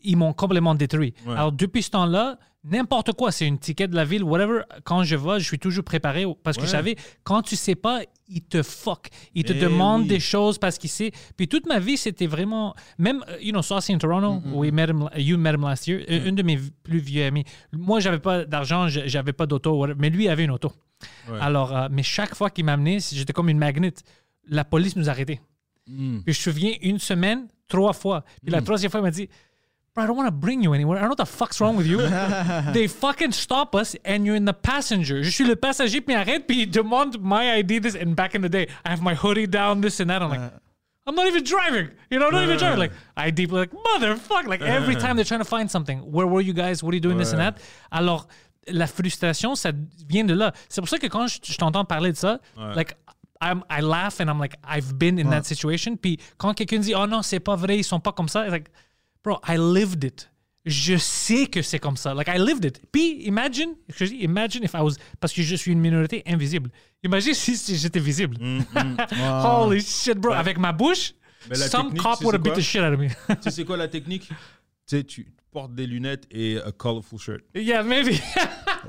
[0.02, 1.14] ils m'ont complètement détruit.
[1.26, 1.34] Ouais.
[1.34, 4.60] Alors depuis ce temps-là, n'importe quoi, c'est une ticket de la ville, whatever.
[4.84, 6.66] Quand je vais, je suis toujours préparé parce que Ouais.
[6.68, 10.08] je savais quand tu sais pas, il te fuck, il te Eh demande oui.
[10.08, 11.10] des choses parce qu'il sait.
[11.36, 12.74] Puis toute ma vie, c'était vraiment.
[12.98, 16.00] Même, euh, you know, Saucy in Toronto, we met him, you met him last year,
[16.08, 17.44] une de mes plus vieux amis.
[17.72, 20.72] Moi, j'avais pas d'argent, j'avais pas d'auto, mais lui avait une auto.
[21.28, 21.38] Ouais.
[21.40, 23.92] Alors, euh, mais chaque fois qu'il m'amenait, j'étais comme une magnet.
[24.48, 25.40] La police nous arrêtait.
[25.88, 26.20] Mm.
[26.24, 28.24] Puis je me souviens une semaine, trois fois.
[28.42, 29.28] Puis la troisième fois, il m'a dit.
[29.94, 30.96] Bro, I don't want to bring you anywhere.
[30.96, 31.98] I don't know what the fuck's wrong with you.
[32.72, 35.22] They fucking stop us and you're in the passenger.
[35.22, 37.78] Je suis le passager, puis arrête, puis demande my ID.
[37.82, 40.22] This and back in the day, I have my hoodie down, this and that.
[40.22, 40.50] I'm like, uh.
[41.06, 41.90] I'm not even driving.
[42.10, 42.78] You know, I'm not even driving.
[42.78, 42.88] Uh.
[42.88, 44.46] Like ID, like motherfucker.
[44.46, 44.66] Like uh.
[44.66, 45.98] every time they're trying to find something.
[46.10, 46.82] Where were you guys?
[46.82, 47.18] What are you doing?
[47.18, 47.58] This and that.
[47.90, 48.28] Alors,
[48.68, 49.72] la frustration, ça
[50.08, 50.54] vient de là.
[50.70, 52.40] C'est pour ça que quand je, je t'entends parler de ça,
[52.74, 52.96] like.
[53.44, 55.96] I'm, I laugh and I'm like, I've been in that situation.
[55.96, 58.68] Puis quand quelqu'un dit, oh non, c'est pas vrai, ils sont pas comme ça, like,
[59.24, 60.28] bro, I lived it.
[60.64, 62.14] Je sais que c'est comme ça.
[62.14, 62.80] Like, I lived it.
[62.92, 66.70] Puis, imagine, je dis, imagine if I was, parce que je suis une minorité invisible.
[67.02, 68.36] Imagine si, si j'étais visible.
[68.40, 68.96] Mm, mm.
[69.44, 70.32] Holy shit, bro.
[70.32, 71.14] Avec ma bouche,
[71.52, 73.08] some cop would have beat the shit out of me.
[73.42, 77.40] tu sais quoi la technique Tu sais, tu portes des lunettes et a colorful shirt.
[77.56, 78.16] yeah, maybe.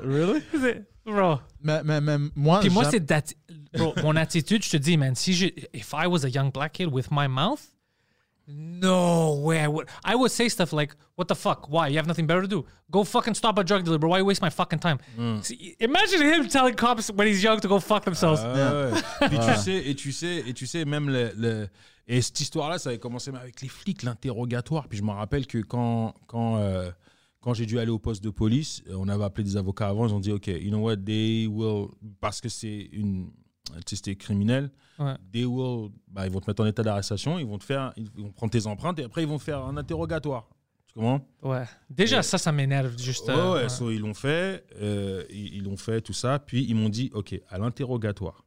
[0.00, 0.42] Really?
[0.52, 1.40] C'est- bro.
[1.60, 3.36] Mais, mais, mais moi, Puis moi, j'aime- c'est
[3.76, 6.74] bro, mon attitude, je te dis, man, si je, if I was a young black
[6.74, 7.60] kid with my mouth,
[8.46, 9.88] no way I would.
[10.04, 11.68] I would say stuff like, "What the fuck?
[11.70, 11.88] Why?
[11.88, 12.64] You have nothing better to do?
[12.90, 14.10] Go fucking stop a drug dealer, bro.
[14.10, 14.98] Why waste my fucking time?"
[15.42, 18.40] See, imagine him telling cops when he's young to go fuck themselves.
[18.44, 19.28] Ah ouais.
[19.28, 21.68] Puis tu sais, et tu sais, et tu sais, même le, le-
[22.06, 24.88] et cette histoire-là, ça avait commencé même avec les flics, l'interrogatoire.
[24.88, 26.90] Puis je me rappelle que quand, quand, euh,
[27.40, 30.06] quand j'ai dû aller au poste de police, euh, on avait appelé des avocats avant,
[30.06, 31.86] ils ont dit, OK, you know what, they will,
[32.20, 33.30] parce que c'est une,
[33.76, 35.16] tu sais, c'était criminel, Ouais.
[35.32, 38.08] they will, bah, ils vont te mettre en état d'arrestation, ils vont te faire, ils
[38.10, 40.48] vont prendre tes empreintes et après ils vont faire un interrogatoire.
[40.86, 41.26] Tu comprends?
[41.42, 41.64] Ouais.
[41.90, 43.26] Déjà, ça, ça m'énerve juste.
[43.26, 43.68] Ouais, euh, ouais, ouais.
[43.68, 46.38] so, ils l'ont fait, euh, ils l'ont fait, tout ça.
[46.38, 48.44] Puis ils m'ont dit, OK, à l'interrogatoire,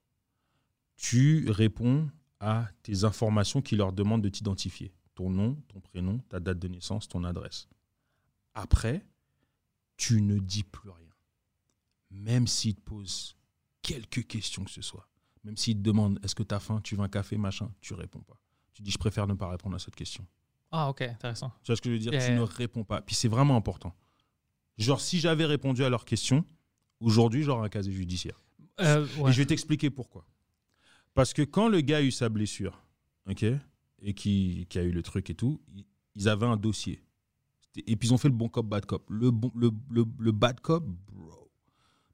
[0.95, 2.09] tu réponds
[2.39, 4.93] à tes informations qui leur demandent de t'identifier.
[5.15, 7.67] Ton nom, ton prénom, ta date de naissance, ton adresse.
[8.53, 9.05] Après,
[9.97, 11.09] tu ne dis plus rien.
[12.11, 13.35] Même s'ils te posent
[13.81, 15.06] quelques questions que ce soit.
[15.47, 17.93] Même s'ils te demandent, est-ce que tu as faim, tu veux un café, machin, tu
[17.93, 18.37] réponds pas.
[18.73, 20.27] Tu dis, je préfère ne pas répondre à cette question.
[20.71, 21.53] Ah, ok, intéressant.
[21.63, 22.11] Tu vois ce que je veux dire?
[22.11, 23.01] Yeah, Tu ne réponds pas.
[23.01, 23.95] Puis c'est vraiment important.
[24.77, 26.43] Genre, si j'avais répondu à leurs questions,
[26.99, 28.41] aujourd'hui, j'aurais un casier judiciaire.
[28.81, 29.29] Euh, ouais.
[29.29, 30.25] Et je vais t'expliquer pourquoi.
[31.13, 32.83] Parce que quand le gars a eu sa blessure,
[33.29, 33.45] ok,
[34.01, 35.61] et qui, qui a eu le truc et tout,
[36.15, 37.01] ils- avaient un dossier.
[37.75, 39.05] Et puis ils ont fait le bon cop, bad cop.
[39.09, 40.83] Le, bon, le, le, le bad cop,
[41.13, 41.49] bro,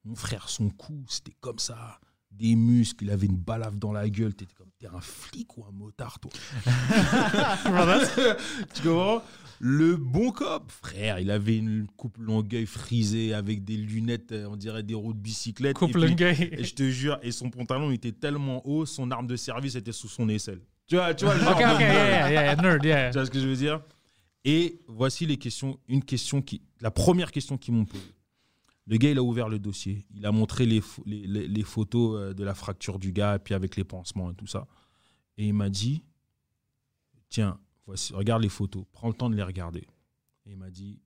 [0.06, 2.00] mon frère, son cou, c'était comme ça.
[2.36, 4.34] Des muscles, il avait une balafre dans la gueule.
[4.34, 6.32] T'étais comme, t'es un flic ou un motard, toi
[8.74, 9.22] Tu comprends?
[9.60, 14.58] Le bon cop, frère, il avait une coupe longueuil frisée avec des lunettes, euh, on
[14.58, 15.78] dirait des roues de bicyclette.
[16.16, 16.50] Gay.
[16.52, 19.94] et je te jure, et son pantalon était tellement haut, son arme de service était
[19.94, 20.60] sous son aisselle.
[20.88, 21.94] Tu vois, tu vois, le genre Ok, de ok, nerd.
[21.94, 23.10] yeah, yeah, nerd, yeah.
[23.12, 23.80] Tu vois ce que je veux dire?
[24.44, 28.04] Et voici les questions, une question qui, la première question qu'ils m'ont posée.
[28.86, 31.64] Le gars, il a ouvert le dossier, il a montré les, pho- les, les- les
[31.64, 34.68] photos euh, de la fracture du gars, et puis avec les pansements et tout ça.
[35.38, 36.04] Et il m'a dit,
[37.30, 39.88] tiens, voici, regarde les photos, prends le temps de les regarder.
[40.46, 41.00] Et il m'a dit,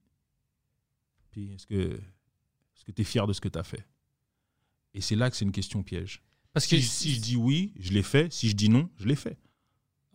[1.30, 1.74] puis est-ce que
[2.74, 3.86] est-ce que tu es fier de ce que tu as fait?
[4.94, 6.22] Et c'est là que c'est une question piège.
[6.52, 6.76] Parce que.
[6.76, 8.32] Si, si je dis oui, je l'ai fait.
[8.32, 9.38] Si je dis non, je l'ai fait.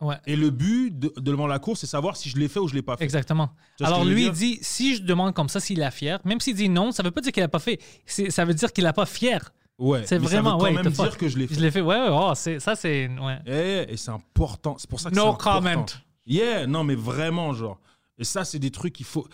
[0.04, 0.16] Ouais.
[0.26, 2.68] Et le but de, de devant la course, c'est savoir si je l'ai fait ou
[2.68, 3.04] je l'ai pas fait.
[3.04, 3.50] Exactement.
[3.80, 6.68] Alors lui, il dit si je demande comme ça s'il est fier, même s'il dit
[6.68, 7.80] non, ça veut pas dire qu'il a pas fait.
[8.06, 9.52] Ça veut dire qu'il a pas fier.
[9.78, 10.02] Ouais.
[10.06, 10.82] C'est vraiment ça veut quand ouais.
[10.84, 11.08] même fuck.
[11.08, 11.54] dire que je l'ai fait.
[11.54, 11.80] Je l'ai fait.
[11.80, 12.08] Ouais, ouais.
[12.10, 13.38] Oh, ça, c'est ouais.
[13.46, 14.76] Eh, et c'est important.
[14.78, 15.60] C'est pour ça que No important.
[15.60, 15.86] comment.
[16.26, 17.80] Yeah, non, mais vraiment, genre.
[18.18, 19.26] Et ça, c'est des trucs qu'il faut.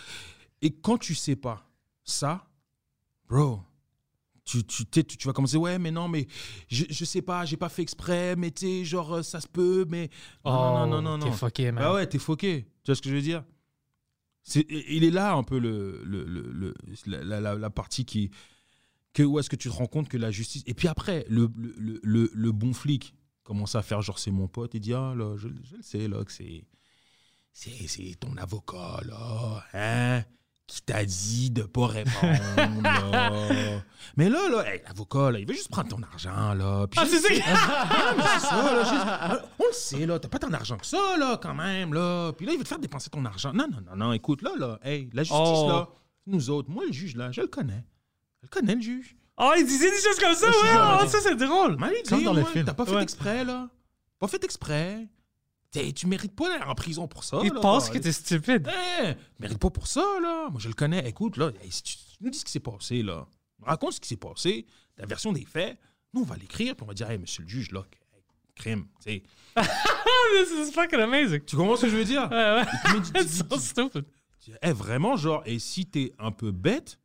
[0.63, 1.67] Et quand tu sais pas
[2.05, 2.47] ça,
[3.29, 3.61] bro,
[4.65, 6.27] tu, tu, tu, tu vas commencer, ouais, mais non, mais
[6.69, 9.85] je, je sais pas, j'ai pas fait exprès, mais tu genre, euh, ça se peut,
[9.89, 10.11] mais.
[10.45, 11.27] Non, non, non, non, non.
[11.27, 11.83] Oh, T'es fucké, man.
[11.85, 12.67] Bah ouais, t'es foqué.
[12.85, 13.45] Tu vois ce que je veux dire?
[14.43, 16.75] C'est, Il est là un peu le, le, le,
[17.07, 18.31] le- la, la- partie qui.
[19.13, 20.63] Que, où est-ce que tu te rends compte que la justice.
[20.67, 24.31] Et puis après, le, le, le, le- le bon flic commence à faire genre c'est
[24.31, 26.65] mon pote et dit Ah là, je, je le sais là, que c'est.
[27.53, 30.25] C'est, c'est ton avocat là, hein?
[30.71, 32.83] Qui t'a dit de pas répondre.
[32.83, 33.31] là.
[34.17, 36.87] Mais là, là, hey, l'avocat, là, il veut juste prendre ton argent, là.
[36.89, 37.29] Puis Ah, c'est ça.
[37.55, 38.85] ah, mais c'est ça, là.
[38.85, 40.19] juste- on le sait, là.
[40.19, 42.33] T'as pas tant d'argent que ça, là, quand même, là.
[42.33, 43.53] Puis là, il veut te faire dépenser ton argent.
[43.53, 44.13] Non, non, non, non.
[44.13, 44.79] Écoute, là, là.
[44.83, 45.69] Hey, la justice, Oh.
[45.69, 45.89] là.
[46.27, 47.85] Nous autres, moi, le juge, là, je le connais.
[48.43, 49.17] Je le connais, le juge.
[49.37, 50.55] Oh, il disait des choses comme ça, ouais.
[50.77, 51.77] oh, mais- ça, c'est drôle.
[51.79, 52.65] Mais lui, Comme dans les moins, films.
[52.67, 53.03] T'as pas fait Ouais.
[53.03, 53.69] exprès, là.
[54.19, 55.07] Pas fait exprès.
[55.71, 57.41] T'sais, tu mérites pas d'aller en prison pour ça.
[57.45, 57.61] Il là.
[57.61, 58.69] pense que t'es stupide.
[59.03, 60.49] Eh, mérite pas pour ça, là.
[60.51, 61.09] Moi, je le connais.
[61.09, 63.27] Écoute, là, hey, si tu tu nous dis ce qui s'est passé, là,
[63.63, 64.67] raconte ce qui s'est passé,
[64.97, 65.79] ta version des faits,
[66.13, 67.85] nous, on va l'écrire, puis on va dire, hey, monsieur le juge, là,
[68.15, 68.23] hey,
[68.57, 69.23] crime, tu sais.
[69.57, 71.41] This is fucking amazing.
[71.45, 72.29] Tu comprends ce que je veux dire?
[72.31, 72.63] Ouais.
[72.93, 74.05] Mais dis- It's so stupid.
[74.61, 76.99] hey, vraiment, genre, et si t'es un peu bête,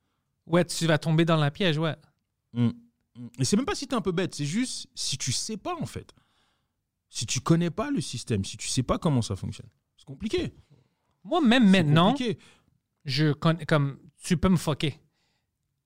[0.48, 1.96] Ouais, tu vas tomber dans la piège, ouais.
[2.56, 2.74] hum,
[3.18, 5.58] hum, et c'est même pas si t'es un peu bête, c'est juste si tu sais
[5.58, 6.14] pas, en fait.
[7.10, 10.54] Si tu connais pas le système, si tu sais pas comment ça fonctionne, c'est compliqué.
[11.24, 12.38] Moi, même maintenant, compliqué.
[13.06, 15.00] je connais, comme, tu peux me fucker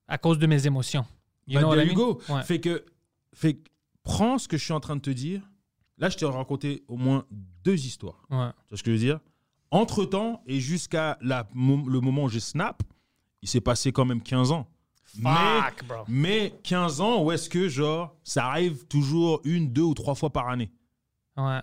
[0.08, 1.06] à cause de mes émotions.
[1.46, 2.18] You Bah, know what I mean?
[2.28, 2.42] Ouais.
[2.42, 2.84] Fait que,
[3.32, 3.58] fait
[4.02, 5.42] prends ce que je suis en train de te dire.
[5.98, 7.26] Là, je t'ai raconté au moins
[7.62, 8.22] deux histoires.
[8.30, 8.48] Ouais.
[8.66, 9.20] Tu vois ce que je veux dire?
[9.70, 12.82] Entre-temps, et jusqu'à le moment où j'ai snap,
[13.42, 14.66] il s'est passé quand même 15 ans.
[15.04, 16.04] Fuck, bro.
[16.08, 20.30] Mais 15 ans, où est-ce que, genre, ça arrive toujours une, deux ou trois fois
[20.30, 20.70] par année
[21.46, 21.60] Ouais.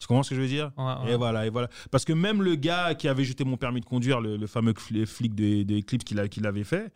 [0.00, 1.12] Tu comprends ce que je veux dire Ouais, ouais.
[1.12, 1.68] Et voilà, et voilà.
[1.90, 4.72] Parce que même le gars qui avait jeté mon permis de conduire, le, le fameux
[4.72, 6.92] fli- flic des, des clips qu'il avait fait,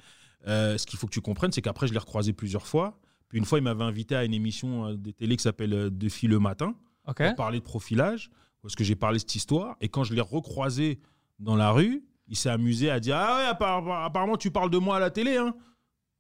[0.47, 2.99] euh, ce qu'il faut que tu comprennes, c'est qu'après, je l'ai recroisé plusieurs fois.
[3.29, 5.91] Puis une fois, il m'avait invité à une émission euh, de télé qui s'appelle euh,
[5.91, 6.75] De filles le matin,
[7.09, 7.17] OK.
[7.25, 8.31] pour parler de profilage,
[8.63, 9.77] parce que j'ai parlé de cette histoire.
[9.81, 11.01] Et quand je l'ai recroisé
[11.41, 14.79] dans la rue, il s'est amusé à dire Ah ouais, appara- apparemment, tu parles de
[14.79, 15.37] moi à la télé.
[15.37, 15.55] Hein.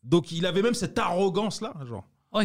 [0.02, 2.08] Donc il avait même cette arrogance-là, genre.
[2.32, 2.40] Oh,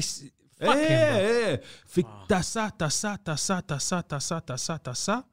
[0.66, 0.74] bro.
[0.76, 4.80] eh, Fait que t'as ça, t'as ça, t'as ça, t'as ça, t'as ça, t'as ça,
[4.80, 5.26] t'as ça.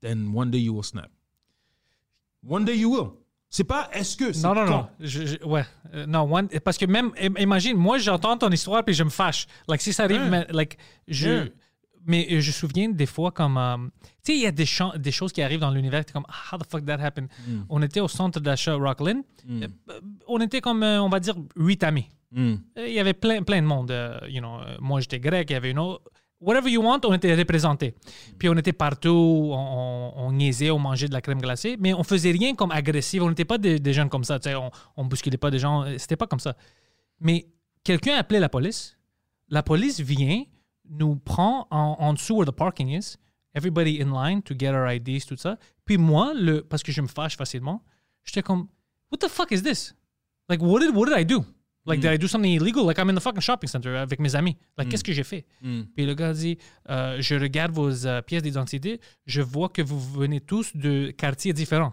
[0.00, 1.10] Then one day you will snap.
[2.46, 3.10] One day you will.
[3.48, 4.70] C'est pas est-ce que, Non, non, quand?
[4.70, 4.88] non.
[5.00, 5.64] Je- je- ouais.
[5.94, 9.10] Euh, non, one- parce que même, im- imagine, moi, j'entends ton histoire puis je me
[9.10, 9.46] fâche.
[9.68, 10.30] Like, si ça arrive, Ouais.
[10.30, 11.28] mais, like, je.
[11.44, 11.52] Ouais.
[12.06, 13.56] Mais euh, je me souviens des fois comme.
[13.56, 13.76] euh,
[14.24, 14.66] tu sais, il y a des,
[15.12, 17.28] choses qui arrivent dans l'univers, t'es comme, how the fuck that happened?
[17.46, 17.60] Mm.
[17.70, 19.22] On était au centre d'achat Rockland.
[19.48, 19.68] Euh,
[20.26, 22.08] on était comme, on va dire, huit amis.
[22.34, 22.54] Hmm.
[22.78, 23.90] Euh, Il y avait plein, plein de monde.
[23.92, 26.02] euh, you know, euh, moi, j'étais grec, il y avait une autre.
[26.40, 27.94] Whatever you want, on était représentés.
[28.38, 32.32] Puis on était partout, on, niaisait, on mangeait de la crème glacée, mais on faisait
[32.32, 33.22] rien comme agressif.
[33.22, 34.38] On n'était pas des, des jeunes comme ça.
[34.40, 35.84] tu sais, On, on bousculait pas des gens.
[35.96, 36.54] C'était pas comme ça.
[37.20, 37.46] Mais
[37.82, 38.98] quelqu'un appelait la police.
[39.48, 40.42] La police vient,
[40.90, 43.16] nous prend en, en dessous where the parking is.
[43.54, 45.56] Everybody in line to get our IDs, tout ça.
[45.86, 47.82] Puis moi, le, parce que je me fâche facilement,
[48.24, 48.66] j'étais comme,
[49.10, 49.94] What the fuck is this?
[50.48, 51.44] Like, what did, what did I do?
[51.86, 52.84] Like, did I do something illegal?
[52.86, 54.56] Like, I'm in the fucking shopping center avec mes amis.
[54.78, 55.44] Like, qu'est-ce que j'ai fait?
[55.94, 56.56] Puis le gars dit,
[56.88, 61.52] euh, je regarde vos euh, pièces d'identité, je vois que vous venez tous de quartiers
[61.52, 61.92] différents.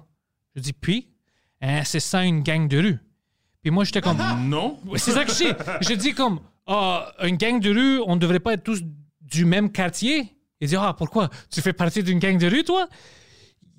[0.56, 1.10] Je dis, puis,
[1.62, 2.98] Hein, c'est ça une gang de rue.
[3.62, 4.80] Puis moi, j'étais comme, Non.
[4.96, 5.56] C'est ça que je sais.
[5.82, 8.82] Je dis comme, ah, une gang de rue, on ne devrait pas être tous
[9.22, 10.36] du même quartier?
[10.60, 11.30] Il dit, ah, pourquoi?
[11.52, 12.88] Tu fais partie d'une gang de rue, toi?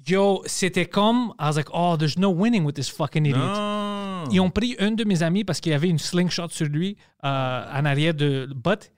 [0.06, 3.38] Yo, c'était comme, I was like, oh, there's no winning with this fucking idiot.
[3.38, 4.24] Non.
[4.30, 6.96] Ils ont pris un de mes amis parce qu'il y avait une slingshot sur lui
[7.24, 7.28] euh,
[7.72, 8.92] en arrière de but.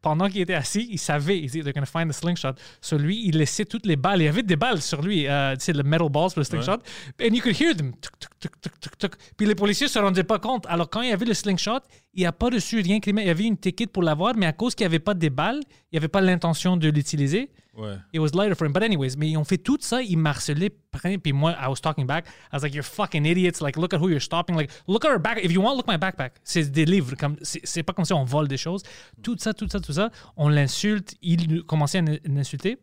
[0.00, 2.54] Pendant qu'il était assis, il savait, il dit, they're gonna find the slingshot.
[2.80, 4.22] Sur lui, il laissait toutes les balles.
[4.22, 6.44] Il y avait des balles sur lui, euh, tu sais, le metal balls pour le
[6.44, 6.78] slingshot.
[7.20, 7.92] And you could hear them.
[8.00, 9.12] Tuc, tuc, tuc.
[9.36, 10.64] Puis les policiers se rendaient pas compte.
[10.68, 11.80] Alors, quand il y avait le slingshot,
[12.14, 13.26] il n'a pas reçu rien criminel.
[13.26, 15.28] Il y avait une ticket pour l'avoir, mais à cause qu'il n'y avait pas de
[15.28, 15.60] balles,
[15.90, 17.50] il n'y avait pas l'intention de l'utiliser.
[17.76, 17.96] Ouais.
[18.12, 18.72] It was lighter for him.
[18.72, 20.70] But anyways, mais ils ont fait tout ça, ils m'harcelaient.
[20.70, 22.26] plein, Puis moi, I was talking back.
[22.52, 23.60] I was like, you're fucking idiots.
[23.60, 24.56] Like, look at who you're stopping.
[24.56, 25.38] Like, look at our back.
[25.42, 26.34] If you want, look my backpack.
[26.44, 27.16] C'est des livres.
[27.16, 28.82] Comme, c'est, pas comme si on vole des choses.
[29.22, 30.10] Tout ça, tout ça, tout ça.
[30.36, 31.16] On l'insulte.
[31.22, 32.78] Il commençait à l'insulter.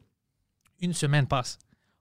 [0.81, 1.57] Une semaine passe.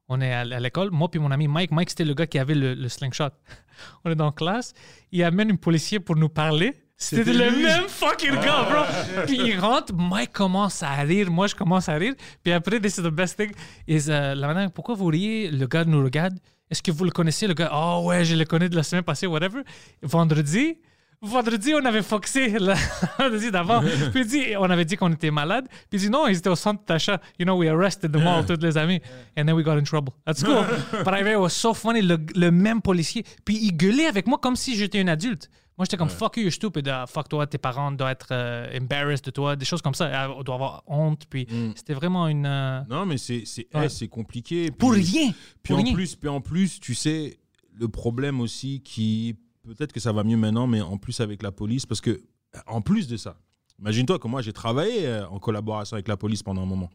[0.09, 0.91] On est à, l'école.
[0.91, 1.71] Moi puis mon ami Mike.
[1.71, 3.31] Mike, c'était le gars qui avait le, le slingshot.
[4.05, 4.75] on est dans la classe.
[5.13, 6.75] Il amène un policier pour nous parler.
[7.03, 9.25] C'était le même fucking gars, bro.
[9.27, 12.13] Puis il rentre, Mike commence à rire, moi je commence à rire.
[12.45, 13.51] Puis après, this is the best thing,
[13.89, 16.35] is euh, la manière, pourquoi vous riez, le gars nous regarde?
[16.71, 17.71] Est-ce que vous le connaissez, le gars?
[17.73, 19.63] Oh ouais, je le connais de la semaine passée, whatever.
[20.03, 20.77] Vendredi,
[21.23, 22.75] vendredi, on avait foxé le
[23.19, 23.81] vendredi d'avant.
[24.13, 25.69] Puis il dit, on avait dit qu'on était malade.
[25.89, 27.19] Puis il dit, non, ils étaient au centre d'achat.
[27.39, 29.01] You know, we arrested them all, tous les amis.
[29.39, 30.13] And then we got in trouble.
[30.27, 30.67] That's cool.
[31.05, 33.25] But I it was so funny, le, le même policier.
[33.47, 35.49] Puis il gueulait avec moi comme si j'étais un adulte.
[35.81, 36.87] Moi, j'étais comme fuck you, you're stupid.
[36.89, 40.11] Ah, fuck toi, tes parents doivent être euh, embarrassed de toi, des choses comme ça.
[40.13, 41.25] Ah, On doit avoir honte.
[41.31, 42.45] Puis c'était vraiment une.
[42.45, 43.87] euh, Non, mais c'est c'est Ouais.
[43.87, 44.65] eh, c'est compliqué.
[44.67, 45.33] Puis- pour rien.
[45.63, 45.95] Puis Pour en rien.
[45.95, 47.39] plus, puis en plus, tu sais,
[47.73, 49.37] le problème aussi qui
[49.67, 52.21] peut-être que ça va mieux maintenant, mais en plus avec la police, parce que
[52.67, 53.37] en plus de ça,
[53.79, 56.91] imagine-toi que moi j'ai travaillé euh, en collaboration avec la police pendant un moment.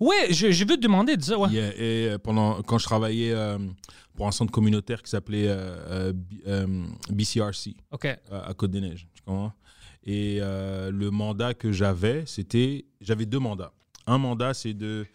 [0.00, 1.38] Ouais, je, je veux te demander de ça.
[1.38, 1.50] Ouais.
[1.50, 3.58] Yeah, et euh, pendant quand je travaillais euh,
[4.14, 7.76] pour un centre communautaire qui s'appelait euh, B- BCRC
[8.30, 9.52] à, à Côte-des-Neiges, tu comprends?
[10.06, 13.72] Et le mandat que j'avais, c'était j'avais deux mandats.
[14.06, 15.06] Un mandat, c'est de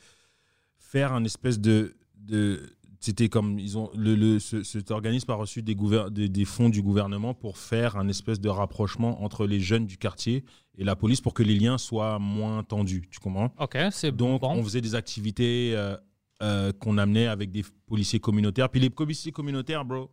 [0.79, 2.61] faire un espèce de, de
[2.99, 5.75] c'était comme ils ont le, le- ce- cet organisme a reçu des,
[6.11, 9.97] des, des fonds du gouvernement pour faire un espèce de rapprochement entre les jeunes du
[9.97, 10.43] quartier
[10.77, 13.53] et la police pour que les liens soient moins tendus, tu comprends?
[13.59, 14.51] OK, c'est donc, bon.
[14.51, 15.95] on faisait des activités euh,
[16.41, 18.69] euh, qu'on amenait avec des policiers communautaires.
[18.69, 20.11] Puis les policiers communautaires, bro.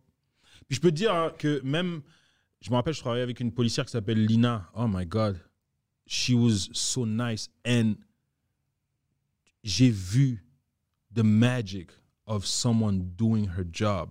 [0.67, 2.01] Puis je peux te dire hein, que même,
[2.61, 4.69] je me rappelle, je travaillais avec une policière qui s'appelle Lina.
[4.75, 5.39] Oh my God.
[6.05, 7.49] She was so nice.
[7.65, 7.95] And
[9.63, 10.43] j'ai vu
[11.13, 11.91] the magic
[12.27, 14.09] of someone doing her job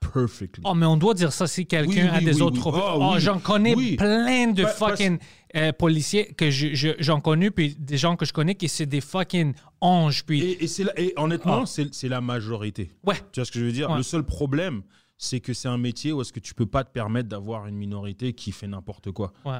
[0.00, 0.62] perfectly.
[0.66, 2.80] Oh, mais on doit dire ça si quelqu'un Oui, a oui, des oui, autres trophées.
[2.82, 5.18] Oh, j'en connais plein de parce- fucking
[5.54, 8.86] euh, policiers que je- je- j'en connais, puis des gens que je connais qui c'est
[8.86, 10.24] des fucking anges.
[10.24, 11.84] Puis, Et, et c'est la- et honnêtement, Ah.
[11.92, 12.90] c'est la majorité.
[13.04, 13.90] ouais, Tu vois ce que je veux dire?
[13.90, 13.96] Ouais.
[13.96, 14.82] Le seul problème,
[15.18, 17.76] c'est que c'est un métier où est-ce que tu peux pas te permettre d'avoir une
[17.76, 19.32] minorité qui fait n'importe quoi.
[19.44, 19.58] ouais,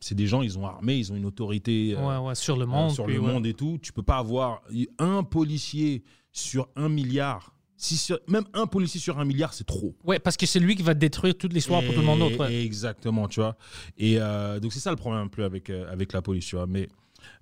[0.00, 2.64] C'est des gens, ils ont armé, ils ont une autorité euh, ouais, ouais, sur le
[2.64, 2.90] euh, monde.
[2.90, 3.78] sur puis le monde et tout.
[3.80, 4.62] Tu peux pas avoir
[4.98, 6.02] un policier
[6.38, 7.52] sur un milliard.
[7.78, 9.94] Si sur- même un policier sur un milliard, c'est trop.
[10.04, 12.30] Ouais, parce que c'est lui qui va détruire toute l'histoire pour tout le monde Et-
[12.30, 12.38] d'autre.
[12.48, 12.62] ouais.
[12.64, 13.56] Exactement, tu vois.
[13.98, 16.56] Et euh, donc c'est ça le problème un peu avec, euh, avec la police, tu
[16.56, 16.66] vois.
[16.66, 16.88] Mais,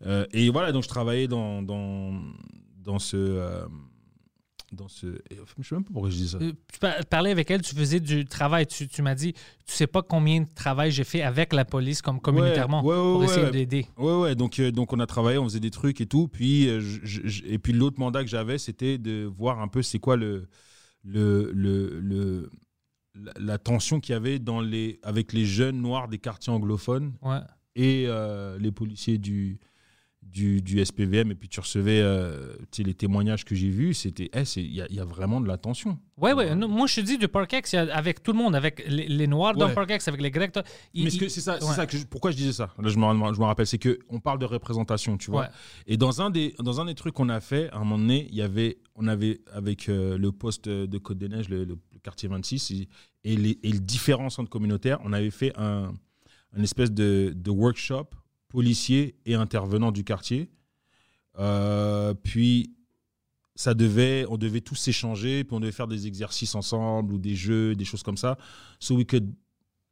[0.07, 2.21] euh, et voilà, donc je travaillais dans, dans,
[2.83, 3.17] dans ce...
[3.17, 3.65] euh,
[4.75, 6.39] dans ce je sais même pas pourquoi je dis ça.
[6.39, 8.67] Euh, Tu par- parlais avec elle, tu faisais du travail.
[8.67, 9.41] Tu, tu m'as dit, tu
[9.75, 13.25] sais pas combien de travail j'ai fait avec la police comme communautairement ouais, ouais, pour
[13.25, 13.51] essayer ouais.
[13.51, 13.87] d'aider.
[13.97, 16.29] Ouais, ouais, donc, euh, donc on a travaillé, on faisait des trucs et tout.
[16.29, 19.69] Puis, euh, je- je- je- et puis l'autre mandat que j'avais, c'était de voir un
[19.69, 20.49] peu c'est quoi le,
[21.05, 22.51] le, le, le-
[23.15, 27.13] la, la tension qu'il y avait dans les, avec les jeunes noirs des quartiers anglophones
[27.77, 28.07] et
[28.59, 29.59] les policiers du,
[30.25, 31.31] du, du SPVM.
[31.31, 34.91] Et puis tu recevais euh, les témoignages que j'ai vus, c'était eh, il y, a-
[34.93, 35.99] y a vraiment de la tension.
[36.17, 36.55] Ouais, ouais.
[36.55, 39.55] non, moi, je te dis, du Parkex, avec tout le monde, avec les, les Noirs
[39.55, 39.75] dans le Ouais.
[39.75, 40.55] Parkex, avec les Grecs.
[40.93, 41.75] il- Mais c'est ça, ouais.
[41.75, 42.73] ça que je- pourquoi je disais ça?
[42.81, 45.49] Là, je me, je me rappelle, c'est que on parle de représentation, tu vois.
[45.87, 48.27] Et dans un des dans un des trucs qu'on a fait, à un moment donné,
[48.31, 51.79] il y avait on avait avec euh, le poste de Côte des Neiges, le, le-
[51.93, 52.89] le quartier 26 et,
[53.25, 55.93] et les, et les différents centres communautaires, on avait fait un,
[56.57, 58.07] un espèce de, de workshop
[58.55, 60.49] policiers et intervenants du quartier.
[61.41, 62.73] Euh, puis
[63.57, 67.35] ça devait, on devait tous s'échanger, puis on devait faire des exercices ensemble ou des
[67.35, 68.39] jeux, des choses comme ça,
[68.79, 69.35] so we could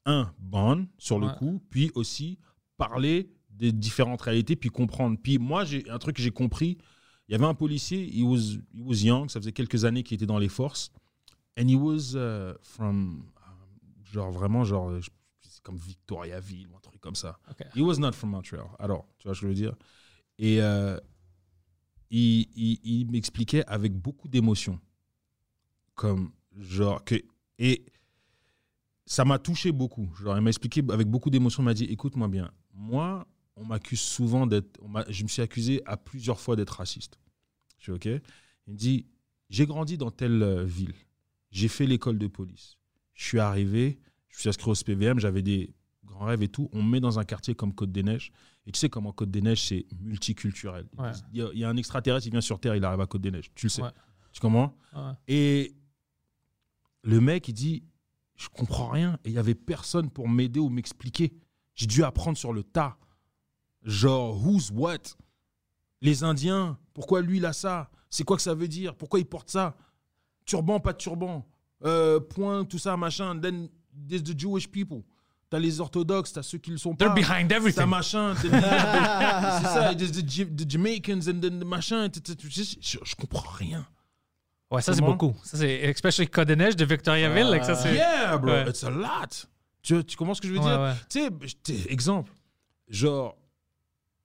[0.04, 1.34] un bond sur le Ouais.
[1.38, 2.38] coup, puis aussi
[2.76, 5.16] parler des différentes réalités, puis comprendre.
[5.20, 6.78] Puis moi, j'ai un truc que j'ai compris.
[7.28, 10.14] Il y avait un policier, he was, he was young, ça faisait quelques années qu'il
[10.16, 10.90] était dans les forces,
[11.58, 15.00] and he was uh, from, um, genre vraiment, genre, euh,
[15.62, 17.38] comme Victoriaville ou un truc comme ça.
[17.50, 17.66] Ok.
[17.76, 19.74] He was not from Montreal, alors, tu vois ce que je veux dire?
[20.38, 20.98] Et euh,
[22.10, 24.80] il, il- il m'expliquait avec beaucoup d'émotion,
[25.94, 27.14] comme genre que
[27.58, 27.84] et
[29.06, 30.10] ça m'a touché beaucoup.
[30.22, 31.62] Genre, il m'a expliqué avec beaucoup d'émotion.
[31.62, 33.26] Il m'a dit, écoute-moi bien, moi,
[33.56, 37.18] on m'accuse souvent d'être, je me suis accusé à plusieurs fois d'être raciste.
[37.78, 38.04] Je suis ok?
[38.66, 39.06] Il me dit,
[39.50, 40.94] j'ai grandi dans telle euh, ville,
[41.50, 42.78] j'ai fait l'école de police,
[43.14, 43.98] je suis arrivé,
[44.32, 45.72] je suis inscrit au SPVM, j'avais des
[46.04, 46.68] grands rêves et tout.
[46.72, 48.32] On me met dans un quartier comme Côte des Neiges.
[48.66, 50.88] Et tu sais comment Côte des Neiges, c'est multiculturel.
[50.98, 51.12] Ouais.
[51.32, 53.06] Il, y a, il y a un extraterrestre qui vient sur Terre, il arrive à
[53.06, 53.50] Côte des Neiges.
[53.54, 53.82] Tu le sais.
[53.82, 53.90] Ouais.
[54.32, 54.76] Tu comprends?
[54.94, 55.12] Ouais.
[55.28, 55.76] Et
[57.02, 57.84] le mec, il dit,
[58.36, 59.18] je comprends rien.
[59.24, 61.32] Et il y avait personne pour m'aider ou m'expliquer.
[61.74, 62.96] J'ai dû apprendre sur le tas.
[63.82, 65.16] Genre, who's what?
[66.00, 67.90] Les Indiens, pourquoi lui, il a ça?
[68.10, 68.94] C'est quoi que ça veut dire?
[68.94, 69.76] Pourquoi il porte ça?
[70.44, 71.46] Turban, pas de turban.
[71.84, 73.38] Euh, point, tout ça, machin.
[73.38, 73.68] Then,
[74.08, 75.02] there's the Jewish people.
[75.50, 77.04] T'as les orthodoxes, t'as ceux qui le sont pas.
[77.04, 77.84] They're behind T'as everything.
[77.86, 78.34] machin.
[78.34, 78.42] t'as-
[79.60, 82.08] C'est ça, there's the, Jamaicans and then the machin.
[82.14, 83.86] Je, comprends rien.
[84.70, 85.36] Ouais, ça, c'est beaucoup.
[85.44, 87.50] Ça, c'est, especially Code des Neiges de Victoriaville.
[87.50, 87.94] like, ça, c'est...
[87.94, 88.70] Yeah, bro, Ouais.
[88.70, 89.46] it's a lot.
[89.82, 90.80] Tu, tu comprends ce que je veux Ouais, dire?
[90.80, 90.94] ouais.
[91.10, 92.32] Tu sais, exemple,
[92.88, 93.36] genre,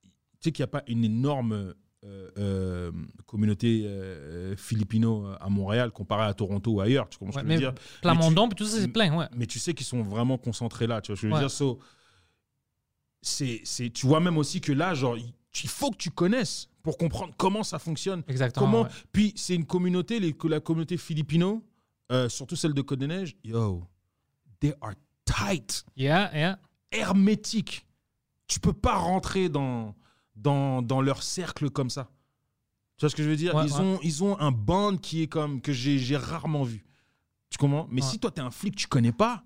[0.04, 0.10] tu
[0.44, 1.74] sais qu'il n'y a pas une énorme
[2.08, 2.92] euh, euh,
[3.26, 7.10] communauté euh, filipino à Montréal comparée à Toronto ou ailleurs.
[7.10, 7.82] Tu comprends Ouais, ce que je veux dire?
[8.02, 9.26] Plamondon, tout ça, c'est plein, ouais.
[9.36, 11.02] mais tu sais qu'ils sont vraiment concentrés là.
[11.02, 11.40] Tu vois ce que je veux Ouais.
[11.48, 11.52] dire?
[11.52, 11.80] So,
[13.22, 16.98] c'est, c'est, Tu vois même aussi que là, genre, il faut que tu connaisses pour
[16.98, 18.24] comprendre comment ça fonctionne.
[18.28, 18.66] Exactement.
[18.66, 18.90] Comment ouais.
[19.12, 21.64] Puis c'est une communauté, les, la communauté filipino,
[22.12, 23.84] euh, surtout celle de Côte des Neiges, yo,
[24.60, 24.94] they are
[25.26, 26.60] tight, Yeah, yeah.
[26.92, 27.86] hermétiques.
[28.48, 29.94] Tu peux pas rentrer dans,
[30.38, 32.10] dans, dans leur cercle comme ça.
[32.98, 33.54] Tu vois ce que je veux dire?
[33.54, 33.80] Ouais, ils, ouais.
[33.80, 36.86] Ont, ils ont un band qui est comme que j'ai, rarement vu.
[37.50, 37.88] Tu comprends?
[37.92, 38.08] Mais Ouais.
[38.10, 39.44] si toi, tu es un flic, tu connais pas.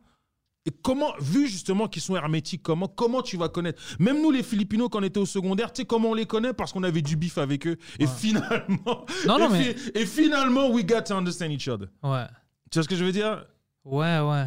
[0.66, 3.82] Et comment, vu justement qu'ils sont hermétiques, comment, comment tu vas connaître?
[4.00, 6.54] Même nous, les Filipinos, quand on était au secondaire, tu sais comment on les connaît?
[6.54, 7.78] Parce qu'on avait du bif avec eux.
[8.00, 11.88] Et finalement, Non, non, et, mais- et finalement, we got to understand each other.
[12.04, 12.28] Ouais.
[12.70, 13.44] Tu vois ce que je veux dire?
[13.84, 14.46] Ouais, ouais.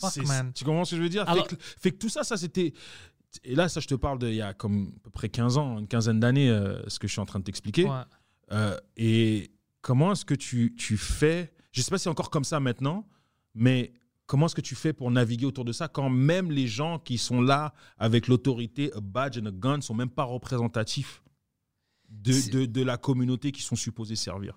[0.00, 0.52] Fuck, man.
[0.54, 1.28] Tu comprends ce que je veux dire?
[1.28, 2.72] Alors- fait, que, fait que tout ça, ça c'était.
[3.44, 5.78] Et là, ça, je te parle d'il y a comme à peu près 15 ans,
[5.78, 7.84] une quinzaine d'années, euh, ce que je suis en train de t'expliquer.
[7.84, 8.02] Ouais.
[8.52, 9.50] Euh, et
[9.80, 13.06] comment est-ce que tu, tu fais Je sais pas si c'est encore comme ça maintenant,
[13.54, 13.92] mais
[14.26, 17.18] comment est-ce que tu fais pour naviguer autour de ça quand même les gens qui
[17.18, 21.22] sont là avec l'autorité, a badge and a gun, sont même pas représentatifs
[22.08, 24.56] de, de, de la communauté qui sont supposés servir?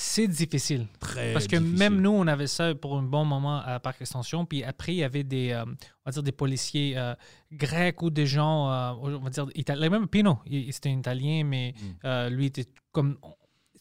[0.00, 0.86] C'est difficile.
[1.00, 1.76] Très Parce que difficile.
[1.76, 4.46] même nous, on avait ça pour un bon moment à Parc Extension.
[4.46, 5.74] Puis après, il y avait des, euh, on
[6.06, 7.14] va dire des policiers euh,
[7.50, 9.90] grecs ou des gens, euh, on va dire, italiens.
[9.90, 12.28] Même Pino, il- c'était un Italien, mais Mm.
[12.28, 13.18] lui était comme.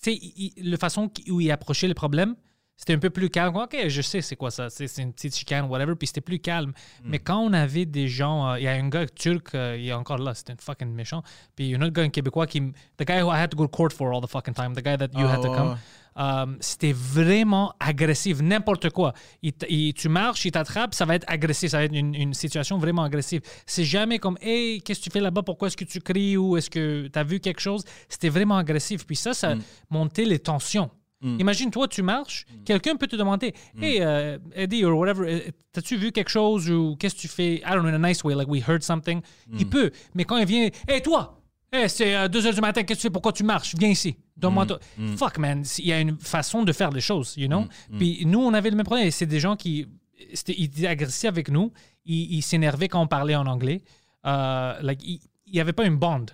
[0.02, 2.36] Tu sais, la façon où il approchait le problème,
[2.78, 3.56] c'était un peu plus calme.
[3.56, 4.70] Ok, je sais c'est quoi ça.
[4.70, 5.96] C'est une petite chicane, whatever.
[5.96, 6.70] Puis c'était plus calme.
[6.70, 7.10] Mm.
[7.10, 9.88] Mais quand on avait des gens, euh, il y a un gars turc, euh, il
[9.88, 11.24] est encore là, c'était un fucking méchant.
[11.56, 12.62] Puis un autre gars, un Québécois, qui,
[12.98, 14.84] the guy who I had to go to court for all the fucking time, the
[14.84, 15.78] guy that you Ah, had to ouais, come.
[16.20, 19.14] Euh, c'était vraiment agressif, n'importe quoi.
[19.42, 22.78] Il tu marches, il t'attrape, ça va être agressif, ça va être une, une situation
[22.80, 23.42] vraiment agressive.
[23.68, 26.58] C'est jamais comme, hey, qu'est-ce que tu fais là-bas, pourquoi est-ce que tu cries ou
[26.58, 27.84] est-ce que tu as vu quelque chose?
[28.10, 29.06] C'était vraiment agressif.
[29.06, 29.56] Puis ça, ça
[29.92, 30.90] montait les tensions.
[31.22, 35.40] Imagine, toi, tu marches, quelqu'un peut te demander, hey, euh, Eddie, or whatever, euh,
[35.74, 37.56] t'as-tu vu quelque chose ou qu'est-ce que tu fais?
[37.56, 39.22] I don't know, in a nice way, like we heard something.
[39.58, 41.34] Il peut, mais quand il vient, hey, toi,
[41.70, 43.10] Hey, c'est 2 heures du matin, qu'est-ce que tu fais?
[43.10, 43.76] Pourquoi tu marches?
[43.78, 44.16] Viens ici.
[44.38, 44.80] Donne-moi toi.
[45.18, 45.66] Fuck, man.
[45.80, 47.66] Il y a une façon de faire les choses, you know?
[47.98, 49.12] Puis nous, on avait le même problème.
[49.12, 49.86] C'est des gens qui.
[50.48, 51.74] Ils étaient agressifs avec nous.
[52.06, 53.82] Ils s'énervaient quand on parlait en anglais.
[54.26, 55.20] Euh, like, il
[55.52, 56.32] n'y avait pas une bande.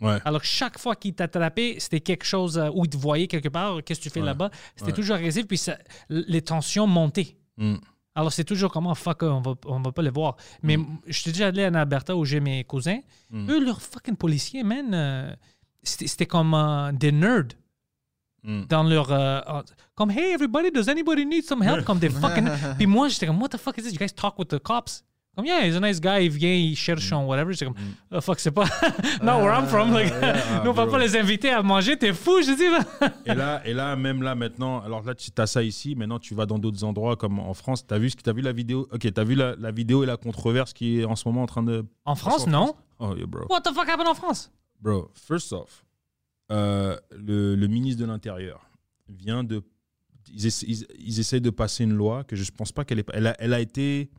[0.00, 0.18] Ouais.
[0.24, 3.82] Alors, chaque fois qu'ils t'attrapaient, c'était quelque chose euh, où ils te voyaient quelque part.
[3.84, 4.26] Qu'est-ce que tu fais Ouais.
[4.26, 4.50] là-bas?
[4.76, 4.96] C'était Ouais.
[4.96, 5.46] toujours agressif.
[5.46, 5.78] Puis ça-
[6.10, 7.36] les tensions montaient.
[7.56, 7.76] Mm.
[8.14, 10.36] Alors, c'est toujours comment, fuck, on va, on va pas les voir.
[10.62, 10.98] Mais Mm.
[11.06, 13.00] je suis déjà allé en Alberta où j'ai mes cousins.
[13.30, 13.50] Mm.
[13.50, 15.34] Eux, leurs fucking policiers, man, euh,
[15.82, 17.48] c'était comme euh, des nerds
[18.68, 19.10] dans leur.
[19.10, 19.40] euh,
[19.94, 21.84] comme, hey, everybody, does anybody need some help?
[21.86, 22.48] Comme des fucking.
[22.76, 23.92] Puis moi, j'étais comme, what the fuck is this?
[23.92, 25.02] You guys talk with the cops?
[25.36, 27.52] Comme, yeah, he's a nice guy, il vient, il cherche en whatever.
[27.52, 27.74] J'étais comme,
[28.10, 28.64] oh fuck, c'est pas.
[29.22, 29.92] Not where I'm from.
[29.92, 30.10] Like,
[30.64, 33.10] nous, on va pas les inviter à manger, t'es fou, je dis.
[33.26, 36.34] Et là, et là, même là maintenant, alors là, tu as ça ici, maintenant tu
[36.34, 37.86] vas dans d'autres endroits comme en France.
[37.86, 38.88] Tu as vu, ce t'as vu la vidéo?
[38.90, 41.42] Ok, tu as vu la, la vidéo et la controverse qui est en ce moment
[41.42, 41.84] en train de.
[42.06, 42.74] En France, en non?
[42.98, 43.44] Oh, yeah, bro.
[43.50, 44.50] What the fuck happened en France?
[44.80, 45.84] Bro, first off,
[46.50, 48.60] euh, le, le ministre de l'Intérieur
[49.08, 49.62] vient de.
[50.32, 53.00] Ils, essa- ils, ils essaient de passer une loi que je ne pense pas qu'elle
[53.00, 53.06] est.
[53.12, 54.10] Elle a, elle a été.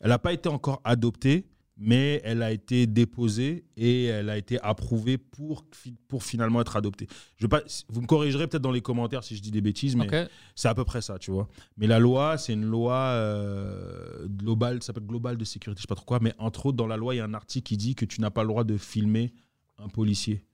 [0.00, 1.46] Elle n'a pas été encore adoptée,
[1.76, 5.64] mais elle a été déposée et elle a été approuvée pour,
[6.06, 7.08] pour finalement être adoptée.
[7.36, 10.06] Je pas, vous me corrigerez peut-être dans les commentaires si je dis des bêtises, mais
[10.54, 11.48] c'est à peu près ça, tu vois.
[11.76, 15.88] Mais la loi, c'est une loi euh, globale, ça s'appelle globale de sécurité, je sais
[15.88, 17.76] pas trop quoi, mais entre autres, dans la loi, il y a un article qui
[17.76, 19.32] dit que tu n'as pas le droit de filmer
[19.78, 20.44] un policier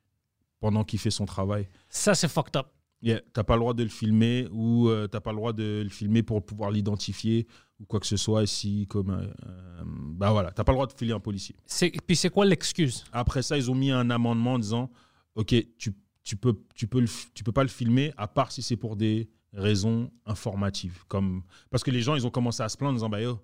[0.60, 1.68] pendant qu'il fait son travail.
[1.88, 2.68] Ça, c'est fucked up.
[3.00, 5.82] Yeah, t'as pas le droit de le filmer ou euh, t'as pas le droit de
[5.84, 7.46] le filmer pour pouvoir l'identifier
[7.80, 8.46] ou quoi que ce soit.
[8.46, 11.54] Si comme euh, euh, bah voilà, t'as pas le droit de filer un policier.
[11.66, 13.04] C'est- Puis c'est quoi l'excuse?
[13.12, 14.90] Après ça, ils ont mis un amendement en disant
[15.34, 15.94] ok, tu,
[16.24, 18.96] tu peux tu peux le tu peux pas le filmer à part si c'est pour
[18.96, 22.94] des raisons informatives, comme parce que les gens ils ont commencé à se plaindre en
[22.96, 23.38] disant bah yo,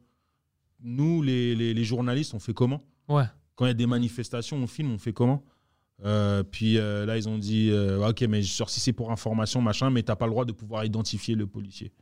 [0.81, 2.82] nous les, les, les journalistes on fait comment?
[3.09, 3.24] Ouais.
[3.55, 5.44] quand il y a des manifestations, on filme, on fait comment?
[6.05, 7.70] Euh, Puis euh, là, ils ont dit
[8.06, 10.85] Ok, mais genre, si c'est pour information, machin, mais t'as pas le droit de pouvoir
[10.85, 11.93] identifier le policier.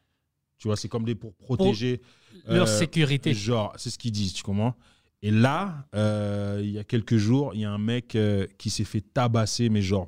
[0.62, 2.00] Tu vois, c'est comme des pour protéger.
[2.46, 3.34] Leur euh, sécurité.
[3.34, 4.76] Genre, c'est ce qu'ils disent, tu comprends?
[5.20, 8.70] Et là, euh, il y a quelques jours, il y a un mec euh, qui
[8.70, 10.06] s'est fait tabasser, mais genre,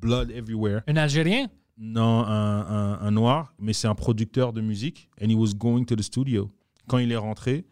[0.00, 0.82] blood everywhere.
[0.88, 1.46] Un Algérien?
[1.78, 5.08] Non, un, un- un noir, mais c'est un producteur de musique.
[5.22, 6.50] And he was going to the studio.
[6.88, 7.64] Quand il est rentré,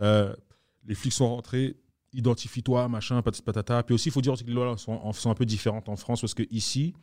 [0.00, 1.76] les flics sont rentrés.
[2.14, 3.82] Identifie-toi, machin, patata.
[3.82, 6.22] Puis aussi, il faut dire que les lois sont, sont un peu différentes en France
[6.22, 6.94] parce que ici,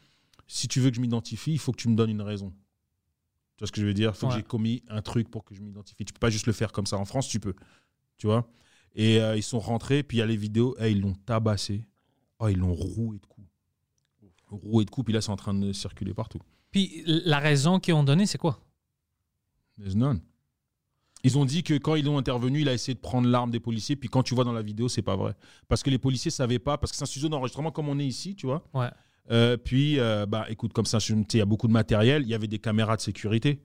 [0.48, 2.52] si tu veux que je m'identifie, il faut que tu me donnes une raison.
[3.64, 4.14] Vois ce que je veux dire?
[4.14, 6.04] Faut que j'ai commis un truc pour que je m'identifie.
[6.04, 6.98] Tu peux pas juste le faire comme ça.
[6.98, 7.54] En France, tu peux.
[8.18, 8.46] Tu vois?
[8.94, 10.76] Et euh, ils sont rentrés, puis il y a les vidéos.
[10.82, 11.88] eh, ils l'ont tabassé.
[12.40, 13.48] Oh, ils l'ont roué de coups.
[14.50, 16.40] Roué de coups, puis là, c'est en train de circuler partout.
[16.72, 18.60] Puis la raison qu'ils ont donnée, c'est quoi?
[19.80, 20.20] There's none.
[21.24, 23.62] Ils ont dit que quand ils ont intervenu, il a essayé de prendre l'arme des
[23.62, 23.96] policiers.
[23.96, 25.38] Puis quand tu vois dans la vidéo, c'est pas vrai.
[25.70, 28.06] Parce que les policiers savaient pas, parce que c'est un studio d'enregistrement comme on est
[28.06, 28.68] ici, tu vois?
[28.74, 28.92] Ouais.
[29.32, 32.24] Euh, puis, euh, bah, écoute, comme ça, il y a beaucoup de matériel.
[32.24, 33.62] Il y avait des caméras de sécurité.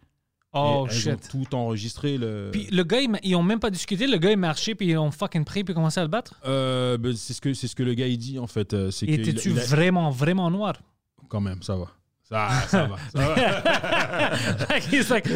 [0.54, 1.28] Oh Et elles ont shit.
[1.30, 2.16] tout enregistré.
[2.16, 2.50] Le...
[2.52, 4.06] Puis le gars, ils, ils ont même pas discuté.
[4.06, 6.40] Le gars, il marchait, puis ils ont fucking pris, puis commencé à le battre?
[6.46, 8.74] Euh, ben, c'est ce que c'est ce que le gars il dit en fait.
[9.02, 10.80] Étais-tu vraiment, vraiment noir?
[11.28, 11.88] Quand même, ça va.
[12.28, 12.96] Ça, ça va.
[13.10, 14.66] Ça va.
[14.74, 15.26] like he's like,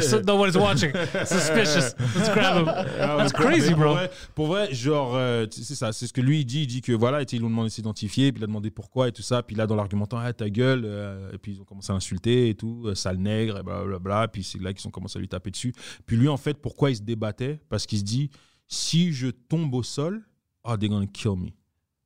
[0.00, 0.92] so no one's watching.
[1.24, 1.92] Suspicious.
[2.14, 2.68] Let's grab him.
[2.68, 3.86] Ah, That's crazy, bro.
[3.86, 6.62] Pour vrai, pour vrai, genre, euh, c'est ça, c'est ce que lui il dit.
[6.62, 9.12] Il dit que voilà, ils l'ont demandé de s'identifier, puis il a demandé pourquoi et
[9.12, 9.42] tout ça.
[9.42, 12.48] Puis là, dans l'argumentant, ah, ta gueule, euh, et puis ils ont commencé à l'insulter
[12.48, 14.28] et tout, euh, sale nègre, et blablabla.
[14.28, 15.74] Puis c'est là qu'ils ont commencé à lui taper dessus.
[16.06, 17.58] Puis lui, en fait, pourquoi il se débattait?
[17.68, 18.30] Parce qu'il se dit,
[18.68, 20.22] si je tombe au sol,
[20.62, 21.50] oh, they're gonna kill me.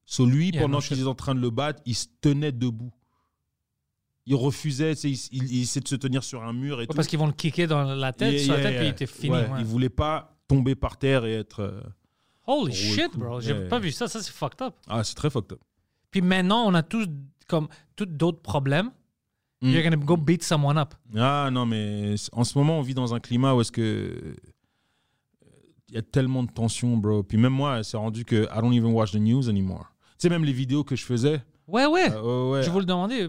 [0.06, 2.52] So lui, Yeah, pendant no qu'ils étaient en train de le battre, il se tenait
[2.52, 2.90] debout.
[4.31, 6.81] Il refusait, tu sais, il, il, il essayait de se tenir sur un mur et
[6.83, 6.95] Ouais, tout.
[6.95, 8.89] parce qu'ils vont le kicker dans la tête, Yeah, sur la yeah, tête, puis il
[8.89, 8.93] yeah.
[8.93, 9.31] était fini.
[9.37, 9.59] Ouais, ouais.
[9.61, 11.61] Il voulait pas tomber par terre et être.
[11.61, 11.81] euh,
[12.47, 13.19] Holy shit, coup.
[13.19, 13.41] bro.
[13.41, 13.69] J'ai Yeah.
[13.69, 14.07] pas vu ça.
[14.09, 14.75] Ça, c'est fucked up.
[14.87, 15.61] Ah, c'est très fucked up.
[16.11, 17.07] Puis maintenant, on a tous
[17.47, 18.91] comme tous d'autres problèmes.
[19.63, 19.71] Mm.
[19.71, 20.95] You're gonna go beat someone up.
[21.17, 23.81] Ah non, mais en ce moment, on vit dans un climat où est-ce que.
[23.83, 24.35] euh,
[25.89, 27.23] Il y a tellement de tensions, bro.
[27.23, 29.87] Puis même moi, c'est rendu que I don't even watch the news anymore.
[30.13, 31.43] Tu sais, même les vidéos que je faisais.
[31.67, 32.11] Ouais, ouais.
[32.13, 33.29] euh, ouais, Je vous le demandais.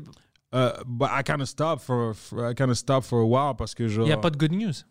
[0.53, 3.55] Euh, but I kind of stop for, for- I kind of stop for a while
[3.55, 4.05] parce que genre.
[4.05, 4.85] Il n'y a pas de good news?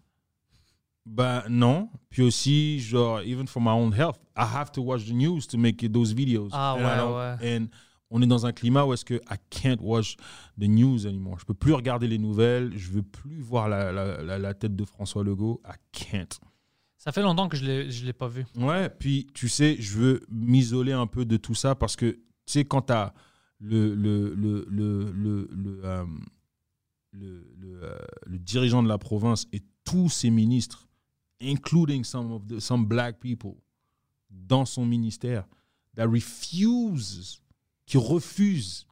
[1.07, 1.89] Ben non.
[2.11, 5.57] Puis aussi, genre, even for my own health, I have to watch the news to
[5.59, 6.51] make those videos.
[6.53, 7.17] Ah, And ouais,
[7.47, 7.59] ouais.
[7.59, 7.67] And
[8.11, 10.17] on est dans un climat où est-ce que I can't watch
[10.59, 11.39] the news anymore.
[11.41, 12.73] Je peux plus regarder les nouvelles.
[12.77, 15.63] Je veux plus voir la, la, la, la tête de François Legault.
[15.67, 16.39] I can't.
[16.99, 18.45] Ça fait longtemps que je je l'ai pas vu.
[18.57, 22.21] Ouais, puis tu sais, je veux m'isoler un peu de tout ça parce que, tu
[22.47, 23.15] sais, quand tu as
[23.61, 26.05] le, le, le, le, le, le, euh,
[27.17, 30.87] euh, le dirigeant de la province et tous ses ministres,
[31.41, 33.55] including some, of the, some black people,
[34.31, 35.47] dans son ministère,
[35.97, 37.41] that refuses,
[37.87, 38.87] qui refusent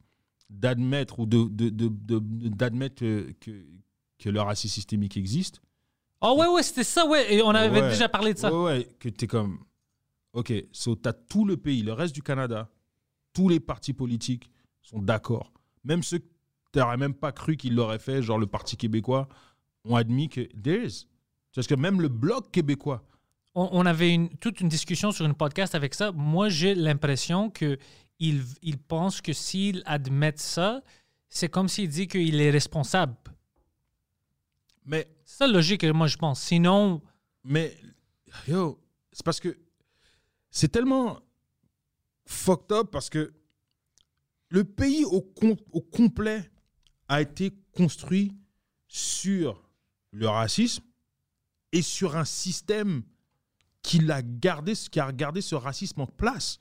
[0.49, 5.61] d'admettre ou de, de, de, de- d'admettre que, que, le racisme systémique existe,
[6.19, 7.31] Oh, ouais, ouais, c'était ça, ouais.
[7.35, 7.89] Et on avait Ouais.
[7.89, 8.51] déjà parlé de ça.
[8.51, 9.59] Ouais, ouais, que tu es comme.
[10.33, 12.71] Ok, so tu as tout le pays, le reste du Canada,
[13.33, 14.49] tous les partis politiques
[14.87, 15.51] sont d'accord.
[15.83, 16.27] Même ceux que
[16.71, 19.27] tu n'aurais même pas cru qu'ils l'auraient fait, genre le Parti québécois,
[19.83, 21.07] ont admis que there is.
[21.53, 23.03] Parce que même le Bloc québécois.
[23.55, 26.11] On, on avait une, toute une discussion sur une podcast avec ça.
[26.11, 27.77] Moi, j'ai l'impression que
[28.19, 30.81] il, il pense que s'il admet ça,
[31.29, 33.15] c'est comme s'il dit qu'il est responsable.
[34.85, 36.39] Mais, C'est ça logique que moi je pense.
[36.41, 37.01] Sinon,
[37.43, 37.75] mais
[38.47, 38.79] yo,
[39.11, 39.57] c'est parce que
[40.49, 41.19] c'est tellement
[42.25, 43.33] fucked up parce que
[44.49, 46.49] le pays au, com- au complet
[47.07, 48.33] a été construit
[48.87, 49.63] sur
[50.11, 50.83] le racisme
[51.71, 53.03] et sur un système
[53.81, 56.59] qui a gardé ce racisme en place.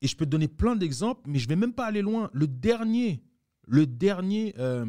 [0.00, 2.30] Et je peux te donner plein d'exemples, mais je vais même pas aller loin.
[2.34, 3.22] Dernier,
[3.66, 4.86] le dernier, euh,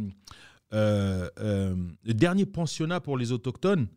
[0.74, 3.88] euh, euh, le dernier pensionnat pour les autochtones,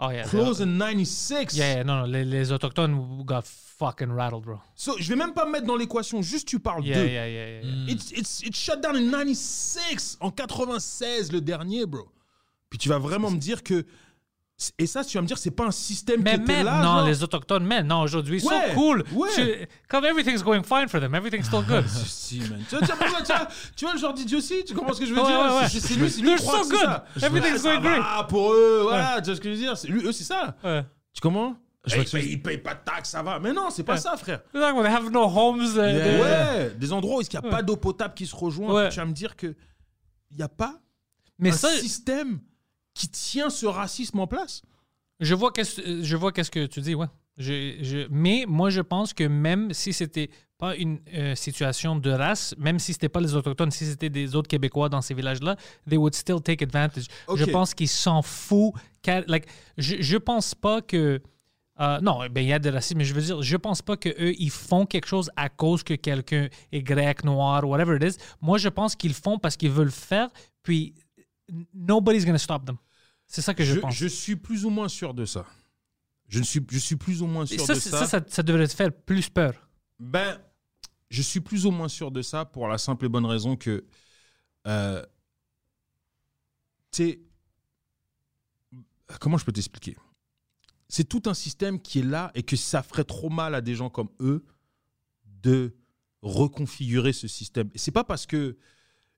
[0.00, 1.56] oh yeah, close in 96.
[1.56, 4.58] yeah, yeah, non, non, les, les autochtones got fucking rattled, bro.
[4.74, 7.08] So, je vais même pas me mettre dans l'équation, juste tu parles Yeah, d'eux.
[7.08, 7.92] yeah, yeah, yeah, yeah.
[7.92, 12.08] It's, it's, it's shut down in 96, en 96 le dernier, bro.
[12.70, 13.84] Puis tu vas vraiment me dire que
[14.78, 16.76] et ça, tu vas me dire, c'est pas un système Mais qui était même, là.
[16.78, 17.06] non, genre?
[17.06, 19.04] les autochtones, même, non, aujourd'hui, ils Ouais, sont cool.
[19.12, 19.28] ouais.
[19.34, 21.84] Tu- Comme everything's going fine for them, everything's still good.
[22.06, 22.62] Si, man.
[22.68, 25.06] Tu vois, tu vois, tu vois, tu vois le genre d'idiotie Tu comprends ce que
[25.06, 25.68] je veux Ouais, dire?
[25.68, 26.78] C'est lui, c'est lui They're so good.
[26.80, 27.04] ça.
[27.22, 27.98] Everything's going great.
[28.02, 29.20] va pour eux, voilà.
[29.20, 29.74] Tu vois ce que je veux dire?
[29.88, 30.56] Lui, Eux, c'est ça.
[31.12, 31.56] Tu comprends?
[31.84, 33.38] Je ils, payent, ils payent pas de taxes, ça va.
[33.38, 34.00] Mais non, c'est pas Ouais.
[34.00, 34.40] ça, frère.
[34.52, 35.60] They have no homes.
[35.62, 35.92] uh, Yeah.
[36.00, 38.88] they- Ouais, des endroits où il n'y a pas d'eau potable qui se rejoint.
[38.88, 39.54] Tu vas me dire que
[40.32, 40.80] il n'y a pas
[41.38, 42.40] Mais un ça, système
[42.96, 44.62] qui tient ce racisme en place?
[45.20, 47.06] je vois qu'est-ce je vois qu'est-ce que tu dis, ouais.
[47.38, 52.10] Je, je- mais moi, je pense que même si c'était pas une euh, situation de
[52.10, 55.56] race, même si c'était pas les autochtones, si c'était des autres Québécois dans ces villages-là,
[55.88, 57.06] they would still take advantage.
[57.28, 57.38] Ok.
[57.38, 58.74] Je pense qu'ils s'en foutent.
[59.26, 59.46] Like,
[59.78, 61.20] je, je pense pas que
[61.80, 63.96] euh, non, ben il y a de racisme, mais je veux dire, je pense pas
[63.98, 68.02] que eux ils font quelque chose à cause que quelqu'un est grec, noir, whatever it
[68.14, 68.16] is.
[68.40, 70.28] Moi, je pense qu'ils font parce qu'ils veulent le faire,
[70.62, 70.94] puis
[71.74, 72.76] nobody's gonna stop them.
[73.26, 73.94] C'est ça que je, Je, pense.
[73.94, 75.44] je suis plus ou moins sûr de ça.
[76.28, 78.00] Je, suis, je suis plus ou moins sûr ça, de c'est- ça.
[78.06, 79.68] ça, ça, ça devrait te faire plus peur.
[79.98, 80.40] Ben,
[81.10, 83.84] je suis plus ou moins sûr de ça pour la simple et bonne raison que,
[84.66, 85.04] euh,
[86.90, 87.20] tu sais,
[89.20, 89.96] comment je peux t'expliquer?
[90.88, 93.74] C'est tout un système qui est là et que ça ferait trop mal à des
[93.74, 94.44] gens comme eux
[95.42, 95.76] de
[96.22, 97.70] reconfigurer ce système.
[97.74, 98.56] Et c'est pas parce que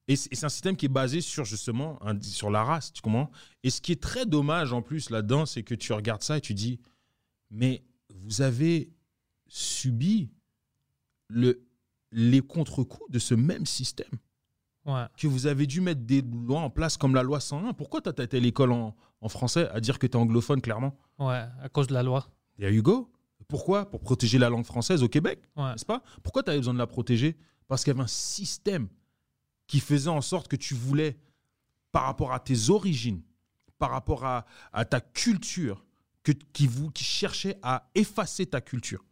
[0.09, 3.31] et c'est un système qui est basé sur justement un- sur la race, tu comprends?
[3.63, 6.41] Et ce qui est très dommage en plus là-dedans, c'est que tu regardes ça et
[6.41, 6.81] tu dis,
[7.51, 8.91] mais vous avez
[9.49, 10.31] subi
[11.29, 11.63] le,
[12.13, 14.11] les contre-coups de ce même système
[14.87, 15.05] Ouais.
[15.19, 17.75] que vous avez dû mettre des lois en place comme la loi 101.
[17.75, 20.63] Pourquoi tu as été à l'école en, en français à dire que tu es anglophone
[20.63, 20.97] clairement?
[21.19, 22.27] Ouais, à cause de la loi.
[22.59, 23.13] There you go.
[23.49, 23.91] Pourquoi?
[23.91, 25.73] Pour protéger la langue française au Québec, Ouais.
[25.73, 26.03] n'est-ce pas?
[26.23, 27.37] Pourquoi tu avais besoin de la protéger?
[27.67, 28.89] Parce qu'il y avait un système
[29.69, 31.17] qui faisait en sorte que tu voulais,
[31.93, 33.23] par rapport à tes origines,
[33.79, 35.85] par rapport à, à ta culture,
[36.25, 39.05] que, qui, vous, qui cherchait à effacer ta culture.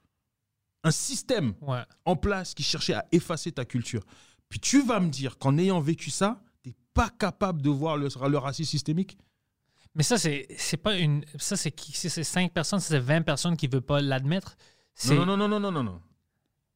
[0.83, 1.83] Un système Ouais.
[2.05, 4.05] en place qui cherchait à effacer ta culture.
[4.49, 7.97] Puis tu vas me dire qu'en ayant vécu ça, tu n'es pas capable de voir
[7.97, 9.17] le, le racisme systémique?
[9.95, 11.25] Mais ça, c'est c'est pas une.
[11.39, 14.57] Ça, c'est c'est 5 personnes, c'est 20 personnes qui ne veulent pas l'admettre.
[15.09, 16.03] Non, non, non, non, non, non, non.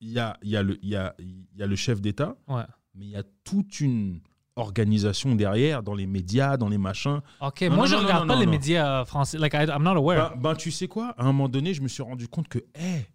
[0.00, 2.00] Il y a, il y, a le- il y, a, il y a le chef
[2.00, 2.64] d'État, Ouais.
[2.94, 4.20] Mais il y a toute une
[4.56, 7.20] organisation derrière, dans les médias, dans les machins.
[7.40, 9.38] Ok, Non, moi, non, je non, regarde non, pas les médias euh, français.
[9.38, 10.30] Like, I, I'm not aware.
[10.34, 11.10] Ben, ben, tu sais quoi?
[11.16, 13.06] À un moment donné, je me suis rendu compte que, hé,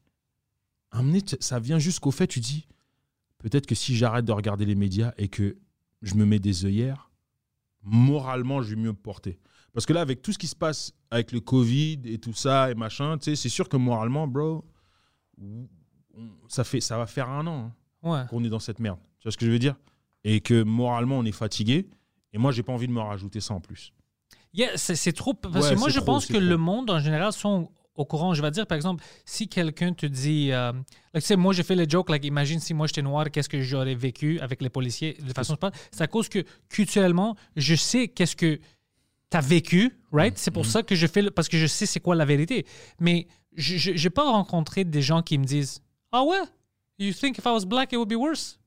[1.21, 2.67] t- ça vient jusqu'au fait, tu dis,
[3.37, 5.57] peut-être que si j'arrête de regarder les médias et que
[6.01, 7.11] je me mets des œillères,
[7.83, 9.39] moralement, je vais mieux me porter.
[9.73, 12.71] Parce que là, avec tout ce qui se passe avec le Covid et tout ça
[12.71, 14.65] et machin, tu sais, c'est sûr que moralement, bro,
[16.47, 17.71] ça, fait, ça va faire un an.
[18.03, 18.09] hein.
[18.09, 18.25] ouais.
[18.29, 18.99] qu'on est dans cette merde.
[19.25, 19.75] Tu vois ce que je veux dire?
[20.23, 21.87] Et que moralement, on est fatigué.
[22.31, 23.91] Et moi, j'ai pas envie de me rajouter ça en plus.
[24.53, 25.33] Yeah, c'est c'est trop.
[25.33, 26.47] Parce Ouais, que moi, c'est je trop, pense c'est que trop.
[26.47, 28.35] le monde, en général, sont au courant.
[28.35, 30.51] Je vais dire, par exemple, si quelqu'un te dit.
[30.51, 30.71] euh,
[31.13, 33.49] like, tu sais, moi, j'ai fait le joke, like, imagine si moi j'étais noir, qu'est-ce
[33.49, 35.71] que j'aurais vécu avec les policiers de façon pas.
[35.91, 38.57] C'est à cause que, culturellement, je sais qu'est-ce que
[39.31, 40.37] tu as vécu, right?
[40.37, 40.53] C'est Mm-hmm.
[40.53, 41.23] pour ça que je fais.
[41.23, 42.65] le- parce que je sais c'est quoi la vérité.
[42.99, 45.81] Mais je n'ai pas rencontré des gens qui me disent
[46.11, 46.37] Ah ouais?
[46.99, 48.59] You think if I was black, it would be worse?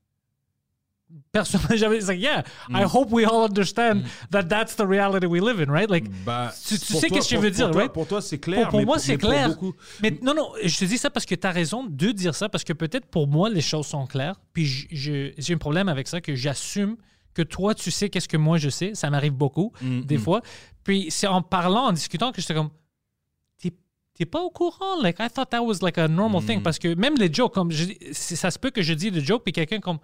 [1.31, 1.97] Personne n'a jamais.
[1.97, 2.85] It's like, yeah, I Mm.
[2.85, 5.89] hope we all understand that that's the reality we live in, right?
[5.89, 7.93] Like, Bah, tu, sais toi- qu'est-ce que je veux pour dire, toi- right?
[7.93, 8.61] Pour toi, c'est clair.
[8.63, 9.49] Pour, pour mais moi, c'est clair.
[9.49, 12.35] beaucoup- Mais non, non, je te dis ça parce que tu as raison de dire
[12.35, 14.35] ça, parce que peut-être pour moi, les choses sont claires.
[14.53, 16.95] Puis j'ai un problème avec ça, que j'assume
[17.33, 18.95] que toi, tu sais qu'est-ce que moi, je sais.
[18.95, 20.21] Ça m'arrive beaucoup, Mm, des mm.
[20.21, 20.41] fois.
[20.83, 22.69] Puis c'est en parlant, en discutant, que j'étais comme,
[24.15, 25.01] t'es pas au courant.
[25.01, 26.45] Like, I thought that was like a normal Mm.
[26.45, 26.61] thing.
[26.61, 29.43] Parce que même les jokes, comme je ça se peut que je dis le joke,
[29.43, 29.99] puis quelqu'un comme,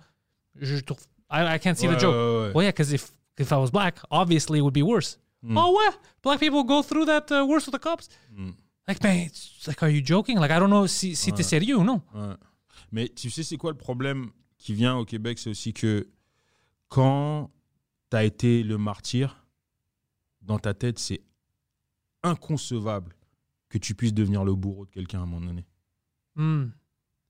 [0.59, 0.99] je trouve,
[1.29, 2.13] I, I can't see Ouais, the joke.
[2.15, 2.51] ouais, ouais.
[2.53, 5.17] Well, yeah, because if, if I was black, obviously it would be worse.
[5.43, 5.57] Mm.
[5.57, 8.07] Oh, ouais, black people go through that uh, worse with the cops.
[8.87, 10.37] Like, man, it's like, are you joking?
[10.39, 12.01] Like, I don't know si, si t'es sérieux ou non.
[12.91, 15.39] Mais tu sais, c'est quoi le problème qui vient au Québec?
[15.39, 16.07] C'est aussi que
[16.87, 17.49] quand
[18.11, 19.43] tu as été le martyr,
[20.41, 21.21] dans ta tête, c'est
[22.23, 23.15] inconcevable
[23.69, 25.65] que tu puisses devenir le bourreau de quelqu'un à un moment donné.
[26.35, 26.67] Hmm.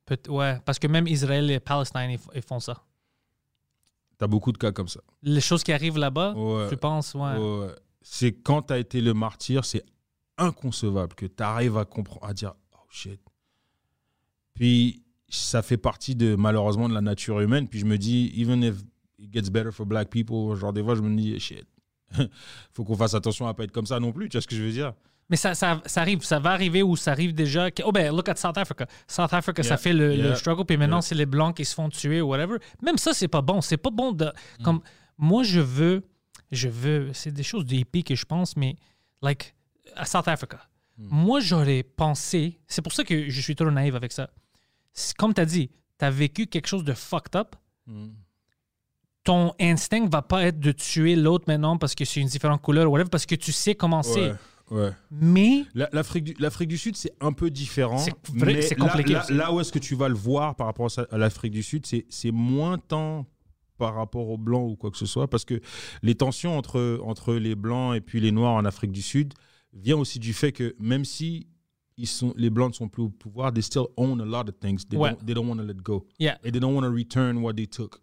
[0.06, 2.84] Peut- ouais, parce que même Israël et Palestine, ils, ils font ça.
[4.18, 5.02] Tu as beaucoup de cas comme ça.
[5.24, 6.70] Les choses qui arrivent là-bas, Ouais.
[6.70, 7.68] tu penses, ouais.
[8.02, 9.84] C'est quand tu as été le martyr, c'est
[10.38, 13.20] inconcevable que tu arrives à comprendre, à dire oh shit.
[14.54, 17.68] Puis ça fait partie de malheureusement de la nature humaine.
[17.68, 18.76] Puis je me dis, even if
[19.20, 21.66] it gets better for black people, genre des fois je me dis shit.
[22.72, 24.56] Faut qu'on fasse attention à pas être comme ça non plus, tu vois ce que
[24.56, 24.94] je veux dire?
[25.30, 27.70] Mais ça, ça, ça arrive, ça va arriver ou ça arrive déjà.
[27.84, 28.86] Oh ben, look at South Africa.
[29.08, 31.02] South Africa, ça fait le, struggle, puis maintenant Yeah.
[31.02, 32.58] c'est les blancs qui se font tuer ou whatever.
[32.82, 33.62] Même ça, c'est pas bon.
[33.62, 34.26] C'est pas bon de.
[34.60, 34.64] Mm.
[34.64, 34.82] Comme
[35.18, 36.04] moi, je veux,
[36.52, 37.12] je veux.
[37.14, 38.76] C'est des choses de hippie que je pense, mais
[39.22, 39.56] like
[39.96, 40.60] à South Africa.
[40.98, 41.08] Mm.
[41.10, 42.60] Moi, j'aurais pensé.
[42.68, 44.30] C'est pour ça que je suis trop naïf avec ça.
[45.18, 47.56] Comme tu as dit, tu as vécu quelque chose de fucked up.
[47.88, 48.10] Mm.
[49.24, 52.88] Ton instinct va pas être de tuer l'autre maintenant parce que c'est une différente couleur
[52.88, 54.30] ou whatever, parce que tu sais comment c'est.
[54.30, 54.36] Ouais,
[54.72, 54.92] ouais.
[55.12, 57.98] Mais La- L'Afrique du, l'Afrique du Sud, c'est un peu différent.
[57.98, 60.90] C'est mais c'est là- compliqué Là, où est-ce que tu vas le voir par rapport
[61.12, 63.26] à l'Afrique du Sud, c'est c'est moins tant
[63.78, 65.60] par rapport aux Blancs ou quoi que ce soit, parce que
[66.02, 69.34] les tensions entre, entre les Blancs et puis les Noirs en Afrique du Sud
[69.74, 71.48] vient aussi du fait que même si
[71.98, 74.58] ils sont, les Blancs ne sont plus au pouvoir, they still own a lot of
[74.62, 74.86] things.
[74.90, 75.12] They Ouais.
[75.12, 76.06] don't, they don't want to let go.
[76.20, 76.38] Yeah.
[76.46, 78.02] And they don't want to return what they took.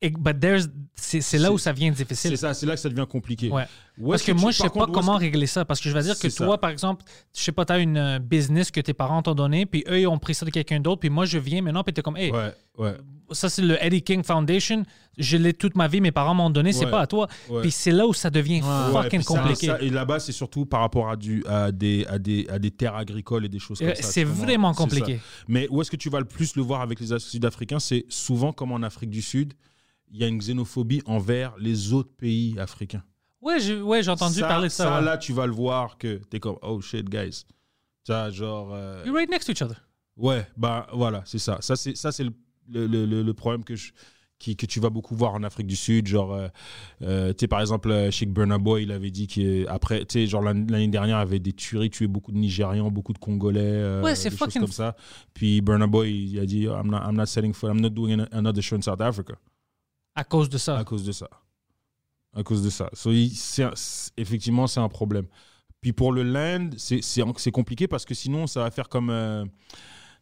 [0.00, 2.30] Et- but there's- c'est c'est là où ça devient difficile.
[2.30, 3.50] C'est ça, c'est là que ça devient compliqué.
[3.50, 3.64] Ouais.
[4.08, 5.64] Parce que, tu- moi, je par sais pas contre, comment régler ça.
[5.64, 6.58] Parce que je veux dire que toi, ça.
[6.58, 7.04] par exemple,
[7.36, 10.00] je sais pas, tu as une euh, business que tes parents t'ont donné, puis eux,
[10.00, 12.16] ils ont pris ça de quelqu'un d'autre, puis moi, je viens maintenant, puis t'es comme,
[12.16, 12.94] hey, Ouais, ouais.
[13.32, 14.84] ça, c'est le Eddie King Foundation,
[15.16, 17.26] je l'ai toute ma vie, mes parents m'ont donné, c'est pas à toi.
[17.60, 18.60] Puis c'est là où ça devient
[18.92, 19.66] fucking compliqué.
[19.66, 22.70] ça- et là-bas, c'est surtout par rapport à, du, à, des, à, des, à des
[22.70, 24.02] terres agricoles et des choses comme Euh, ça.
[24.04, 25.18] c'est tu vraiment compliqué.
[25.48, 28.04] Mais où est-ce que tu vas le plus le voir avec les As- Sud-Africains C'est
[28.08, 29.54] souvent comme en Afrique du Sud,
[30.12, 33.02] il y a une xénophobie envers les autres pays africains.
[33.40, 34.98] Ouais, j'ai ouais, entendu ça, parler de ça.
[34.98, 35.04] ouais.
[35.04, 37.44] là, tu vas le voir que t'es comme, oh shit, guys.
[38.04, 38.70] Tu genre.
[38.72, 39.76] euh, You're right next to each other.
[40.16, 41.58] Ouais, bah voilà, c'est ça.
[41.60, 43.92] Ça, c'est ça, le, le, le- le problème que, je,
[44.40, 46.08] qui, que tu vas beaucoup voir en Afrique du Sud.
[46.08, 46.48] Genre, euh,
[47.02, 50.26] euh, tu sais, par exemple, euh, Sheikh Burna Boy, il avait dit qu'après, tu sais,
[50.26, 53.60] genre l'an- l'année dernière, il avait des tueries, tué beaucoup de Nigérians, beaucoup de Congolais.
[53.62, 54.96] euh, Ouais, c'est des choses comme ça.
[55.34, 58.18] Puis Burna Boy, il a dit, I'm not, I'm not selling foot, I'm not doing
[58.20, 59.34] an- another show in South Africa.
[60.18, 60.76] À cause de ça.
[60.78, 61.28] À cause de ça.
[62.34, 62.90] À cause de ça.
[62.92, 63.32] So, il-
[64.16, 65.26] effectivement, c'est un problème.
[65.80, 67.00] Puis pour le land, c'est-
[67.52, 69.10] compliqué parce que sinon, ça va faire comme.
[69.10, 69.44] euh,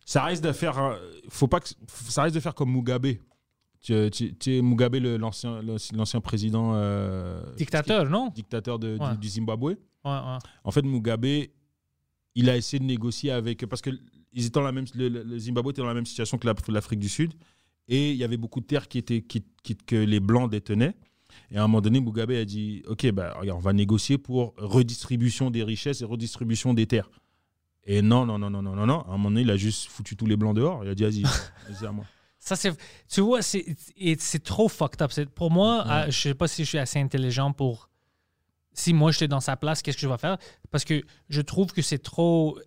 [0.04, 0.78] ça risque de faire.
[0.78, 0.96] euh,
[1.30, 1.68] Faut pas que,
[2.08, 3.06] ça risque de faire comme Mugabe.
[3.80, 6.72] Tu, tu- tu sais, Mugabe, l'ancien président.
[6.74, 8.28] euh, Dictateur, non?
[8.34, 9.16] Dictateur de- du- Ouais.
[9.16, 9.64] du, Zimbabwe.
[9.70, 10.38] Ouais, ouais.
[10.64, 11.26] En fait, Mugabe,
[12.34, 13.64] il a essayé de négocier avec.
[13.66, 13.90] Parce que
[14.32, 16.54] ils étaient dans la même, le, le- Zimbabwe était dans la même situation que la-
[16.68, 17.32] l'Afrique du Sud.
[17.88, 20.94] Et il y avait beaucoup de terres qui étaient, qui, qui- que les Blancs détenaient.
[21.50, 24.54] Et à un moment donné, Mugabe a dit Ok, bah, regarde, on va négocier pour
[24.56, 27.10] redistribution des richesses et redistribution des terres.
[27.84, 29.00] Et non, non, non, non, non, non, non.
[29.02, 30.84] À un moment donné, il a juste foutu tous les Blancs dehors.
[30.84, 31.22] Il a dit Vas-y,
[31.70, 32.04] vas-y à moi.
[32.38, 32.72] Ça, c'est,
[33.08, 33.64] tu vois, c'est,
[34.42, 35.12] trop fucked up.
[35.34, 37.88] Pour moi, euh, je sais pas si je suis assez intelligent pour.
[38.72, 40.36] Si moi j'étais dans sa place, qu'est-ce que je vais faire?
[40.70, 42.58] Parce que je trouve que c'est trop.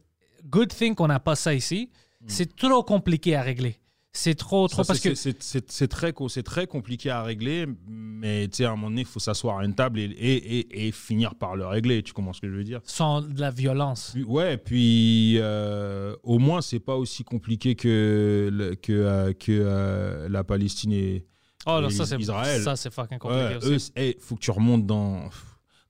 [0.46, 1.92] Good thing qu'on n'a pas ça ici.
[2.28, 3.78] C'est trop compliqué à régler.
[4.12, 4.84] C'est trop, trop.
[4.84, 5.14] Ça, parce que.
[5.14, 9.08] c'est- très, c'est très compliqué à régler, mais tu sais, à un moment donné, il
[9.08, 12.02] faut s'asseoir à une table et, et, et, et finir par le régler.
[12.02, 12.80] Tu comprends ce que je veux dire?
[12.86, 14.12] Sans de la violence.
[14.16, 20.28] Puis- Ouais, puis euh, au moins, c'est pas aussi compliqué que, que, euh, que euh,
[20.28, 21.26] la Palestine et,
[21.68, 22.64] Oh, et ça, Israël.
[22.64, 23.92] ça, c'est fucking compliqué Ouais, aussi.
[23.98, 25.30] eux, il faut que tu remontes dans,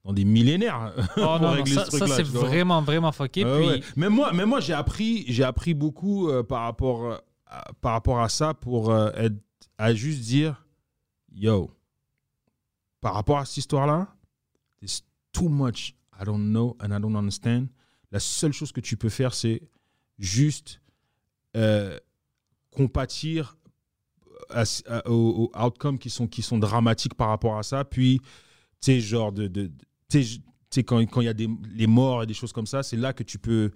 [0.04, 2.16] dans des millénaires Oh, pour non, non, ça, ce ça, truc-là.
[2.16, 3.44] c'est vraiment, vraiment fucké.
[3.44, 3.80] Puis, ouais.
[3.96, 7.20] Mais moi, mais moi j'ai appris, j'ai appris beaucoup par, rapport,
[7.80, 9.36] par rapport à ça pour euh, être,
[9.78, 10.64] à juste dire
[11.32, 11.70] Yo,
[13.00, 14.14] par rapport à cette histoire-là,
[14.80, 15.02] there's
[15.32, 17.68] too much I don't know and I don't understand.
[18.10, 19.62] La seule chose que tu peux faire, c'est
[20.18, 20.80] juste
[21.56, 21.98] euh,
[22.70, 23.56] compatir
[24.50, 24.64] à-
[25.08, 27.84] aux, outcomes qui sont, qui sont dramatiques par rapport à ça.
[27.84, 28.26] Puis, tu
[28.80, 29.70] sais, genre, de,
[30.84, 33.22] quand il y a des, les morts et des choses comme ça, c'est là que
[33.22, 33.70] tu peux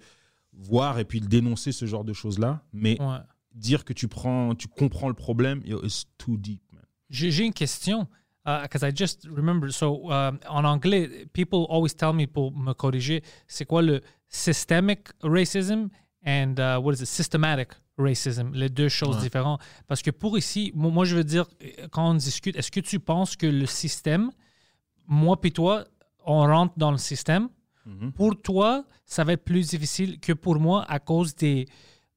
[0.53, 2.63] voir et puis dénoncer ce genre de choses-là.
[2.73, 3.17] Mais ouais.
[3.55, 6.83] Dire que tu, prends, tu comprends le problème, it's too deep, man.
[7.09, 8.07] J'ai une question.
[8.45, 9.71] Because I just remember.
[9.71, 15.09] So, um, en anglais, people always tell me pour me corriger, c'est quoi le systemic
[15.23, 15.89] racism
[16.23, 19.61] and uh, what is it, systematic racism, les deux choses différentes.
[19.87, 21.47] Parce que pour ici, moi, moi, je veux dire,
[21.89, 24.29] quand on discute, est-ce que tu penses que le système,
[25.07, 25.85] moi puis toi,
[26.23, 27.49] on rentre dans le système,
[27.87, 28.13] Mhm.
[28.13, 31.67] pour toi, ça va être plus difficile que pour moi à cause des,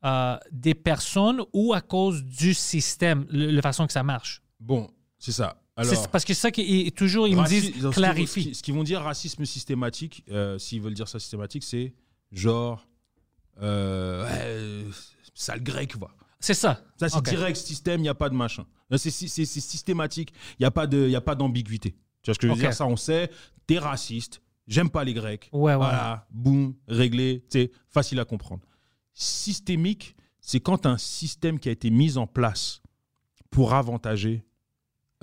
[0.05, 4.43] euh, des personnes ou à cause du système, le- la façon que ça marche?
[4.61, 5.61] Bon, c'est ça.
[5.77, 8.53] Alors, parce que c'est ça qui toujours ils me disent clarifie.
[8.55, 11.95] Ce qu'ils- vont dire racisme systématique, euh, s'ils veulent dire ça systématique, c'est
[12.33, 12.89] genre
[13.63, 14.25] euh,
[14.87, 14.91] ouais,
[15.35, 16.09] sale grec, va.
[16.41, 16.81] C'est ça.
[16.99, 18.65] Ça, c'est direct système, il n'y a pas de machin.
[18.97, 21.93] C'est systématique, il n'y a pas d'ambiguïté.
[22.23, 22.61] Tu vois ce que je veux Ok.
[22.61, 22.75] dire?
[22.75, 23.31] Ça, on sait,
[23.67, 25.49] t'es raciste, j'aime pas les Grecs.
[25.53, 25.77] Ouais, ouais.
[25.77, 28.63] Voilà, boum, réglé, c'est facile à comprendre.
[29.21, 32.81] Systémique, c'est quand un système qui a été mis en place
[33.51, 34.45] pour avantager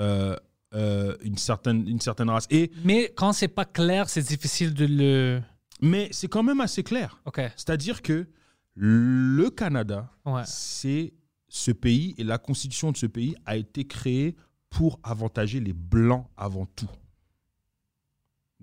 [0.02, 0.36] euh,
[0.74, 2.46] euh, une, certaine, une certaine race.
[2.50, 5.42] Et, Mais quand c'est pas clair, c'est difficile de le.
[5.82, 7.22] mais c'est quand même assez clair.
[7.24, 7.40] Ok.
[7.56, 8.28] C'est-à-dire que
[8.74, 10.42] le Canada, Ouais.
[10.46, 11.14] c'est
[11.48, 14.36] ce pays et la constitution de ce pays a été créée
[14.70, 16.90] pour avantager les Blancs avant tout.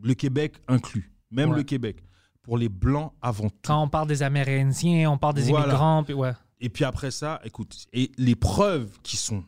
[0.02, 1.56] Le Québec inclus, même Ouais.
[1.56, 2.04] le Québec,
[2.42, 3.56] pour les Blancs avant tout.
[3.64, 5.66] Quand on parle des Amérindiens, on parle des Voilà.
[5.66, 6.32] immigrants, puis ouais.
[6.60, 9.44] Et puis après ça, écoute, et les preuves qui sont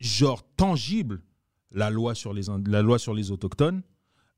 [0.00, 1.22] genre tangibles,
[1.70, 3.82] la loi sur les, la loi sur les autochtones,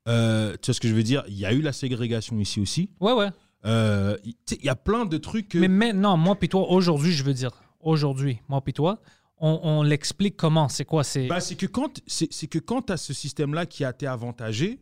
[0.07, 1.23] euh, tu vois ce que je veux dire?
[1.27, 2.89] Il y a eu la ségrégation ici aussi.
[2.99, 3.29] Ouais, ouais.
[3.65, 5.57] Euh, il sais, y a plein de trucs que...
[5.57, 8.99] Mais maintenant, moi puis toi, aujourd'hui, je veux dire, aujourd'hui, moi puis toi,
[9.39, 11.27] on, on l'explique comment, c'est quoi, c'est.
[11.27, 14.79] Bah, que quand c'est que quand tu as ce système-là qui a été avantagé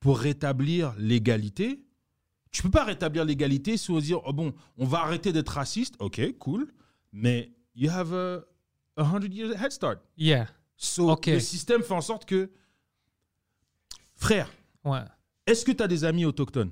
[0.00, 1.83] pour rétablir l'égalité,
[2.54, 5.96] tu peux pas rétablir l'égalité sans dire oh bon, on va arrêter d'être raciste.
[5.98, 6.72] OK, cool,
[7.12, 8.44] mais you have a,
[8.96, 9.98] a 100 years head start.
[10.16, 10.46] Yeah.
[10.76, 11.26] So, Ok.
[11.26, 12.50] le système fait en sorte que
[14.16, 14.48] frère,
[14.84, 15.00] Ouais.
[15.46, 16.70] est-ce que tu as des amis autochtones?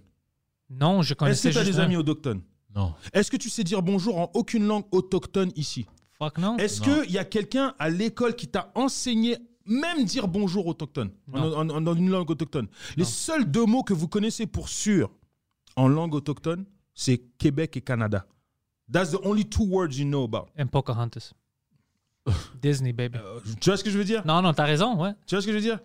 [0.71, 1.85] Non, je Est-ce connaissais que tu as juste des un.
[1.87, 2.43] amis autochtones?
[2.75, 2.95] Non.
[3.13, 5.87] Est-ce que tu sais dire bonjour en aucune langue autochtone ici?
[6.19, 6.57] Fuck non.
[6.59, 9.37] Est-ce qu'il y a quelqu'un à l'école qui t'a enseigné
[9.67, 11.11] même dire bonjour autochtone?
[11.33, 13.09] En, en- en- dans une langue autochtone Les Non.
[13.09, 15.11] seuls deux mots que vous connaissez pour sûr
[15.77, 18.27] en langue autochtone, c'est Québec et Canada.
[18.93, 20.49] That's the only two words you know about.
[20.59, 21.32] And Pocahontas.
[22.61, 23.19] Disney, baby.
[23.19, 24.24] Euh, tu vois ce que je veux dire?
[24.27, 25.12] Non, non, t'as raison, ouais.
[25.27, 25.81] Tu vois ce que je veux dire?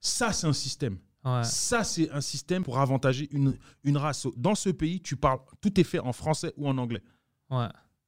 [0.00, 0.98] Ça, c'est un système.
[1.24, 1.44] Ouais.
[1.44, 4.26] Ça, c'est un système pour avantager une, une race.
[4.36, 7.02] Dans ce pays, tu parles, tout est fait en français ou en anglais,
[7.50, 7.66] Ouais.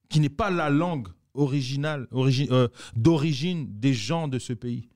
[0.09, 4.88] qui n'est pas la langue originale, origi- euh, d'origine des gens de ce pays.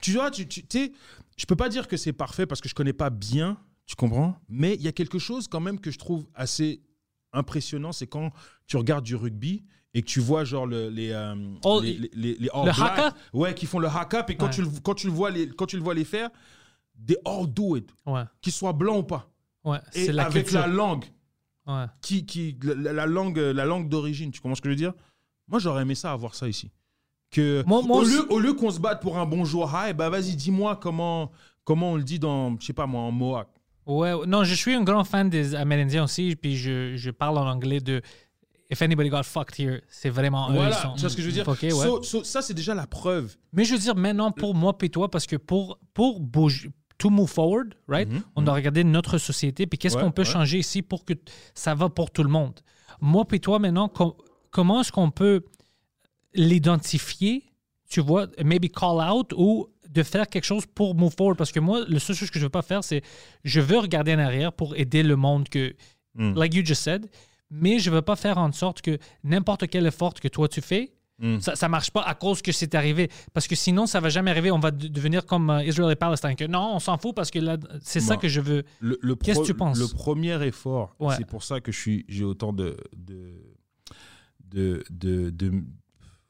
[0.00, 0.92] Tu vois, tu, tu sais,
[1.36, 3.58] je peux pas dire que c'est parfait parce que je connais pas bien,
[3.92, 4.34] tu comprends?
[4.48, 6.82] Mais il y a quelque chose quand même que je trouve assez
[7.32, 8.30] impressionnant, c'est quand
[8.66, 9.64] tu regardes du rugby
[9.94, 12.72] et que tu vois genre le- les, euh, Oh, les, les, les- les All le
[12.74, 14.50] Blacks, haka ouais, qui font le haka, et quand, Ouais.
[14.52, 16.30] tu le, quand, tu le vois les, quand tu le vois les faire,
[17.06, 18.22] they all do it, Ouais.
[18.40, 19.30] qu'ils soient blancs ou pas.
[19.64, 19.78] Ouais.
[19.94, 20.60] Et la avec culture.
[20.60, 21.04] la langue,
[21.66, 21.84] Ouais.
[22.00, 24.94] qui, qui, la, la langue, la langue d'origine, tu comprends ce que je veux dire?
[25.48, 26.70] Moi, j'aurais aimé ça, avoir ça ici.
[27.30, 30.10] Que, Moi- moi au, lieu, au lieu qu'on se batte pour un bonjour, hi, bah
[30.10, 31.30] vas-y, dis-moi comment,
[31.64, 33.48] comment on le dit dans, je sais pas moi, en Mohawk.
[33.86, 37.48] Ouais, non, je suis un grand fan des Amérindiens aussi, puis je, je parle en
[37.48, 38.00] anglais de
[38.70, 41.32] If anybody got fucked here, c'est vraiment eux, Voilà, sont vois ce que je veux
[41.32, 41.46] dire?
[41.46, 41.70] ouais.
[41.70, 43.36] So- so, Ça, c'est déjà la preuve.
[43.52, 47.10] Mais je veux dire, maintenant, pour moi et toi, parce que pour, pour bouger, to
[47.10, 50.26] move forward, right, on doit regarder notre société, puis qu'est-ce Ouais, qu'on peut ouais.
[50.28, 51.12] changer ici pour que
[51.54, 52.60] ça va pour tout le monde?
[53.00, 54.14] Moi et toi, maintenant, com-
[54.50, 55.44] comment est-ce qu'on peut
[56.34, 57.44] l'identifier,
[57.92, 61.36] tu vois, maybe call out ou de faire quelque chose pour move forward?
[61.36, 63.02] Parce que moi, le seul chose que je veux pas faire, c'est
[63.44, 65.74] je veux regarder en arrière pour aider le monde que,
[66.14, 66.34] Mm.
[66.40, 67.06] like you just said,
[67.50, 70.92] mais je veux pas faire en sorte que n'importe quel effort que toi tu fais,
[71.18, 71.40] Mm.
[71.40, 73.08] ça, ça marche pas à cause que c'est arrivé.
[73.34, 74.50] Parce que sinon, ça va jamais arriver.
[74.50, 76.34] On va de- devenir comme euh, Israel et Palestine.
[76.34, 78.62] Que non, on s'en fout parce que là, c'est ça que je veux.
[78.80, 79.78] Le, le Qu'est-ce que tu penses?
[79.78, 81.14] Le premier effort, Ouais.
[81.18, 83.34] c'est pour ça que je suis, j'ai autant de, de,
[84.52, 85.62] de, de, de-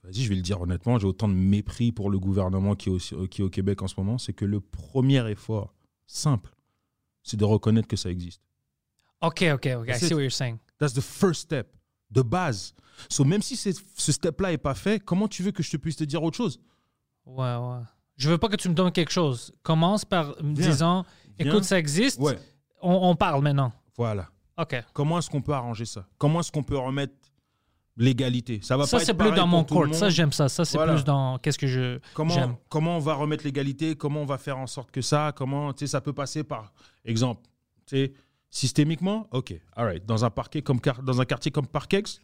[0.04, 3.12] vas-y, je vais le dire honnêtement, j'ai autant de mépris pour le gouvernement qui est,
[3.12, 5.74] au, qui est au Québec en ce moment, c'est que le premier effort,
[6.06, 6.54] simple,
[7.22, 8.42] c'est de reconnaître que ça existe.
[9.20, 9.88] OK, OK, OK.
[9.88, 10.58] I see what you're saying.
[10.78, 11.68] That's the first step,
[12.10, 12.74] de base.
[13.08, 15.96] So, même si ce step-là n'est pas fait, comment tu veux que je te puisse
[15.96, 16.60] te dire autre chose?
[17.24, 17.80] Ouais, ouais.
[18.16, 19.52] Je veux pas que tu me donnes quelque chose.
[19.62, 21.04] Commence par me disant
[21.38, 21.62] écoute, Viens.
[21.62, 22.20] ça existe.
[22.20, 22.38] Ouais,
[22.82, 23.72] On, on parle maintenant.
[23.96, 24.28] voilà.
[24.58, 24.76] OK.
[24.92, 26.06] Comment est-ce qu'on peut arranger ça?
[26.18, 27.14] Comment est-ce qu'on peut remettre
[27.96, 29.92] l'égalité Ça va Ça, pas c'est être pareil dans mon tout le.
[29.92, 30.48] Ça, j'aime ça.
[30.48, 30.94] Ça, c'est Voilà.
[30.94, 31.98] plus dans qu'est-ce que je.
[32.14, 33.96] Comment, comment on va remettre l'égalité?
[33.96, 35.32] Comment on va faire en sorte que ça?
[35.36, 36.72] Comment, ça peut passer par
[37.04, 37.42] exemple,
[38.50, 40.06] systémiquement, ok, all right.
[40.06, 42.20] Dans un parquet comme dans un quartier comme Parkex,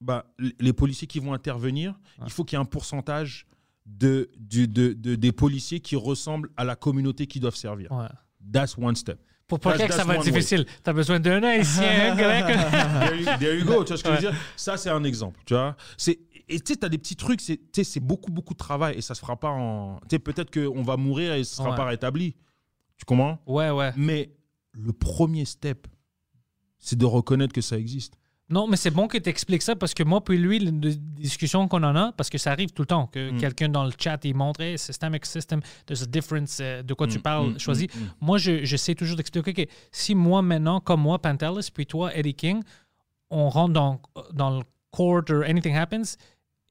[0.00, 0.26] bah,
[0.58, 3.46] les policiers qui vont intervenir, il faut qu'il y ait un pourcentage
[3.86, 7.90] de, du- de, de- des policiers qui ressemblent à la communauté qui doivent servir.
[7.92, 8.06] Ouais.
[8.52, 9.18] That's one step.
[9.50, 10.64] Pour pas que ça va être difficile.
[10.82, 13.38] T'as besoin d'un haïtien, un grec.
[13.38, 13.84] there, you, go.
[13.84, 14.34] Tu vois ce que je veux dire?
[14.56, 15.38] Ça, c'est un exemple.
[15.44, 15.76] Tu vois?
[15.98, 16.18] C'est,
[16.48, 19.00] Et tu sais, tu as des petits trucs, c'est, tu beaucoup, beaucoup de travail et
[19.02, 19.98] ça se fera pas en.
[20.00, 21.76] Tu sais, peut-être qu'on va mourir et ce sera Ouais.
[21.76, 22.34] pas rétabli.
[22.96, 23.38] Tu comprends?
[23.46, 23.92] Ouais, ouais.
[23.96, 24.30] Mais
[24.72, 25.86] le premier step,
[26.78, 28.14] c'est de reconnaître que ça existe.
[28.50, 30.96] Non, mais c'est bon que tu expliques ça parce que moi, puis lui, les les
[30.96, 33.38] discussions qu'on en a, parce que ça arrive tout le temps, que Mm.
[33.38, 37.06] quelqu'un dans le chat, il montre hey, Systemic System, there's a difference, euh, de quoi
[37.06, 37.86] tu Mm, parles, mm, choisis.
[38.20, 39.62] Moi, je, j'essaie toujours d'expliquer que
[39.92, 42.62] si moi, maintenant, comme moi, Pantelis, puis toi, Eddie King,
[43.30, 44.00] on rentre dans,
[44.32, 46.16] dans le court or anything happens,